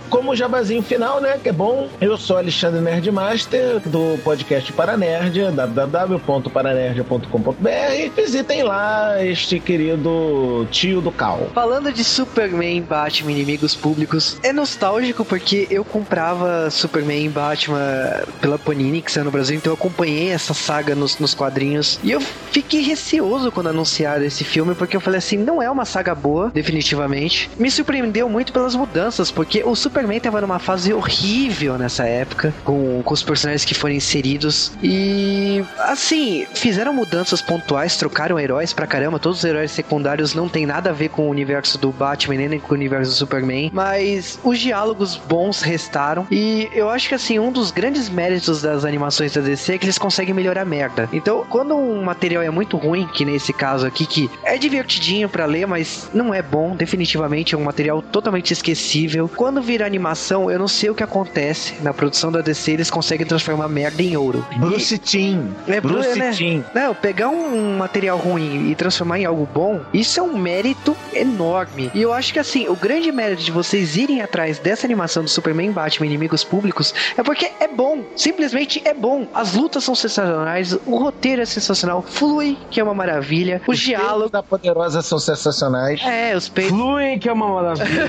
como 0.10 0.36
jabazinho 0.36 0.82
final, 0.82 1.22
né, 1.22 1.38
que 1.42 1.50
é 1.50 1.54
bom, 1.54 1.88
eu 2.02 2.18
sou 2.18 2.38
Alexandre 2.38 2.82
Nerdmaster, 2.82 3.80
do 3.86 4.18
podcast 4.24 4.74
Paranerd, 4.74 5.52
www.paranerdia.com.br. 5.52 8.16
Visitem 8.16 8.64
lá 8.64 9.24
este 9.24 9.60
querido 9.60 10.68
tio 10.72 11.02
do 11.02 11.12
Cal. 11.12 11.50
Falando 11.54 11.92
de 11.92 12.04
Superman, 12.48 12.82
Batman, 12.82 13.32
inimigos 13.32 13.76
públicos, 13.76 14.40
é 14.42 14.54
nostálgico 14.54 15.26
porque 15.26 15.68
eu 15.70 15.84
comprava 15.84 16.70
Superman 16.70 17.26
e 17.26 17.30
Batman 17.30 18.24
pela 18.40 18.58
Panini, 18.58 19.02
que 19.02 19.12
saiu 19.12 19.26
no 19.26 19.32
Brasil, 19.32 19.58
então 19.58 19.72
eu 19.72 19.76
acompanhei 19.76 20.30
essa 20.30 20.54
saga 20.54 20.96
nos, 20.96 21.20
nos 21.20 21.34
quadrinhos. 21.34 22.00
E 22.02 22.12
eu 22.12 22.22
fiquei 22.22 22.82
receoso 22.82 23.52
quando 23.52 23.68
anunciaram 23.68 24.24
esse 24.24 24.46
filme, 24.46 24.74
porque 24.76 24.96
eu 24.96 25.02
falei 25.02 25.18
assim: 25.18 25.38
não 25.38 25.62
é 25.62 25.70
uma 25.70 25.84
saga 25.84 26.16
boa, 26.16 26.50
definitivamente. 26.54 27.50
Me 27.60 27.70
surpreendeu 27.70 28.30
muito 28.30 28.54
pelas 28.54 28.76
mudanças, 28.76 29.30
porque 29.30 29.64
o 29.64 29.76
Superman 29.76 30.20
tava 30.20 30.40
numa 30.40 30.60
fase 30.60 30.94
horrível 30.94 31.78
nessa 31.78 32.06
época, 32.06 32.54
com, 32.64 33.02
com 33.04 33.14
os 33.14 33.24
personagens 33.24 33.66
que 33.66 33.74
foram 33.74 33.96
inseridos. 33.96 34.72
E 34.82 35.64
assim, 35.80 36.48
fizeram 36.54 36.94
mudanças 36.94 37.42
pontuais, 37.42 37.98
trocaram 37.98 38.40
heróis 38.40 38.72
pra 38.72 38.88
caramba. 38.88 39.20
Todos 39.20 39.40
os 39.40 39.44
heróis 39.44 39.72
secundários 39.72 40.34
não 40.34 40.48
tem 40.48 40.66
nada 40.66 40.92
a 40.92 40.94
ver 40.94 41.10
com 41.10 41.28
o 41.28 41.30
universo 41.30 41.78
do 41.78 41.92
Batman 41.92 42.37
Nem 42.38 42.60
com 42.60 42.74
o 42.74 42.76
universo 42.76 43.12
do 43.12 43.16
Superman, 43.16 43.72
mas 43.74 44.40
os 44.44 44.60
diálogos 44.60 45.16
bons 45.16 45.62
restaram. 45.62 46.28
E 46.32 46.70
eu 46.74 46.90
acho 46.90 47.10
que 47.10 47.16
assim, 47.16 47.40
um 47.40 47.52
dos 47.52 47.72
grandes 47.72 48.10
méritos 48.10 48.62
das 48.62 48.86
animações 48.86 49.34
da 49.34 49.42
DC 49.42 49.74
é 49.74 49.78
que 49.78 49.86
eles 49.86 49.98
conseguem 49.98 50.34
melhorar 50.34 50.62
a 50.62 50.66
merda. 50.66 51.10
Então, 51.12 51.46
quando 51.50 51.76
um 51.76 52.04
material 52.04 52.44
é 52.44 52.50
muito 52.50 52.78
ruim, 52.78 53.08
que 53.08 53.26
nesse 53.26 53.52
caso 53.52 53.86
aqui, 53.86 54.06
que 54.06 54.30
é 54.44 54.58
divertidinho 54.58 55.28
para 55.28 55.46
ler, 55.46 55.66
mas 55.68 56.10
não 56.14 56.34
é 56.34 56.42
bom, 56.42 56.76
definitivamente 56.76 57.56
é 57.56 57.58
um 57.58 57.64
material 57.64 58.02
totalmente 58.02 58.52
esquecível. 58.52 59.30
Quando 59.36 59.62
vira 59.62 59.86
animação, 59.86 60.50
eu 60.50 60.60
não 60.60 60.68
sei 60.68 60.90
o 60.90 60.96
que 60.96 61.04
acontece. 61.04 61.76
Na 61.82 61.94
produção 61.94 62.32
da 62.32 62.42
DC, 62.42 62.72
eles 62.72 62.90
conseguem 62.90 63.26
transformar 63.26 63.68
merda 63.68 64.02
em 64.02 64.16
ouro. 64.16 64.46
Bruce 64.58 64.98
Timm. 64.98 65.50
É, 65.68 65.82
Bruce 65.82 66.18
né? 66.18 66.32
Timm. 66.32 66.62
Não, 66.74 66.94
pegar 66.94 67.30
um 67.30 67.78
material 67.78 68.18
ruim 68.18 68.72
e 68.72 68.76
transformar 68.76 69.20
em 69.20 69.26
algo 69.26 69.48
bom, 69.54 69.82
isso 69.94 70.20
é 70.20 70.24
um 70.24 70.38
mérito 70.38 70.96
enorme. 71.14 71.92
E 71.94 72.02
eu 72.02 72.14
acho 72.14 72.27
que 72.34 72.40
assim, 72.40 72.68
o 72.68 72.76
grande 72.76 73.12
mérito 73.12 73.44
de 73.44 73.52
vocês 73.52 73.96
irem 73.96 74.22
atrás 74.22 74.60
dessa 74.60 74.86
animação 74.86 75.24
do 75.24 75.30
Superman 75.30 75.72
Batman 75.72 76.08
Inimigos 76.08 76.44
Públicos 76.44 76.94
é 77.18 77.24
porque 77.24 77.52
é 77.60 77.68
bom. 77.68 78.04
Simplesmente 78.16 78.82
é 78.86 78.94
bom. 78.94 79.28
As 79.34 79.54
lutas 79.54 79.84
são 79.84 79.96
sensacionais, 79.96 80.74
o 80.86 80.98
roteiro 80.98 81.42
é 81.42 81.46
sensacional, 81.46 82.02
flui, 82.02 82.58
que 82.70 82.80
é 82.80 82.84
uma 82.84 82.94
maravilha, 82.94 83.62
os, 83.68 83.78
Os 83.78 83.84
diálogos. 83.84 84.32
da 84.32 84.44
Poderosa 84.44 85.02
são 85.02 85.20
sensacionais. 85.20 86.02
É, 86.04 86.36
os 86.36 86.50
peitos. 86.50 86.76
Fluem, 86.76 87.20
que 87.20 87.30
é 87.30 87.34
uma 87.34 87.48
maravilha. 87.48 88.08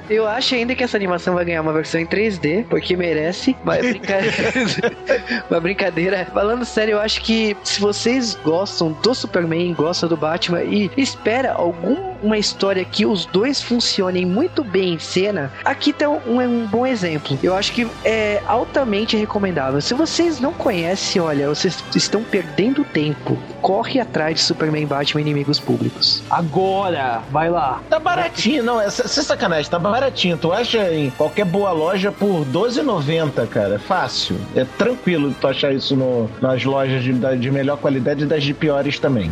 Eu 0.10 0.26
acho 0.26 0.54
ainda 0.54 0.74
que 0.74 0.82
essa 0.82 0.96
animação 0.96 1.34
vai 1.34 1.44
ganhar 1.44 1.62
uma 1.62 1.72
versão 1.72 2.00
em 2.00 2.06
3D, 2.06 2.64
porque 2.68 2.96
merece. 2.96 3.56
Mas 3.64 3.84
é 3.84 3.90
brincadeira. 3.90 4.52
uma 5.50 5.60
brincadeira. 5.60 6.26
Falando 6.32 6.64
sério, 6.64 6.92
eu 6.92 7.00
acho 7.00 7.20
que 7.22 7.56
se 7.62 7.80
vocês 7.80 8.34
gostam 8.44 8.92
do 9.02 9.14
Superman, 9.14 9.74
gostam 9.74 10.08
do 10.08 10.16
Batman 10.16 10.62
e 10.62 10.90
espera 10.96 11.52
alguma 11.52 12.38
história 12.38 12.65
que 12.84 13.06
os 13.06 13.24
dois 13.26 13.62
funcionem 13.62 14.24
muito 14.26 14.62
bem 14.64 14.94
em 14.94 14.98
cena, 14.98 15.52
aqui 15.64 15.92
tá 15.92 16.08
um, 16.08 16.40
um 16.40 16.66
bom 16.66 16.86
exemplo. 16.86 17.38
Eu 17.42 17.54
acho 17.54 17.72
que 17.72 17.86
é 18.04 18.42
altamente 18.46 19.16
recomendável. 19.16 19.80
Se 19.80 19.94
vocês 19.94 20.40
não 20.40 20.52
conhecem, 20.52 21.20
olha, 21.22 21.48
vocês 21.48 21.82
estão 21.94 22.22
perdendo 22.22 22.84
tempo. 22.84 23.38
Corre 23.60 24.00
atrás 24.00 24.34
de 24.36 24.40
Superman, 24.42 24.86
Batman 24.86 25.20
Inimigos 25.20 25.58
Públicos. 25.58 26.22
Agora, 26.30 27.22
vai 27.30 27.48
lá. 27.50 27.80
Tá 27.90 27.98
baratinho, 27.98 28.62
não, 28.62 28.80
é 28.80 28.88
sem 28.90 29.22
sacanagem, 29.24 29.70
tá 29.70 29.78
baratinho. 29.78 30.36
Tu 30.36 30.52
acha 30.52 30.92
em 30.92 31.10
qualquer 31.10 31.44
boa 31.44 31.72
loja 31.72 32.12
por 32.12 32.42
R$12,90, 32.42 33.46
cara. 33.48 33.78
Fácil. 33.78 34.36
É 34.54 34.64
tranquilo 34.64 35.34
tu 35.40 35.46
achar 35.48 35.72
isso 35.72 35.96
no- 35.96 36.30
nas 36.40 36.62
lojas 36.64 37.02
de, 37.02 37.12
de 37.38 37.50
melhor 37.50 37.76
qualidade 37.78 38.24
e 38.24 38.26
das 38.26 38.42
de 38.42 38.54
piores 38.54 38.98
também. 38.98 39.30